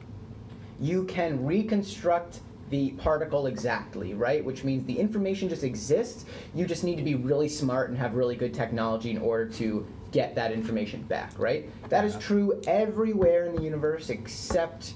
you 0.79 1.03
can 1.05 1.45
reconstruct 1.45 2.39
the 2.69 2.91
particle 2.91 3.47
exactly, 3.47 4.13
right? 4.13 4.43
Which 4.43 4.63
means 4.63 4.85
the 4.85 4.97
information 4.97 5.49
just 5.49 5.63
exists. 5.63 6.25
You 6.53 6.65
just 6.65 6.83
need 6.83 6.97
to 6.97 7.03
be 7.03 7.15
really 7.15 7.49
smart 7.49 7.89
and 7.89 7.97
have 7.97 8.15
really 8.15 8.35
good 8.35 8.53
technology 8.53 9.11
in 9.11 9.17
order 9.17 9.47
to 9.53 9.85
get 10.11 10.35
that 10.35 10.51
information 10.51 11.01
back, 11.03 11.37
right? 11.37 11.69
That 11.89 12.05
is 12.05 12.15
true 12.17 12.61
everywhere 12.67 13.45
in 13.45 13.55
the 13.55 13.61
universe 13.61 14.09
except 14.09 14.93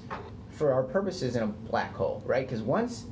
for 0.50 0.72
our 0.72 0.84
purposes 0.84 1.36
in 1.36 1.44
a 1.44 1.48
black 1.48 1.94
hole, 1.94 2.22
right? 2.26 2.48
Because 2.48 2.62
once 2.62 3.06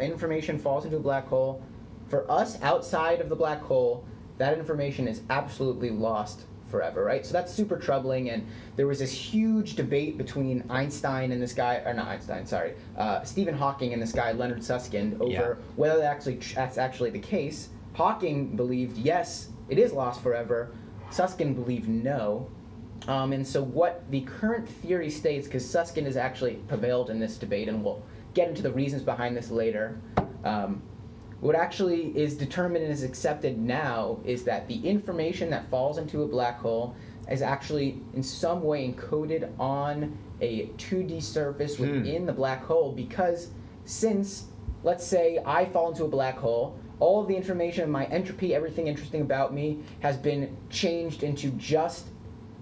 information 0.00 0.58
falls 0.58 0.84
into 0.84 0.96
a 0.96 1.00
black 1.00 1.26
hole, 1.28 1.62
for 2.08 2.30
us 2.30 2.60
outside 2.62 3.20
of 3.20 3.28
the 3.28 3.36
black 3.36 3.60
hole, 3.60 4.04
that 4.38 4.58
information 4.58 5.08
is 5.08 5.22
absolutely 5.30 5.90
lost 5.90 6.42
forever, 6.68 7.04
right? 7.04 7.24
So 7.24 7.32
that's 7.32 7.52
super 7.52 7.76
troubling. 7.76 8.30
And 8.30 8.46
there 8.76 8.86
was 8.86 8.98
this 8.98 9.12
huge 9.12 9.76
debate 9.76 10.18
between 10.18 10.64
Einstein 10.68 11.32
and 11.32 11.40
this 11.40 11.52
guy, 11.52 11.82
or 11.84 11.94
not 11.94 12.08
Einstein, 12.08 12.44
sorry, 12.46 12.74
uh, 12.96 13.22
Stephen 13.22 13.54
Hawking 13.54 13.92
and 13.92 14.02
this 14.02 14.12
guy 14.12 14.32
Leonard 14.32 14.62
Susskind 14.62 15.20
over 15.20 15.30
Yeah. 15.32 15.54
whether 15.76 15.98
that 15.98 16.04
actually 16.04 16.40
that's 16.54 16.78
actually 16.78 17.10
the 17.10 17.18
case. 17.20 17.68
Hawking 17.94 18.56
believed 18.56 18.98
yes, 18.98 19.48
it 19.68 19.78
is 19.78 19.92
lost 19.92 20.22
forever. 20.22 20.70
Susskind 21.10 21.54
believed 21.54 21.88
no. 21.88 22.46
Um, 23.08 23.32
and 23.32 23.46
so, 23.46 23.62
what 23.62 24.02
the 24.10 24.22
current 24.22 24.68
theory 24.68 25.10
states, 25.10 25.46
because 25.46 25.64
Susskind 25.68 26.06
has 26.06 26.16
actually 26.16 26.54
prevailed 26.66 27.10
in 27.10 27.20
this 27.20 27.36
debate, 27.36 27.68
and 27.68 27.84
we'll 27.84 28.02
get 28.34 28.48
into 28.48 28.62
the 28.62 28.72
reasons 28.72 29.02
behind 29.02 29.36
this 29.36 29.50
later. 29.50 29.98
Um, 30.44 30.82
what 31.40 31.54
actually 31.54 32.16
is 32.16 32.34
determined 32.36 32.84
and 32.84 32.92
is 32.92 33.02
accepted 33.02 33.58
now 33.58 34.18
is 34.24 34.44
that 34.44 34.66
the 34.68 34.76
information 34.86 35.50
that 35.50 35.68
falls 35.70 35.98
into 35.98 36.22
a 36.22 36.26
black 36.26 36.58
hole 36.58 36.94
is 37.30 37.42
actually 37.42 38.00
in 38.14 38.22
some 38.22 38.62
way 38.62 38.90
encoded 38.90 39.48
on 39.58 40.16
a 40.40 40.66
2D 40.78 41.22
surface 41.22 41.76
Hmm. 41.76 41.82
within 41.82 42.26
the 42.26 42.32
black 42.32 42.64
hole 42.64 42.92
because 42.92 43.48
since 43.84 44.46
let's 44.82 45.04
say 45.04 45.40
I 45.44 45.66
fall 45.66 45.90
into 45.90 46.04
a 46.04 46.08
black 46.08 46.36
hole, 46.38 46.78
all 47.00 47.20
of 47.20 47.28
the 47.28 47.36
information, 47.36 47.90
my 47.90 48.06
entropy, 48.06 48.54
everything 48.54 48.86
interesting 48.86 49.20
about 49.20 49.52
me 49.52 49.80
has 50.00 50.16
been 50.16 50.56
changed 50.70 51.22
into 51.22 51.50
just 51.52 52.06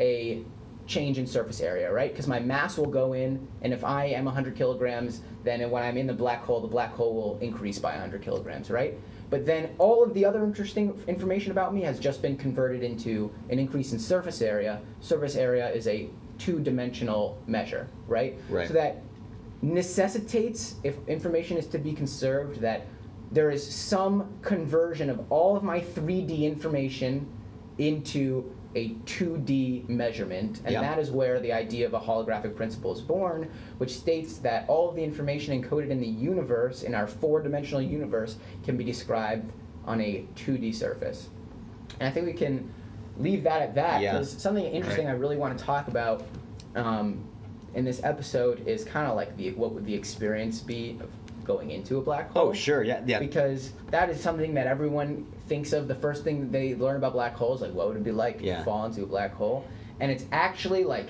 a 0.00 0.42
change 0.86 1.18
in 1.18 1.26
surface 1.26 1.60
area, 1.60 1.92
right? 1.92 2.10
Because 2.12 2.26
my 2.26 2.38
mass 2.38 2.76
will 2.76 2.86
go 2.86 3.14
in, 3.14 3.46
and 3.62 3.72
if 3.72 3.84
I 3.84 4.06
am 4.06 4.24
100 4.24 4.54
kilograms, 4.54 5.22
then 5.42 5.68
when 5.70 5.82
I'm 5.82 5.96
in 5.96 6.06
the 6.06 6.14
black 6.14 6.42
hole, 6.44 6.60
the 6.60 6.68
black 6.68 6.92
hole 6.92 7.14
will 7.14 7.38
increase 7.40 7.78
by 7.78 7.92
100 7.92 8.22
kilograms, 8.22 8.70
right? 8.70 8.98
But 9.30 9.46
then 9.46 9.70
all 9.78 10.02
of 10.02 10.12
the 10.14 10.24
other 10.24 10.44
interesting 10.44 11.02
information 11.06 11.50
about 11.50 11.74
me 11.74 11.80
has 11.82 11.98
just 11.98 12.22
been 12.22 12.36
converted 12.36 12.82
into 12.82 13.32
an 13.50 13.58
increase 13.58 13.92
in 13.92 13.98
surface 13.98 14.42
area. 14.42 14.80
Surface 15.00 15.36
area 15.36 15.70
is 15.70 15.86
a 15.88 16.08
two-dimensional 16.38 17.38
measure, 17.46 17.88
right? 18.06 18.38
Right. 18.48 18.68
So 18.68 18.74
that 18.74 19.02
necessitates, 19.62 20.76
if 20.84 20.96
information 21.08 21.56
is 21.56 21.66
to 21.68 21.78
be 21.78 21.92
conserved, 21.92 22.60
that 22.60 22.86
there 23.32 23.50
is 23.50 23.66
some 23.66 24.28
conversion 24.42 25.08
of 25.08 25.24
all 25.30 25.56
of 25.56 25.62
my 25.62 25.80
3D 25.80 26.42
information 26.42 27.26
into 27.78 28.54
a 28.74 28.90
2D 29.06 29.88
measurement, 29.88 30.60
and 30.64 30.72
Yeah. 30.72 30.80
that 30.80 30.98
is 30.98 31.10
where 31.10 31.38
the 31.40 31.52
idea 31.52 31.86
of 31.86 31.94
a 31.94 32.00
holographic 32.00 32.54
principle 32.56 32.92
is 32.92 33.00
born, 33.00 33.48
which 33.78 33.96
states 33.96 34.38
that 34.38 34.68
all 34.68 34.88
of 34.88 34.96
the 34.96 35.04
information 35.04 35.60
encoded 35.62 35.90
in 35.90 36.00
the 36.00 36.06
universe, 36.06 36.82
in 36.82 36.94
our 36.94 37.06
four 37.06 37.40
dimensional 37.40 37.80
universe, 37.82 38.36
can 38.64 38.76
be 38.76 38.84
described 38.84 39.50
on 39.86 40.00
a 40.00 40.24
2D 40.34 40.72
surface. 40.74 41.28
And 42.00 42.08
I 42.08 42.10
think 42.12 42.26
we 42.26 42.32
can 42.32 42.68
leave 43.18 43.44
that 43.44 43.62
at 43.62 43.74
that 43.76 44.00
Yeah. 44.00 44.12
because 44.12 44.30
something 44.30 44.64
interesting 44.64 45.06
Right. 45.06 45.14
I 45.14 45.16
really 45.16 45.36
want 45.36 45.56
to 45.56 45.64
talk 45.64 45.88
about 45.88 46.22
um, 46.74 47.22
in 47.74 47.84
this 47.84 48.00
episode 48.02 48.66
is 48.66 48.82
kind 48.82 49.06
of 49.06 49.14
like 49.14 49.36
the 49.36 49.52
what 49.52 49.72
would 49.72 49.84
the 49.86 49.94
experience 49.94 50.60
be 50.60 50.98
of 51.00 51.08
going 51.44 51.70
into 51.70 51.98
a 51.98 52.00
black 52.00 52.30
hole? 52.30 52.48
Oh, 52.48 52.52
sure. 52.52 52.82
Yeah. 52.82 53.00
Yeah. 53.06 53.20
Because 53.20 53.72
that 53.90 54.10
is 54.10 54.18
something 54.20 54.54
that 54.54 54.66
everyone 54.66 55.26
thinks 55.46 55.72
of. 55.72 55.88
The 55.88 55.94
first 55.94 56.24
thing 56.24 56.50
they 56.50 56.74
learn 56.74 56.96
about 56.96 57.12
black 57.12 57.34
holes, 57.34 57.62
like 57.62 57.72
what 57.72 57.88
would 57.88 57.96
it 57.96 58.04
be 58.04 58.12
like 58.12 58.40
Yeah. 58.40 58.58
to 58.58 58.64
fall 58.64 58.84
into 58.86 59.02
a 59.02 59.06
black 59.06 59.34
hole? 59.34 59.64
And 60.00 60.10
it's 60.10 60.24
actually 60.32 60.84
like 60.84 61.08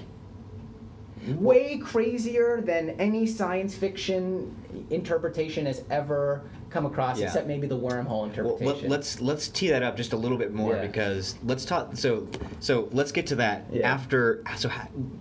way 1.38 1.78
crazier 1.78 2.60
than 2.60 2.90
any 3.00 3.26
science 3.26 3.74
fiction 3.74 4.54
interpretation 4.90 5.64
has 5.66 5.82
ever 5.90 6.42
come 6.68 6.84
across, 6.86 7.18
Yeah. 7.18 7.26
except 7.26 7.46
maybe 7.46 7.66
the 7.68 7.78
wormhole 7.78 8.04
Well, 8.06 8.24
interpretation. 8.24 8.90
let, 8.90 9.00
us 9.00 9.20
let's 9.20 9.48
tee 9.48 9.68
that 9.68 9.82
up 9.82 9.96
just 9.96 10.12
a 10.12 10.16
little 10.16 10.36
bit 10.36 10.52
more 10.52 10.74
Yeah. 10.74 10.86
because 10.86 11.36
let's 11.44 11.64
talk. 11.64 11.96
So 11.96 12.26
so 12.58 12.88
let's 12.92 13.12
get 13.12 13.26
to 13.28 13.36
that 13.36 13.64
Yeah. 13.72 13.90
after. 13.90 14.42
So 14.56 14.68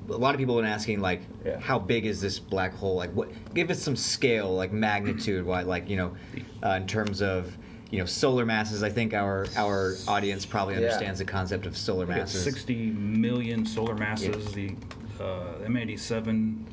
a 0.10 0.18
lot 0.18 0.34
of 0.34 0.40
people 0.40 0.56
have 0.58 0.64
been 0.64 0.72
asking 0.72 1.00
like, 1.00 1.22
how 1.60 1.78
big 1.78 2.06
is 2.06 2.20
this 2.20 2.40
black 2.40 2.74
hole? 2.74 2.96
Like, 2.96 3.12
what? 3.12 3.30
Give 3.54 3.70
us 3.70 3.80
some 3.80 3.96
scale, 3.96 4.54
like 4.54 4.74
magnitude. 4.74 5.46
Why, 5.46 5.62
like 5.62 5.88
you 5.90 5.96
know, 5.98 6.12
uh, 6.66 6.72
in 6.72 6.88
terms 6.88 7.22
of 7.22 7.56
you 7.94 8.00
know 8.00 8.06
solar 8.06 8.44
masses. 8.44 8.82
I 8.82 8.90
think 8.90 9.14
our 9.14 9.46
our 9.56 9.96
audience 10.08 10.48
probably 10.48 10.74
Yeah. 10.74 10.80
understands 10.82 11.20
the 11.20 11.26
concept 11.26 11.68
of 11.68 11.78
solar 11.78 12.08
We 12.08 12.16
got 12.16 12.22
masses. 12.22 12.44
60 12.44 12.90
million 12.92 13.66
solar 13.68 13.94
masses. 13.94 14.52
The 14.52 14.72
uh, 15.22 15.60
M87 15.68 16.66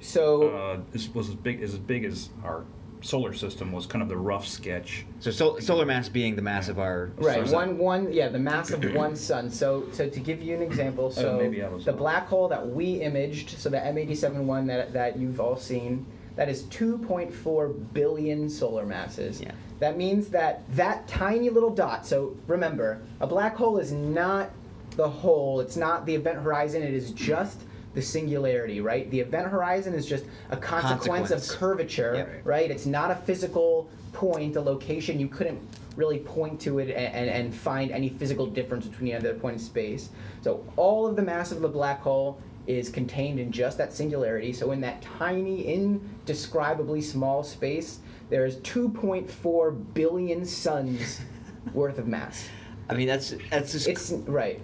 so 0.00 0.48
uh, 0.50 0.80
is, 0.92 1.08
was 1.10 1.28
as 1.30 1.34
big 1.34 1.62
as 1.62 1.74
as 1.74 1.80
big 1.80 2.04
as 2.04 2.30
our 2.44 2.62
solar 3.00 3.32
system 3.32 3.72
was 3.72 3.86
kind 3.86 4.02
of 4.04 4.08
the 4.08 4.16
rough 4.16 4.46
sketch. 4.46 5.04
So 5.18 5.32
sol- 5.32 5.60
solar 5.60 5.84
mass 5.84 6.08
being 6.08 6.36
the 6.36 6.42
mass 6.42 6.68
of 6.68 6.78
our 6.78 7.10
Right, 7.16 7.44
solar 7.44 7.52
one 7.52 7.78
one 7.78 8.12
yeah, 8.12 8.28
the 8.28 8.38
mass 8.38 8.70
of 8.70 8.84
one 8.94 9.16
sun. 9.16 9.50
So 9.50 9.88
so 9.90 10.08
to 10.08 10.20
give 10.20 10.40
you 10.40 10.54
an 10.54 10.62
example, 10.62 11.10
so 11.10 11.30
Oh, 11.30 11.38
maybe 11.38 11.60
I 11.64 11.68
was 11.68 11.84
the 11.84 11.90
wrong. 11.90 11.98
black 11.98 12.28
hole 12.28 12.46
that 12.46 12.64
we 12.68 13.00
imaged, 13.00 13.58
so 13.58 13.68
the 13.68 13.78
M87 13.78 14.44
one 14.44 14.68
that 14.68 14.92
that 14.92 15.18
you've 15.18 15.40
all 15.40 15.56
seen, 15.56 16.06
that 16.36 16.48
is 16.48 16.64
2.4 16.64 17.92
billion 17.92 18.48
solar 18.48 18.86
masses. 18.86 19.40
Yeah. 19.40 19.52
That 19.80 19.96
means 19.96 20.28
that 20.28 20.62
that 20.76 21.06
tiny 21.08 21.50
little 21.50 21.70
dot. 21.74 22.06
So 22.06 22.36
remember, 22.46 23.02
a 23.20 23.26
black 23.26 23.56
hole 23.56 23.78
is 23.78 23.92
not 23.92 24.50
the 24.96 25.08
hole. 25.08 25.60
It's 25.60 25.76
not 25.76 26.06
the 26.06 26.14
event 26.14 26.38
horizon. 26.38 26.82
It 26.82 26.94
is 26.94 27.10
just 27.12 27.58
the 27.94 28.02
singularity, 28.02 28.80
right? 28.80 29.10
The 29.10 29.20
event 29.20 29.48
horizon 29.48 29.94
is 29.94 30.06
just 30.06 30.24
a 30.50 30.56
consequence, 30.56 31.06
Consequence. 31.28 31.50
of 31.52 31.58
curvature, 31.58 32.14
Yep. 32.14 32.40
right? 32.44 32.70
It's 32.70 32.86
not 32.86 33.10
a 33.10 33.14
physical 33.16 33.90
point, 34.12 34.56
a 34.56 34.60
location. 34.60 35.18
You 35.18 35.28
couldn't 35.28 35.60
really 35.96 36.20
point 36.20 36.58
to 36.62 36.78
it 36.78 36.88
and, 36.90 37.14
and, 37.14 37.28
and 37.28 37.54
find 37.54 37.90
any 37.90 38.08
physical 38.08 38.46
difference 38.46 38.86
between 38.86 39.10
the 39.10 39.14
other 39.16 39.34
point 39.34 39.54
in 39.54 39.60
space. 39.60 40.08
So 40.42 40.64
all 40.76 41.06
of 41.06 41.16
the 41.16 41.22
mass 41.22 41.52
of 41.52 41.60
the 41.60 41.68
black 41.68 42.00
hole 42.00 42.38
is 42.66 42.88
contained 42.88 43.40
in 43.40 43.50
just 43.50 43.78
that 43.78 43.92
singularity. 43.92 44.52
So 44.52 44.70
in 44.72 44.80
that 44.82 45.02
tiny, 45.02 45.64
indescribably 45.64 47.00
small 47.00 47.42
space, 47.42 47.98
there 48.30 48.46
is 48.46 48.56
2.4 48.58 49.94
billion 49.94 50.44
suns 50.44 51.20
worth 51.74 51.98
of 51.98 52.06
mass. 52.06 52.48
I 52.88 52.94
mean, 52.94 53.06
that's 53.06 53.34
that's 53.50 53.72
just 53.72 53.88
It's 53.88 54.12
right. 54.28 54.60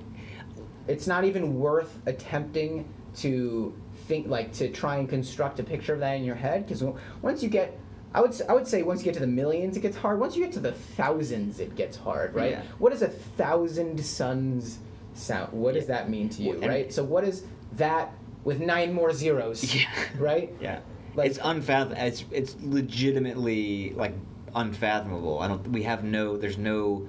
It's 0.86 1.06
not 1.06 1.24
even 1.24 1.58
worth 1.58 1.98
attempting 2.06 2.88
to 3.16 3.74
think 4.06 4.26
like 4.28 4.52
to 4.54 4.70
try 4.70 4.96
and 4.96 5.08
construct 5.08 5.60
a 5.60 5.62
picture 5.62 5.92
of 5.92 6.00
that 6.00 6.14
in 6.14 6.24
your 6.24 6.34
head 6.34 6.66
because 6.66 6.82
once 7.22 7.42
you 7.42 7.48
get 7.48 7.78
I 8.14 8.22
would, 8.22 8.40
I 8.48 8.54
would 8.54 8.66
say 8.66 8.82
once 8.82 9.00
you 9.00 9.04
get 9.04 9.14
to 9.14 9.20
the 9.20 9.26
millions, 9.26 9.76
it 9.76 9.80
gets 9.80 9.96
hard. 9.96 10.18
Once 10.18 10.34
you 10.34 10.42
get 10.42 10.52
to 10.54 10.60
the 10.60 10.72
thousands, 10.72 11.60
it 11.60 11.76
gets 11.76 11.96
hard, 11.96 12.34
right? 12.34 12.52
Yeah. 12.52 12.62
What 12.78 12.90
does 12.90 13.02
a 13.02 13.08
thousand 13.08 14.02
suns 14.02 14.78
sound? 15.12 15.52
What 15.52 15.74
does 15.74 15.86
that 15.86 16.08
mean 16.08 16.30
to 16.30 16.42
you, 16.42 16.58
Well, 16.58 16.68
right? 16.68 16.92
So 16.92 17.04
what 17.04 17.24
is 17.24 17.44
that 17.76 18.12
with 18.44 18.60
nine 18.60 18.92
more 18.92 19.12
zeros, 19.12 19.74
Yeah. 19.74 19.82
right? 20.18 20.52
Yeah, 20.60 20.80
Like- 21.14 21.30
it's 21.30 21.38
unfathomable. 21.42 22.02
It's 22.02 22.24
it's 22.30 22.56
legitimately 22.62 23.90
like 23.94 24.14
unfathomable. 24.54 25.40
I 25.40 25.48
don't. 25.48 25.68
We 25.72 25.82
have 25.84 26.04
no. 26.04 26.36
There's 26.36 26.58
no. 26.58 27.06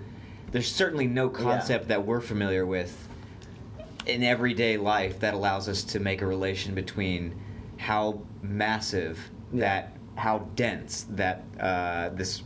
There's 0.51 0.71
certainly 0.71 1.07
no 1.07 1.29
concept 1.29 1.87
that 1.89 2.05
we're 2.05 2.21
familiar 2.21 2.65
with 2.65 2.95
in 4.07 4.23
everyday 4.23 4.77
life 4.77 5.19
that 5.19 5.33
allows 5.35 5.69
us 5.69 5.83
to 5.83 5.99
make 5.99 6.21
a 6.23 6.25
relation 6.25 6.73
between 6.73 7.39
how 7.77 8.19
massive 8.41 9.19
Yeah. 9.53 9.59
that, 9.61 9.97
how 10.15 10.39
dense 10.55 11.05
that 11.11 11.43
uh, 11.59 12.09
this 12.09 12.41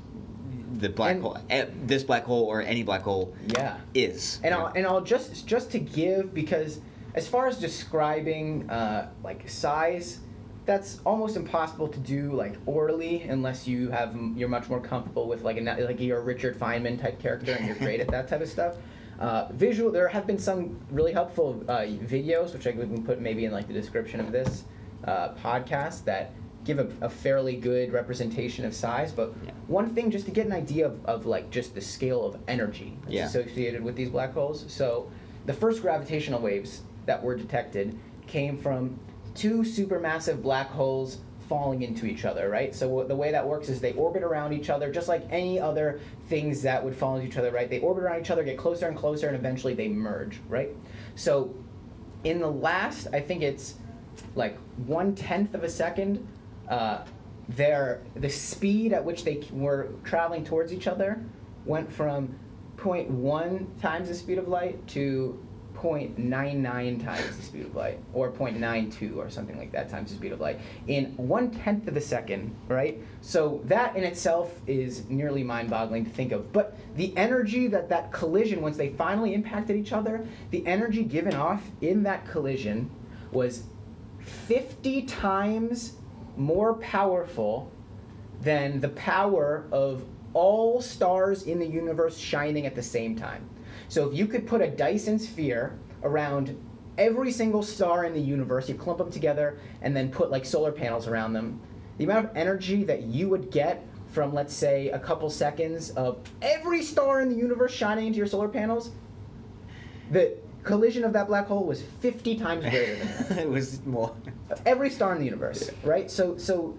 the 0.73 0.89
black 0.89 1.13
And- 1.13 1.21
hole, 1.23 1.37
eh, 1.49 1.65
this 1.85 2.03
black 2.03 2.25
hole 2.25 2.43
or 2.43 2.61
any 2.61 2.83
black 2.83 3.03
hole 3.03 3.33
Yeah. 3.47 3.77
is. 3.93 4.39
And 4.43 4.53
I'll 4.53 4.67
and 4.75 4.85
I'll 4.85 5.01
just 5.01 5.47
just 5.47 5.71
to 5.71 5.79
give 5.79 6.33
because 6.33 6.79
as 7.15 7.27
far 7.27 7.47
as 7.47 7.57
describing 7.59 8.69
uh, 8.69 9.09
like 9.23 9.47
size, 9.49 10.19
that's 10.65 10.99
almost 11.05 11.35
impossible 11.35 11.87
to 11.89 11.99
do 11.99 12.31
like 12.31 12.55
orally 12.65 13.23
unless 13.23 13.67
you 13.67 13.89
have 13.91 14.15
you're 14.33 14.47
much 14.47 14.69
more 14.69 14.79
comfortable 14.79 15.27
with 15.27 15.43
like 15.43 15.57
a 15.57 15.61
like 15.61 15.99
you're 15.99 16.19
a 16.19 16.23
Richard 16.23 16.57
Feynman 16.57 16.99
type 16.99 17.19
character 17.19 17.51
and 17.53 17.65
you're 17.67 17.75
great 17.75 17.99
at 17.99 18.07
that 18.07 18.27
type 18.27 18.41
of 18.41 18.47
stuff. 18.49 18.75
Uh, 19.19 19.47
visual, 19.51 19.91
there 19.91 20.07
have 20.07 20.25
been 20.25 20.39
some 20.39 20.79
really 20.89 21.11
helpful 21.13 21.63
uh, 21.67 21.81
videos 21.81 22.53
which 22.53 22.65
I 22.65 22.71
can 22.71 23.03
put 23.03 23.19
maybe 23.19 23.45
in 23.45 23.51
like 23.51 23.67
the 23.67 23.73
description 23.73 24.19
of 24.19 24.31
this 24.31 24.63
uh, 25.05 25.33
podcast 25.33 26.05
that 26.05 26.31
give 26.63 26.79
a, 26.79 26.87
a 27.01 27.09
fairly 27.09 27.57
good 27.57 27.91
representation 27.91 28.63
of 28.65 28.73
size. 28.73 29.11
But 29.11 29.33
Yeah. 29.43 29.51
one 29.67 29.93
thing 29.93 30.09
just 30.09 30.25
to 30.25 30.31
get 30.31 30.45
an 30.45 30.53
idea 30.53 30.87
of, 30.87 31.05
of 31.05 31.25
like 31.25 31.49
just 31.49 31.75
the 31.75 31.81
scale 31.81 32.25
of 32.25 32.37
energy 32.47 32.97
that's 33.03 33.13
Yeah. 33.13 33.25
associated 33.25 33.83
with 33.83 33.95
these 33.95 34.09
black 34.09 34.33
holes. 34.33 34.65
So 34.69 35.11
the 35.45 35.53
first 35.53 35.81
gravitational 35.81 36.41
waves 36.41 36.83
that 37.05 37.21
were 37.21 37.35
detected 37.35 37.97
came 38.27 38.57
from 38.57 38.97
two 39.35 39.59
supermassive 39.59 40.41
black 40.41 40.69
holes 40.69 41.19
falling 41.49 41.81
into 41.81 42.05
each 42.05 42.25
other, 42.25 42.49
right? 42.49 42.73
So 42.73 43.03
the 43.03 43.15
way 43.15 43.31
that 43.31 43.45
works 43.45 43.69
is 43.69 43.81
they 43.81 43.93
orbit 43.93 44.23
around 44.23 44.53
each 44.53 44.69
other 44.69 44.91
just 44.91 45.07
like 45.07 45.25
any 45.29 45.59
other 45.59 45.99
things 46.29 46.61
that 46.61 46.83
would 46.83 46.95
fall 46.95 47.15
into 47.15 47.27
each 47.27 47.37
other, 47.37 47.51
right? 47.51 47.69
They 47.69 47.79
orbit 47.79 48.03
around 48.03 48.21
each 48.21 48.31
other, 48.31 48.43
get 48.43 48.57
closer 48.57 48.87
and 48.87 48.97
closer, 48.97 49.27
and 49.27 49.35
eventually 49.35 49.73
they 49.73 49.87
merge, 49.87 50.39
right? 50.47 50.69
So 51.15 51.53
in 52.23 52.39
the 52.39 52.49
last, 52.49 53.07
I 53.13 53.19
think 53.19 53.41
it's 53.41 53.75
like 54.35 54.57
one 54.85 55.15
tenth 55.15 55.53
of 55.53 55.63
a 55.63 55.69
second, 55.69 56.25
uh, 56.69 57.05
their 57.49 58.01
the 58.15 58.29
speed 58.29 58.93
at 58.93 59.03
which 59.03 59.25
they 59.25 59.43
were 59.51 59.89
traveling 60.05 60.45
towards 60.45 60.71
each 60.71 60.87
other 60.87 61.21
went 61.65 61.91
from 61.91 62.33
0.1 62.77 63.81
times 63.81 64.07
the 64.07 64.15
speed 64.15 64.37
of 64.37 64.47
light 64.47 64.85
to 64.87 65.37
0.99 65.83 67.03
times 67.03 67.35
the 67.35 67.43
speed 67.43 67.65
of 67.65 67.75
light, 67.75 67.99
or 68.13 68.31
0.92 68.31 69.17
or 69.17 69.29
something 69.29 69.57
like 69.57 69.71
that 69.73 69.89
times 69.89 70.11
the 70.11 70.15
speed 70.15 70.31
of 70.31 70.39
light 70.39 70.59
in 70.87 71.05
one 71.17 71.51
tenth 71.51 71.87
of 71.87 71.97
a 71.97 72.01
second, 72.01 72.55
right? 72.69 72.99
So 73.21 73.61
that 73.65 73.95
in 73.97 74.03
itself 74.03 74.53
is 74.65 75.07
nearly 75.09 75.43
mind-boggling 75.43 76.05
to 76.05 76.11
think 76.11 76.31
of. 76.31 76.53
But 76.53 76.77
the 76.95 77.15
energy 77.17 77.67
that 77.67 77.89
that 77.89 78.13
collision, 78.13 78.61
once 78.61 78.77
they 78.77 78.89
finally 78.89 79.33
impacted 79.33 79.75
each 79.75 79.91
other, 79.91 80.25
the 80.51 80.65
energy 80.65 81.03
given 81.03 81.35
off 81.35 81.61
in 81.81 82.01
that 82.03 82.25
collision 82.25 82.89
was 83.31 83.63
50 84.47 85.01
times 85.03 85.93
more 86.37 86.75
powerful 86.75 87.69
than 88.41 88.79
the 88.79 88.89
power 88.89 89.65
of 89.71 90.03
all 90.33 90.81
stars 90.81 91.43
in 91.43 91.59
the 91.59 91.67
universe 91.67 92.17
shining 92.17 92.65
at 92.65 92.73
the 92.73 92.81
same 92.81 93.15
time. 93.15 93.47
So 93.93 94.09
if 94.09 94.17
you 94.17 94.25
could 94.25 94.47
put 94.47 94.59
a 94.59 94.67
Dyson 94.67 95.19
sphere 95.19 95.77
around 96.01 96.59
every 96.97 97.31
single 97.31 97.61
star 97.61 98.05
in 98.05 98.13
the 98.15 98.19
universe, 98.19 98.67
you 98.67 98.73
clump 98.73 98.97
them 98.97 99.11
together 99.11 99.59
and 99.83 99.95
then 99.95 100.09
put 100.09 100.31
like 100.31 100.45
solar 100.45 100.71
panels 100.71 101.07
around 101.07 101.33
them, 101.33 101.61
the 101.99 102.05
amount 102.05 102.25
of 102.25 102.35
energy 102.35 102.83
that 102.85 103.03
you 103.03 103.29
would 103.29 103.51
get 103.51 103.85
from 104.07 104.33
let's 104.33 104.51
say 104.51 104.89
a 104.89 104.97
couple 104.97 105.29
seconds 105.29 105.91
of 105.91 106.17
every 106.41 106.81
star 106.81 107.21
in 107.21 107.29
the 107.29 107.35
universe 107.35 107.71
shining 107.71 108.07
into 108.07 108.17
your 108.17 108.25
solar 108.25 108.47
panels, 108.47 108.89
the 110.09 110.37
collision 110.63 111.03
of 111.03 111.13
that 111.13 111.27
black 111.27 111.45
hole 111.45 111.63
was 111.63 111.83
50 111.83 112.39
times 112.39 112.63
greater 112.63 112.95
than 112.95 113.27
that 113.29 113.37
it 113.43 113.47
was 113.47 113.85
more. 113.85 114.15
every 114.65 114.89
star 114.89 115.13
in 115.13 115.19
the 115.19 115.25
universe, 115.25 115.69
right? 115.83 116.09
So, 116.09 116.35
so 116.39 116.75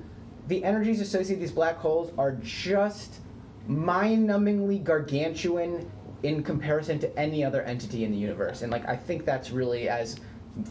the 0.49 0.65
energies 0.65 1.01
associated 1.01 1.39
with 1.39 1.49
these 1.49 1.55
black 1.55 1.77
holes 1.77 2.13
are 2.19 2.33
just 2.43 3.21
mind-numbingly 3.69 4.83
gargantuan 4.83 5.89
in 6.25 6.43
comparison 6.43 6.99
to 6.99 7.19
any 7.19 7.45
other 7.45 7.63
entity 7.63 8.03
in 8.03 8.11
the 8.11 8.17
universe, 8.17 8.63
and 8.63 8.73
like 8.73 8.89
I 8.89 8.97
think 8.97 9.25
that's 9.27 9.51
really 9.51 9.89
as 9.91 10.17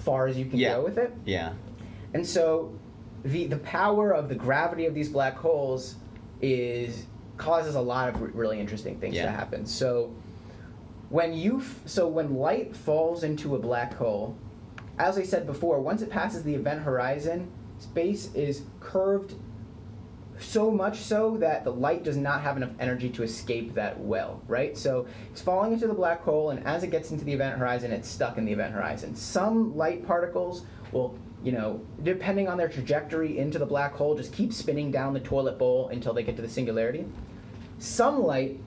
far 0.02 0.26
as 0.28 0.36
you 0.38 0.46
can 0.46 0.58
Yeah. 0.60 0.76
go 0.76 0.84
with 0.84 0.98
it. 0.98 1.14
Yeah. 1.26 1.54
And 2.14 2.26
so, 2.26 2.74
the 3.24 3.46
the 3.46 3.58
power 3.60 4.12
of 4.12 4.28
the 4.30 4.36
gravity 4.36 4.88
of 4.88 4.94
these 4.96 5.10
black 5.10 5.36
holes 5.38 5.96
is 6.42 7.06
causes 7.38 7.76
a 7.76 7.82
lot 7.82 8.10
of 8.10 8.22
re- 8.22 8.32
really 8.34 8.60
interesting 8.60 8.98
things 9.00 9.14
to 9.16 9.22
Yeah. 9.22 9.32
happen. 9.32 9.66
So, 9.68 10.12
when 11.10 11.34
you 11.34 11.60
f- 11.60 11.82
so 11.86 12.08
when 12.08 12.36
light 12.36 12.76
falls 12.76 13.24
into 13.24 13.56
a 13.56 13.60
black 13.60 13.94
hole, 13.94 14.36
as 14.98 15.20
I 15.20 15.24
said 15.24 15.46
before, 15.46 15.80
once 15.80 16.02
it 16.02 16.10
passes 16.10 16.42
the 16.44 16.56
event 16.56 16.82
horizon, 16.82 17.48
space 17.78 18.34
is 18.34 18.64
curved 18.80 19.36
so 20.44 20.70
much 20.72 21.00
so 21.00 21.38
that 21.38 21.64
the 21.64 21.72
light 21.72 22.04
does 22.04 22.18
not 22.18 22.42
have 22.42 22.58
enough 22.58 22.72
energy 22.80 23.10
to 23.10 23.24
escape 23.24 23.74
that 23.74 24.00
well, 24.00 24.42
right? 24.48 24.78
So 24.78 25.08
it's 25.32 25.42
falling 25.42 25.74
into 25.74 25.88
the 25.88 25.94
black 25.94 26.22
hole, 26.22 26.52
and 26.52 26.66
as 26.66 26.84
it 26.84 26.92
gets 26.92 27.12
into 27.12 27.26
the 27.26 27.34
event 27.34 27.58
horizon, 27.58 27.92
it's 27.92 28.08
stuck 28.08 28.38
in 28.38 28.46
the 28.46 28.52
event 28.52 28.74
horizon. 28.74 29.16
Some 29.16 29.76
light 29.76 30.06
particles 30.06 30.66
will, 30.92 31.18
you 31.44 31.52
know, 31.52 31.82
depending 32.04 32.48
on 32.48 32.58
their 32.58 32.70
trajectory 32.70 33.38
into 33.38 33.60
the 33.60 33.66
black 33.66 33.94
hole, 33.94 34.16
just 34.16 34.34
keep 34.34 34.54
spinning 34.54 34.92
down 34.92 35.14
the 35.14 35.20
toilet 35.20 35.58
bowl 35.58 35.90
until 35.90 36.14
they 36.14 36.24
get 36.24 36.36
to 36.36 36.42
the 36.42 36.50
singularity. 36.50 37.06
Some 37.80 38.24
light 38.24 38.60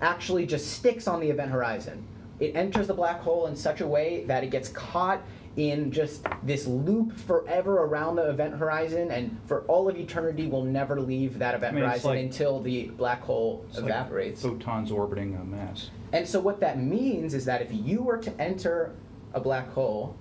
actually 0.00 0.46
just 0.46 0.72
sticks 0.72 1.06
on 1.06 1.20
the 1.20 1.30
event 1.30 1.50
horizon. 1.50 2.04
It 2.40 2.56
enters 2.56 2.88
the 2.88 2.94
black 2.94 3.20
hole 3.20 3.46
in 3.46 3.54
such 3.54 3.80
a 3.80 3.86
way 3.86 4.24
that 4.24 4.42
it 4.42 4.50
gets 4.50 4.68
caught 4.70 5.22
in 5.56 5.90
just 5.92 6.26
this 6.42 6.66
loop 6.66 7.12
forever 7.14 7.84
around 7.84 8.16
the 8.16 8.28
event 8.30 8.54
horizon 8.54 9.10
and 9.10 9.36
for 9.46 9.62
all 9.62 9.88
of 9.88 9.96
eternity 9.96 10.46
will 10.46 10.64
never 10.64 10.98
leave 11.00 11.38
that 11.38 11.54
event 11.54 11.72
I 11.72 11.74
mean, 11.74 11.84
horizon 11.84 12.10
like- 12.10 12.20
until 12.20 12.60
the 12.60 12.86
black 12.96 13.20
hole 13.20 13.64
It's 13.68 13.76
like 13.78 13.84
evaporates. 13.90 14.42
photons 14.42 14.90
orbiting 14.90 15.34
a 15.36 15.44
mass. 15.44 15.90
And 16.12 16.26
so 16.26 16.40
what 16.40 16.60
that 16.60 16.80
means 16.80 17.34
is 17.34 17.44
that 17.44 17.60
if 17.60 17.68
you 17.70 18.02
were 18.02 18.18
to 18.18 18.40
enter 18.40 18.94
a 19.34 19.40
black 19.40 19.70
hole, 19.70 20.16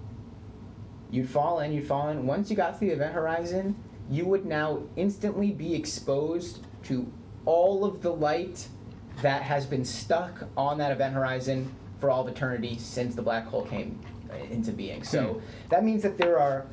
you'd 1.12 1.30
fall 1.30 1.60
in, 1.60 1.72
you'd 1.72 1.88
fall 1.88 2.10
in. 2.10 2.26
Once 2.26 2.50
you 2.50 2.56
got 2.56 2.74
to 2.74 2.80
the 2.82 2.90
event 2.90 3.14
horizon, 3.14 3.76
you 4.10 4.26
would 4.26 4.46
now 4.46 4.82
instantly 4.98 5.52
be 5.52 5.74
exposed 5.74 6.66
to 6.84 7.10
all 7.46 7.86
of 7.86 8.02
the 8.02 8.12
light 8.12 8.68
that 9.22 9.42
has 9.42 9.66
been 9.66 9.84
stuck 9.86 10.46
on 10.58 10.78
that 10.78 10.92
event 10.92 11.14
horizon 11.14 11.74
for 12.00 12.10
all 12.10 12.22
of 12.22 12.28
eternity 12.28 12.78
since 12.78 13.16
the 13.16 13.22
black 13.22 13.46
hole 13.46 13.64
came 13.66 14.00
Uh, 14.32 14.46
into 14.52 14.72
being. 14.72 15.04
So 15.04 15.24
hmm. 15.24 15.40
that 15.70 15.84
means 15.84 16.04
that 16.04 16.18
there 16.18 16.40
are 16.40 16.66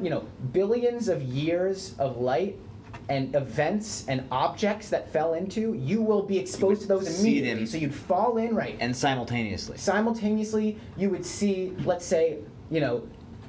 you 0.00 0.10
know 0.10 0.24
billions 0.52 1.08
of 1.08 1.22
years 1.22 1.94
of 1.98 2.18
light 2.18 2.58
and 3.08 3.34
events 3.34 4.04
and 4.08 4.24
objects 4.30 4.88
that 4.90 5.12
fell 5.12 5.34
into, 5.34 5.74
you 5.74 6.00
will 6.00 6.22
be 6.22 6.38
exposed 6.38 6.82
to 6.82 6.88
those 6.88 7.20
immediately. 7.20 7.64
them. 7.64 7.66
So 7.66 7.78
you'd 7.78 7.94
fall 7.94 8.36
in 8.38 8.54
right 8.54 8.76
And 8.80 8.96
simultaneously. 8.96 9.76
simultaneously 9.76 10.78
you 10.96 11.10
would 11.10 11.24
see 11.24 11.72
let's 11.84 12.06
say 12.06 12.38
you 12.70 12.80
know 12.80 13.06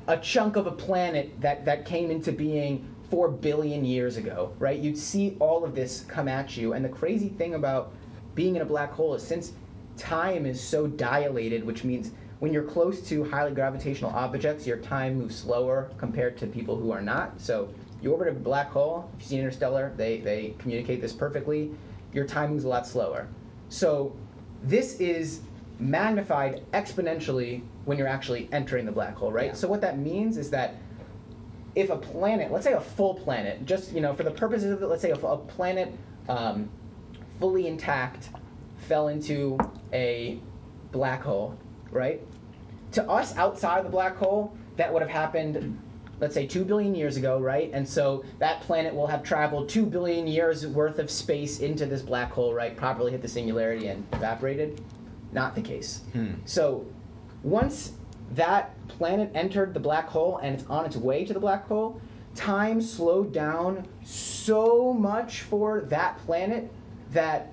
a 0.07 0.17
chunk 0.17 0.55
of 0.55 0.67
a 0.67 0.71
planet 0.71 1.31
that 1.39 1.65
that 1.65 1.85
came 1.85 2.11
into 2.11 2.31
being 2.31 2.85
4 3.09 3.29
billion 3.29 3.85
years 3.85 4.17
ago 4.17 4.51
right 4.59 4.79
you'd 4.79 4.97
see 4.97 5.37
all 5.39 5.63
of 5.63 5.75
this 5.75 6.01
come 6.07 6.27
at 6.27 6.57
you 6.57 6.73
and 6.73 6.83
the 6.83 6.89
crazy 6.89 7.29
thing 7.29 7.53
about 7.53 7.93
being 8.35 8.55
in 8.55 8.63
a 8.63 8.65
black 8.65 8.91
hole 8.91 9.13
is 9.13 9.21
since 9.21 9.53
time 9.97 10.45
is 10.45 10.59
so 10.61 10.87
dilated 10.87 11.63
which 11.63 11.83
means 11.83 12.11
when 12.43 12.51
you're 12.51 12.63
close 12.63 12.99
to 13.07 13.23
highly 13.23 13.53
gravitational 13.53 14.11
objects 14.11 14.67
your 14.67 14.75
time 14.77 15.17
moves 15.17 15.33
slower 15.33 15.89
compared 15.97 16.37
to 16.37 16.45
people 16.45 16.75
who 16.75 16.91
are 16.91 17.01
not 17.01 17.39
so 17.39 17.69
you 18.01 18.11
orbit 18.11 18.27
a 18.27 18.31
black 18.31 18.69
hole 18.69 19.09
if 19.15 19.23
you 19.23 19.29
see 19.29 19.39
interstellar 19.39 19.93
they 19.95 20.19
they 20.19 20.53
communicate 20.59 20.99
this 20.99 21.13
perfectly 21.13 21.71
your 22.11 22.27
time 22.27 22.51
moves 22.51 22.65
a 22.65 22.67
lot 22.67 22.85
slower 22.85 23.29
so 23.69 24.13
this 24.63 24.99
is 24.99 25.39
magnified 25.79 26.63
exponentially 26.73 27.61
when 27.85 27.97
you're 27.97 28.07
actually 28.07 28.47
entering 28.51 28.85
the 28.85 28.91
black 28.91 29.15
hole, 29.15 29.31
right? 29.31 29.47
Yeah. 29.47 29.53
So 29.53 29.67
what 29.67 29.81
that 29.81 29.97
means 29.99 30.37
is 30.37 30.49
that 30.51 30.75
if 31.75 31.89
a 31.89 31.97
planet, 31.97 32.51
let's 32.51 32.63
say 32.63 32.73
a 32.73 32.79
full 32.79 33.15
planet, 33.15 33.65
just 33.65 33.91
you 33.91 34.01
know, 34.01 34.13
for 34.13 34.23
the 34.23 34.31
purposes 34.31 34.71
of 34.71 34.81
it, 34.83 34.87
let's 34.87 35.01
say 35.01 35.11
a, 35.11 35.15
a 35.15 35.37
planet 35.37 35.93
um, 36.29 36.69
fully 37.39 37.67
intact 37.67 38.29
fell 38.87 39.07
into 39.07 39.57
a 39.91 40.39
black 40.91 41.21
hole, 41.23 41.57
right? 41.91 42.21
To 42.93 43.09
us 43.09 43.35
outside 43.37 43.85
the 43.85 43.89
black 43.89 44.15
hole, 44.15 44.55
that 44.77 44.91
would 44.91 45.01
have 45.01 45.11
happened, 45.11 45.79
let's 46.19 46.33
say, 46.33 46.45
two 46.45 46.63
billion 46.63 46.95
years 46.95 47.17
ago, 47.17 47.39
right? 47.39 47.69
And 47.73 47.87
so 47.87 48.23
that 48.39 48.61
planet 48.61 48.93
will 48.93 49.07
have 49.07 49.23
traveled 49.23 49.69
two 49.69 49.85
billion 49.85 50.27
years 50.27 50.65
worth 50.67 50.99
of 50.99 51.09
space 51.09 51.59
into 51.59 51.85
this 51.85 52.01
black 52.01 52.31
hole, 52.31 52.53
right? 52.53 52.75
Properly 52.75 53.11
hit 53.11 53.21
the 53.21 53.27
singularity 53.27 53.87
and 53.87 54.05
evaporated. 54.13 54.81
Not 55.31 55.55
the 55.55 55.61
case. 55.61 56.01
Hmm. 56.13 56.33
So 56.45 56.85
once 57.43 57.93
that 58.35 58.75
planet 58.87 59.31
entered 59.35 59.73
the 59.73 59.79
black 59.79 60.07
hole 60.07 60.37
and 60.37 60.55
it's 60.55 60.69
on 60.69 60.85
its 60.85 60.95
way 60.95 61.25
to 61.25 61.33
the 61.33 61.39
black 61.39 61.67
hole, 61.67 61.99
time 62.35 62.81
slowed 62.81 63.31
down 63.31 63.87
so 64.03 64.93
much 64.93 65.41
for 65.41 65.81
that 65.81 66.17
planet 66.25 66.71
that 67.11 67.51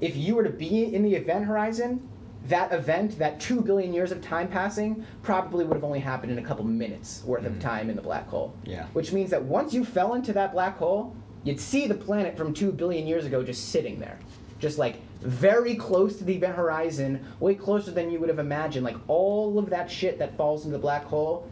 if 0.00 0.16
you 0.16 0.34
were 0.34 0.44
to 0.44 0.50
be 0.50 0.94
in 0.94 1.02
the 1.02 1.14
event 1.14 1.44
horizon, 1.44 2.06
that 2.48 2.72
event, 2.72 3.18
that 3.18 3.40
two 3.40 3.60
billion 3.60 3.92
years 3.92 4.12
of 4.12 4.20
time 4.20 4.48
passing, 4.48 5.04
probably 5.22 5.64
would 5.64 5.74
have 5.74 5.84
only 5.84 6.00
happened 6.00 6.32
in 6.32 6.38
a 6.38 6.42
couple 6.42 6.64
minutes 6.64 7.22
worth 7.24 7.44
of 7.44 7.52
mm. 7.52 7.60
time 7.60 7.90
in 7.90 7.96
the 7.96 8.02
black 8.02 8.28
hole. 8.28 8.54
Yeah. 8.64 8.86
Which 8.92 9.12
means 9.12 9.30
that 9.30 9.42
once 9.42 9.72
you 9.72 9.84
fell 9.84 10.14
into 10.14 10.32
that 10.32 10.52
black 10.52 10.78
hole, 10.78 11.14
you'd 11.44 11.60
see 11.60 11.86
the 11.86 11.94
planet 11.94 12.36
from 12.36 12.52
two 12.52 12.72
billion 12.72 13.06
years 13.06 13.24
ago 13.24 13.42
just 13.42 13.70
sitting 13.70 13.98
there. 13.98 14.18
Just 14.58 14.78
like 14.78 15.00
very 15.20 15.74
close 15.74 16.16
to 16.16 16.24
the 16.24 16.34
event 16.34 16.56
horizon, 16.56 17.24
way 17.40 17.54
closer 17.54 17.90
than 17.90 18.10
you 18.10 18.18
would 18.18 18.28
have 18.28 18.38
imagined. 18.38 18.84
Like 18.84 18.96
all 19.06 19.58
of 19.58 19.68
that 19.70 19.90
shit 19.90 20.18
that 20.18 20.36
falls 20.36 20.64
into 20.64 20.76
the 20.76 20.80
black 20.80 21.04
hole, 21.04 21.48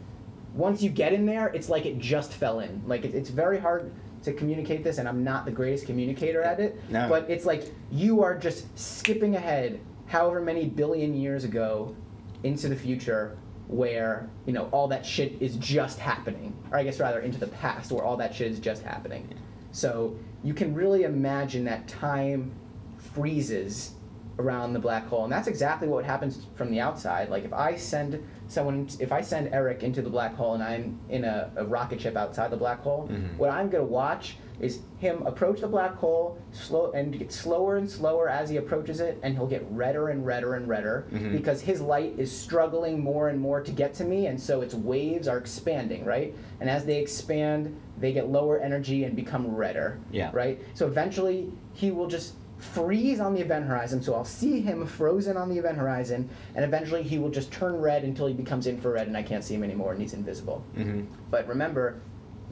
once 0.54 0.82
you 0.82 0.88
get 0.88 1.12
in 1.12 1.26
there, 1.26 1.48
it's 1.48 1.68
like 1.68 1.84
it 1.84 1.98
just 1.98 2.32
fell 2.32 2.60
in. 2.60 2.82
Like 2.86 3.04
it, 3.04 3.14
it's 3.14 3.30
very 3.30 3.58
hard 3.58 3.92
to 4.22 4.32
communicate 4.32 4.82
this, 4.82 4.98
and 4.98 5.08
I'm 5.08 5.22
not 5.22 5.44
the 5.44 5.50
greatest 5.50 5.86
communicator 5.86 6.42
at 6.42 6.60
it. 6.60 6.80
No. 6.90 7.08
But 7.08 7.28
it's 7.28 7.44
like 7.44 7.72
you 7.90 8.22
are 8.22 8.36
just 8.36 8.66
skipping 8.78 9.36
ahead, 9.36 9.80
however 10.06 10.40
many 10.40 10.66
billion 10.66 11.14
years 11.14 11.44
ago, 11.44 11.94
into 12.42 12.68
the 12.68 12.76
future, 12.76 13.36
where 13.68 14.28
you 14.46 14.52
know 14.52 14.68
all 14.72 14.86
that 14.88 15.04
shit 15.06 15.32
is 15.40 15.56
just 15.56 15.98
happening, 15.98 16.54
or 16.70 16.78
I 16.78 16.84
guess 16.84 17.00
rather 17.00 17.20
into 17.20 17.38
the 17.38 17.46
past, 17.48 17.90
where 17.92 18.04
all 18.04 18.16
that 18.18 18.34
shit 18.34 18.50
is 18.50 18.58
just 18.58 18.82
happening. 18.82 19.28
So 19.72 20.14
you 20.42 20.52
can 20.54 20.74
really 20.74 21.04
imagine 21.04 21.64
that 21.64 21.88
time 21.88 22.52
freezes 22.98 23.92
around 24.38 24.72
the 24.72 24.78
black 24.80 25.06
hole, 25.06 25.24
and 25.24 25.32
that's 25.32 25.46
exactly 25.46 25.86
what 25.88 26.04
happens 26.04 26.46
from 26.56 26.70
the 26.70 26.80
outside. 26.80 27.28
Like 27.28 27.44
if 27.44 27.52
I 27.52 27.76
send 27.76 28.22
someone, 28.48 28.88
if 28.98 29.12
I 29.12 29.20
send 29.20 29.48
Eric 29.54 29.82
into 29.82 30.02
the 30.02 30.10
black 30.10 30.34
hole, 30.34 30.54
and 30.54 30.62
I'm 30.62 30.98
in 31.08 31.24
a, 31.24 31.50
a 31.56 31.64
rocket 31.64 32.00
ship 32.00 32.16
outside 32.16 32.50
the 32.50 32.56
black 32.56 32.80
hole, 32.80 33.08
Mhm. 33.10 33.36
what 33.38 33.50
I'm 33.50 33.70
gonna 33.70 33.84
watch 33.84 34.36
is 34.60 34.80
him 34.98 35.22
approach 35.26 35.60
the 35.60 35.66
black 35.66 35.94
hole, 35.94 36.38
slow 36.52 36.92
and 36.92 37.18
get 37.18 37.32
slower 37.32 37.76
and 37.76 37.90
slower 37.90 38.28
as 38.28 38.48
he 38.48 38.56
approaches 38.56 39.00
it, 39.00 39.18
and 39.22 39.34
he'll 39.34 39.46
get 39.46 39.66
redder 39.70 40.08
and 40.10 40.24
redder 40.24 40.54
and 40.54 40.68
redder 40.68 41.04
Mhm. 41.12 41.32
because 41.32 41.60
his 41.60 41.80
light 41.80 42.14
is 42.18 42.30
struggling 42.30 43.00
more 43.00 43.28
and 43.28 43.40
more 43.40 43.60
to 43.60 43.72
get 43.72 43.94
to 43.94 44.04
me, 44.04 44.26
and 44.26 44.40
so 44.40 44.60
its 44.60 44.74
waves 44.74 45.26
are 45.26 45.38
expanding, 45.38 46.04
right? 46.04 46.34
And 46.60 46.70
as 46.70 46.84
they 46.84 46.98
expand, 47.00 47.74
they 47.98 48.12
get 48.12 48.28
lower 48.28 48.58
energy 48.58 49.04
and 49.04 49.16
become 49.16 49.54
redder, 49.54 49.98
Yeah. 50.12 50.30
right? 50.32 50.60
So 50.74 50.86
eventually, 50.86 51.50
he 51.72 51.90
will 51.90 52.06
just 52.06 52.34
freeze 52.58 53.20
on 53.20 53.34
the 53.34 53.40
event 53.40 53.66
horizon. 53.66 54.00
So 54.00 54.14
I'll 54.14 54.24
see 54.24 54.60
him 54.60 54.86
frozen 54.86 55.36
on 55.36 55.48
the 55.50 55.58
event 55.58 55.76
horizon, 55.76 56.28
and 56.54 56.64
eventually 56.64 57.02
he 57.02 57.18
will 57.18 57.28
just 57.28 57.50
turn 57.52 57.76
red 57.80 58.04
until 58.04 58.26
he 58.26 58.32
becomes 58.34 58.66
infrared, 58.68 59.08
and 59.08 59.16
I 59.16 59.22
can't 59.22 59.42
see 59.42 59.54
him 59.56 59.64
anymore, 59.64 59.92
and 59.92 60.00
he's 60.00 60.14
invisible. 60.14 60.62
Mm-hmm. 60.78 61.02
But 61.30 61.46
remember, 61.48 61.96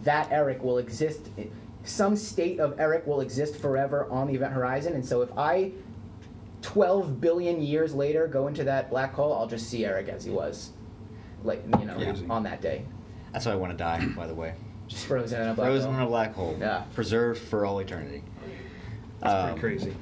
that 0.04 0.26
Eric 0.32 0.64
will 0.64 0.78
exist. 0.78 1.30
Some 1.84 2.16
state 2.16 2.60
of 2.60 2.78
Eric 2.78 3.06
will 3.06 3.20
exist 3.20 3.56
forever 3.56 4.06
on 4.10 4.28
the 4.28 4.34
event 4.34 4.52
horizon, 4.52 4.92
and 4.94 5.04
so 5.04 5.22
if 5.22 5.30
I, 5.36 5.72
12 6.62 7.20
billion 7.20 7.60
years 7.60 7.94
later, 7.94 8.26
go 8.28 8.46
into 8.46 8.64
that 8.64 8.88
black 8.90 9.12
hole, 9.14 9.32
I'll 9.34 9.46
just 9.48 9.68
see 9.68 9.84
Eric 9.84 10.08
as 10.08 10.24
he 10.24 10.30
was, 10.30 10.70
like 11.44 11.62
you 11.78 11.84
know, 11.84 11.96
Crazy. 11.96 12.24
on 12.30 12.42
that 12.44 12.60
day, 12.60 12.84
That's 13.32 13.46
why 13.46 13.52
I 13.52 13.56
want 13.56 13.72
to 13.72 13.76
die, 13.78 14.06
by 14.16 14.26
the 14.26 14.34
way. 14.34 14.54
just 14.88 15.06
frozen 15.06 15.40
in 15.42 15.48
a 15.48 15.54
black 15.54 15.66
hole. 15.68 15.74
Frozen 15.76 15.90
hole. 15.92 16.00
in 16.00 16.06
a 16.06 16.10
black 16.10 16.34
hole. 16.34 16.56
Yeah. 16.60 16.84
Preserved 16.94 17.40
for 17.40 17.64
all 17.66 17.78
eternity. 17.80 18.22
That's 19.20 19.34
Um, 19.52 19.58
pretty 19.58 19.78
crazy. 19.78 19.96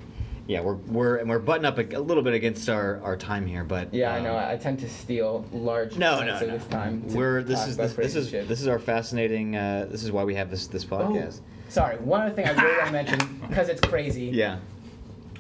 Yeah, 0.47 0.63
we're 0.63 0.75
we're 0.75 1.17
and 1.19 1.31
we're 1.31 1.39
butting 1.39 1.65
up 1.65 1.79
a, 1.79 1.85
a 1.97 2.01
little 2.01 2.25
bit 2.25 2.35
against 2.35 2.69
our, 2.69 3.01
our 3.05 3.17
time 3.17 3.47
here, 3.47 3.63
but 3.63 3.95
Yeah, 3.95 4.13
I 4.13 4.19
um, 4.19 4.25
know. 4.25 4.35
I 4.35 4.53
I 4.53 4.57
tend 4.57 4.81
to 4.81 4.89
steal 4.89 5.45
large 5.53 5.97
No, 5.97 6.19
chunks 6.19 6.27
no, 6.27 6.35
of 6.35 6.53
no. 6.53 6.59
this 6.59 6.67
time. 6.67 7.07
We're 7.09 7.43
this 7.45 7.69
is 7.69 7.77
this, 7.77 7.93
this 7.95 8.17
is 8.17 8.31
shit. 8.31 8.49
this 8.49 8.61
is 8.61 8.67
our 8.67 8.81
fascinating. 8.81 9.55
Uh, 9.55 9.87
this 9.89 10.03
is 10.03 10.11
why 10.11 10.25
we 10.25 10.35
have 10.35 10.51
this 10.51 10.67
this 10.67 10.85
Oh, 10.91 10.97
podcast. 10.97 11.41
Sorry. 11.71 11.97
One 11.99 12.23
other 12.23 12.35
thing 12.35 12.47
I 12.47 12.51
really 12.53 12.77
want 12.77 12.87
to 12.87 12.93
mention 13.05 13.41
because 13.49 13.69
it's 13.69 13.81
crazy. 13.81 14.27
Yeah, 14.27 14.59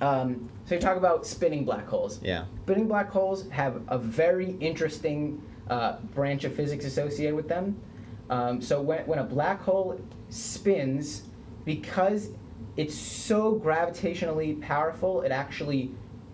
Um, 0.00 0.48
so 0.66 0.76
you 0.76 0.80
talk 0.80 0.96
about 0.96 1.26
spinning 1.26 1.64
black 1.64 1.86
holes. 1.86 2.20
yeah. 2.22 2.44
Spinning 2.64 2.88
black 2.88 3.10
holes 3.10 3.48
have 3.50 3.82
a 3.88 3.98
very 3.98 4.52
interesting 4.60 5.42
uh, 5.68 5.98
branch 6.14 6.44
of 6.44 6.54
physics 6.54 6.84
associated 6.84 7.34
with 7.34 7.48
them. 7.48 7.76
Um, 8.30 8.60
so 8.62 8.80
when, 8.80 9.04
when 9.06 9.18
a 9.18 9.24
black 9.24 9.60
hole 9.60 10.00
spins, 10.28 11.22
because 11.64 12.28
it's 12.76 12.94
so 12.94 13.58
gravitationally 13.58 14.60
powerful, 14.62 15.22
it 15.22 15.32
actually 15.32 15.90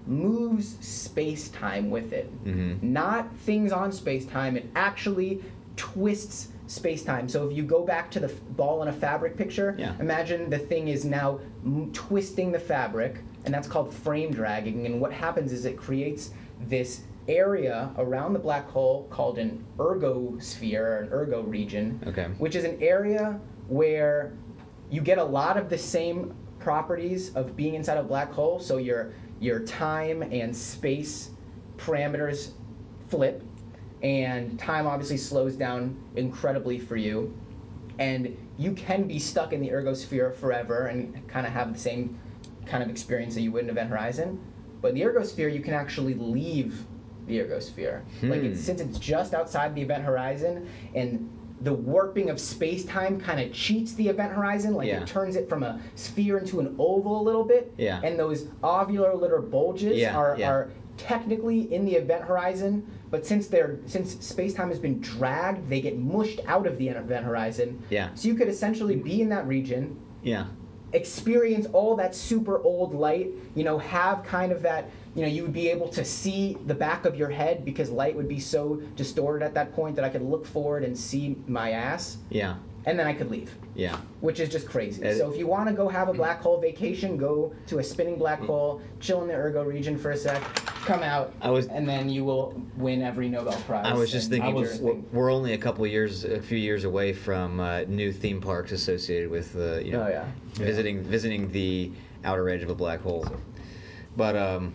moves 0.06 0.76
space 0.86 1.48
time 1.48 1.90
with 1.90 2.12
it. 2.12 2.30
Mhm. 2.44 2.80
Not 2.82 3.34
things 3.38 3.72
on 3.72 3.90
space 3.90 4.26
time, 4.26 4.56
it 4.56 4.66
actually 4.76 5.42
twists 5.76 6.48
space 6.66 7.02
time. 7.02 7.28
So 7.28 7.48
if 7.48 7.56
you 7.56 7.62
go 7.62 7.84
back 7.84 8.10
to 8.12 8.20
the 8.20 8.26
f- 8.28 8.34
ball 8.56 8.82
in 8.82 8.88
a 8.88 8.92
fabric 8.92 9.36
picture, 9.36 9.74
Yeah. 9.78 9.92
imagine 10.00 10.50
the 10.50 10.58
thing 10.58 10.88
is 10.88 11.04
now 11.04 11.38
m- 11.64 11.90
twisting 11.92 12.50
the 12.52 12.58
fabric, 12.58 13.20
and 13.44 13.54
that's 13.54 13.68
called 13.68 13.92
frame 13.92 14.32
dragging. 14.32 14.86
And 14.86 15.00
what 15.00 15.12
happens 15.12 15.52
is 15.52 15.64
it 15.64 15.76
creates 15.76 16.30
this 16.68 17.02
area 17.28 17.90
around 17.98 18.32
the 18.32 18.38
black 18.38 18.68
hole 18.68 19.06
called 19.10 19.38
an 19.38 19.62
ergosphere 19.78 20.80
or 20.80 20.96
an 21.02 21.08
ergo 21.12 21.42
region, 21.42 22.00
Okay. 22.06 22.26
which 22.38 22.56
is 22.56 22.64
an 22.64 22.76
area 22.80 23.38
where 23.68 24.32
you 24.90 25.00
get 25.00 25.18
a 25.18 25.24
lot 25.24 25.56
of 25.56 25.68
the 25.68 25.78
same 25.78 26.34
properties 26.58 27.34
of 27.34 27.56
being 27.56 27.74
inside 27.74 27.98
a 27.98 28.02
black 28.02 28.32
hole. 28.32 28.58
So 28.58 28.76
your 28.78 29.12
your 29.38 29.60
time 29.60 30.22
and 30.22 30.56
space 30.56 31.30
parameters 31.76 32.52
flip, 33.08 33.42
and 34.02 34.58
time 34.58 34.86
obviously 34.86 35.16
slows 35.16 35.56
down 35.56 35.96
incredibly 36.16 36.78
for 36.78 36.96
you, 36.96 37.36
and 37.98 38.36
you 38.58 38.72
can 38.72 39.04
be 39.04 39.18
stuck 39.18 39.52
in 39.52 39.60
the 39.60 39.68
ergosphere 39.68 40.34
forever 40.34 40.86
and 40.86 41.26
kind 41.28 41.46
of 41.46 41.52
have 41.52 41.72
the 41.72 41.78
same 41.78 42.18
kind 42.66 42.82
of 42.82 42.90
experience 42.90 43.34
that 43.34 43.40
you 43.42 43.52
would 43.52 43.64
in 43.64 43.70
Event 43.70 43.90
Horizon. 43.90 44.38
But 44.82 44.88
in 44.88 44.94
the 44.96 45.02
ergosphere, 45.02 45.52
you 45.52 45.60
can 45.60 45.72
actually 45.74 46.14
leave 46.14 46.84
the 47.26 47.38
ergosphere. 47.40 48.02
Like 48.22 48.40
Hmm. 48.40 48.46
it's, 48.46 48.60
since 48.60 48.80
it's 48.80 48.98
just 48.98 49.34
outside 49.34 49.74
the 49.74 49.82
event 49.82 50.04
horizon, 50.04 50.68
and 50.94 51.28
the 51.62 51.72
warping 51.72 52.28
of 52.28 52.38
space 52.38 52.84
time 52.84 53.18
kind 53.18 53.40
of 53.40 53.50
cheats 53.52 53.94
the 53.94 54.06
event 54.08 54.30
horizon. 54.32 54.74
Like 54.74 54.88
Yeah. 54.88 55.00
it 55.00 55.06
turns 55.06 55.36
it 55.36 55.48
from 55.48 55.62
a 55.62 55.80
sphere 55.94 56.36
into 56.38 56.60
an 56.60 56.74
oval 56.78 57.20
a 57.20 57.24
little 57.24 57.44
bit. 57.44 57.72
Yeah. 57.78 58.00
And 58.04 58.18
those 58.18 58.44
ovular 58.62 59.18
little 59.18 59.40
bulges 59.40 59.96
Yeah, 59.96 60.14
are, 60.16 60.36
yeah. 60.38 60.50
are 60.50 60.70
technically 60.96 61.72
in 61.72 61.84
the 61.84 61.94
event 61.94 62.24
horizon, 62.24 62.86
but 63.10 63.24
since 63.26 63.46
they're 63.46 63.78
since 63.86 64.24
space 64.24 64.54
time 64.54 64.68
has 64.68 64.78
been 64.78 65.00
dragged, 65.00 65.68
they 65.68 65.80
get 65.80 65.98
mushed 65.98 66.40
out 66.46 66.66
of 66.66 66.78
the 66.78 66.88
event 66.88 67.24
horizon. 67.24 67.82
Yeah. 67.90 68.10
So 68.14 68.28
you 68.28 68.34
could 68.34 68.48
essentially 68.48 68.96
be 68.96 69.20
in 69.22 69.28
that 69.30 69.46
region, 69.46 69.96
Yeah. 70.22 70.46
experience 70.92 71.66
all 71.72 71.96
that 71.96 72.14
super 72.14 72.62
old 72.62 72.94
light, 72.94 73.30
you 73.54 73.64
know, 73.64 73.76
have 73.78 74.22
kind 74.24 74.52
of 74.52 74.62
that, 74.62 74.88
you 75.14 75.22
know, 75.22 75.28
you 75.28 75.42
would 75.42 75.52
be 75.52 75.68
able 75.68 75.88
to 75.88 76.04
see 76.04 76.56
the 76.66 76.74
back 76.74 77.04
of 77.04 77.16
your 77.16 77.28
head 77.28 77.64
because 77.64 77.90
light 77.90 78.14
would 78.16 78.28
be 78.28 78.38
so 78.40 78.76
distorted 78.94 79.44
at 79.44 79.52
that 79.54 79.72
point 79.74 79.96
that 79.96 80.04
I 80.04 80.08
could 80.08 80.22
look 80.22 80.46
forward 80.46 80.84
and 80.84 80.96
see 80.96 81.36
my 81.46 81.72
ass. 81.72 82.18
Yeah. 82.30 82.56
And 82.86 82.98
then 82.98 83.06
I 83.06 83.12
could 83.12 83.30
leave. 83.30 83.52
Yeah. 83.74 83.98
which 84.20 84.40
is 84.40 84.48
just 84.48 84.66
crazy. 84.66 85.04
Uh, 85.04 85.12
so 85.12 85.30
if 85.30 85.38
you 85.38 85.46
want 85.46 85.68
to 85.68 85.74
go 85.74 85.86
have 85.86 86.08
a 86.08 86.14
black 86.14 86.40
hole 86.40 86.58
vacation, 86.58 87.18
go 87.18 87.52
to 87.66 87.78
a 87.80 87.84
spinning 87.84 88.16
black 88.16 88.40
hole, 88.40 88.80
chill 89.00 89.20
in 89.20 89.28
the 89.28 89.34
ergo 89.34 89.62
region 89.64 89.98
for 89.98 90.12
a 90.12 90.16
sec, 90.16 90.42
come 90.86 91.02
out, 91.02 91.34
I 91.42 91.50
was- 91.50 91.66
and 91.66 91.86
then 91.86 92.08
you 92.08 92.24
will 92.24 92.58
win 92.78 93.02
every 93.02 93.28
Nobel 93.28 93.52
Prize. 93.66 93.84
I 93.84 93.92
was 93.92 94.10
just 94.10 94.30
thinking, 94.30 94.54
major 94.54 94.72
we're, 94.80 94.94
we're 95.12 95.30
only 95.30 95.52
a 95.52 95.58
couple 95.58 95.86
years, 95.86 96.24
a 96.24 96.40
few 96.40 96.56
years 96.56 96.84
away 96.84 97.12
from 97.12 97.60
uh, 97.60 97.82
new 97.82 98.10
theme 98.12 98.40
parks 98.40 98.72
associated 98.72 99.28
with, 99.30 99.54
uh, 99.56 99.76
you 99.78 99.92
know, 99.92 100.04
Oh, 100.04 100.08
yeah. 100.08 100.24
visiting 100.54 101.02
visiting 101.02 101.52
the 101.52 101.92
outer 102.24 102.48
edge 102.48 102.62
of 102.62 102.70
a 102.70 102.74
black 102.74 103.00
hole. 103.02 103.28
But 104.16 104.36
um, 104.36 104.72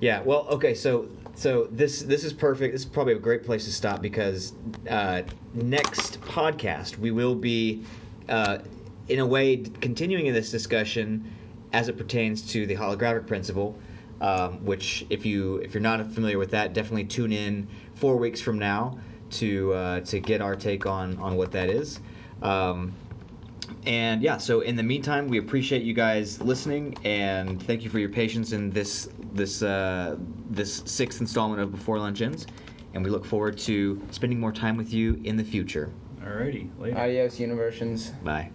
yeah, 0.00 0.22
well, 0.22 0.46
okay, 0.50 0.74
so 0.74 1.06
so 1.38 1.68
this 1.70 2.02
this 2.02 2.24
is 2.24 2.32
perfect. 2.32 2.72
This 2.74 2.82
is 2.82 2.88
probably 2.88 3.12
a 3.12 3.18
great 3.18 3.44
place 3.44 3.64
to 3.66 3.72
stop 3.72 4.02
because 4.02 4.54
uh, 4.90 5.22
next 5.54 6.20
podcast 6.22 6.98
we 6.98 7.12
will 7.12 7.36
be, 7.36 7.84
uh, 8.28 8.58
in 9.06 9.20
a 9.20 9.26
way, 9.26 9.58
continuing 9.80 10.26
in 10.26 10.34
this 10.34 10.50
discussion 10.50 11.32
as 11.72 11.88
it 11.88 11.96
pertains 11.96 12.42
to 12.52 12.66
the 12.66 12.74
holographic 12.74 13.26
principle. 13.28 13.78
Um, 14.20 14.64
which, 14.64 15.06
if 15.10 15.24
you 15.24 15.58
if 15.58 15.74
you're 15.74 15.80
not 15.80 16.04
familiar 16.10 16.38
with 16.38 16.50
that, 16.50 16.72
definitely 16.72 17.04
tune 17.04 17.32
in 17.32 17.68
four 17.94 18.16
weeks 18.16 18.40
from 18.40 18.58
now 18.58 18.98
to 19.30 19.72
uh, 19.74 20.00
to 20.00 20.18
get 20.18 20.40
our 20.40 20.56
take 20.56 20.86
on 20.86 21.16
on 21.18 21.36
what 21.36 21.52
that 21.52 21.70
is. 21.70 22.00
Um, 22.42 22.96
and 23.86 24.22
yeah, 24.22 24.38
so 24.38 24.60
in 24.60 24.74
the 24.74 24.82
meantime, 24.82 25.28
we 25.28 25.38
appreciate 25.38 25.82
you 25.82 25.94
guys 25.94 26.40
listening 26.40 26.96
and 27.04 27.62
thank 27.62 27.84
you 27.84 27.90
for 27.90 28.00
your 28.00 28.08
patience 28.08 28.52
in 28.52 28.70
this 28.70 29.08
this 29.32 29.62
uh, 29.62 30.16
this 30.50 30.82
sixth 30.86 31.20
installment 31.20 31.60
of 31.60 31.72
Before 31.72 31.98
Lunch 31.98 32.20
Ends. 32.20 32.46
And 32.94 33.04
we 33.04 33.10
look 33.10 33.24
forward 33.24 33.58
to 33.58 34.02
spending 34.10 34.40
more 34.40 34.52
time 34.52 34.76
with 34.76 34.92
you 34.92 35.20
in 35.24 35.36
the 35.36 35.44
future. 35.44 35.92
Alrighty, 36.22 36.70
later. 36.80 36.98
Adios, 36.98 37.38
Universions. 37.38 38.12
Bye. 38.24 38.50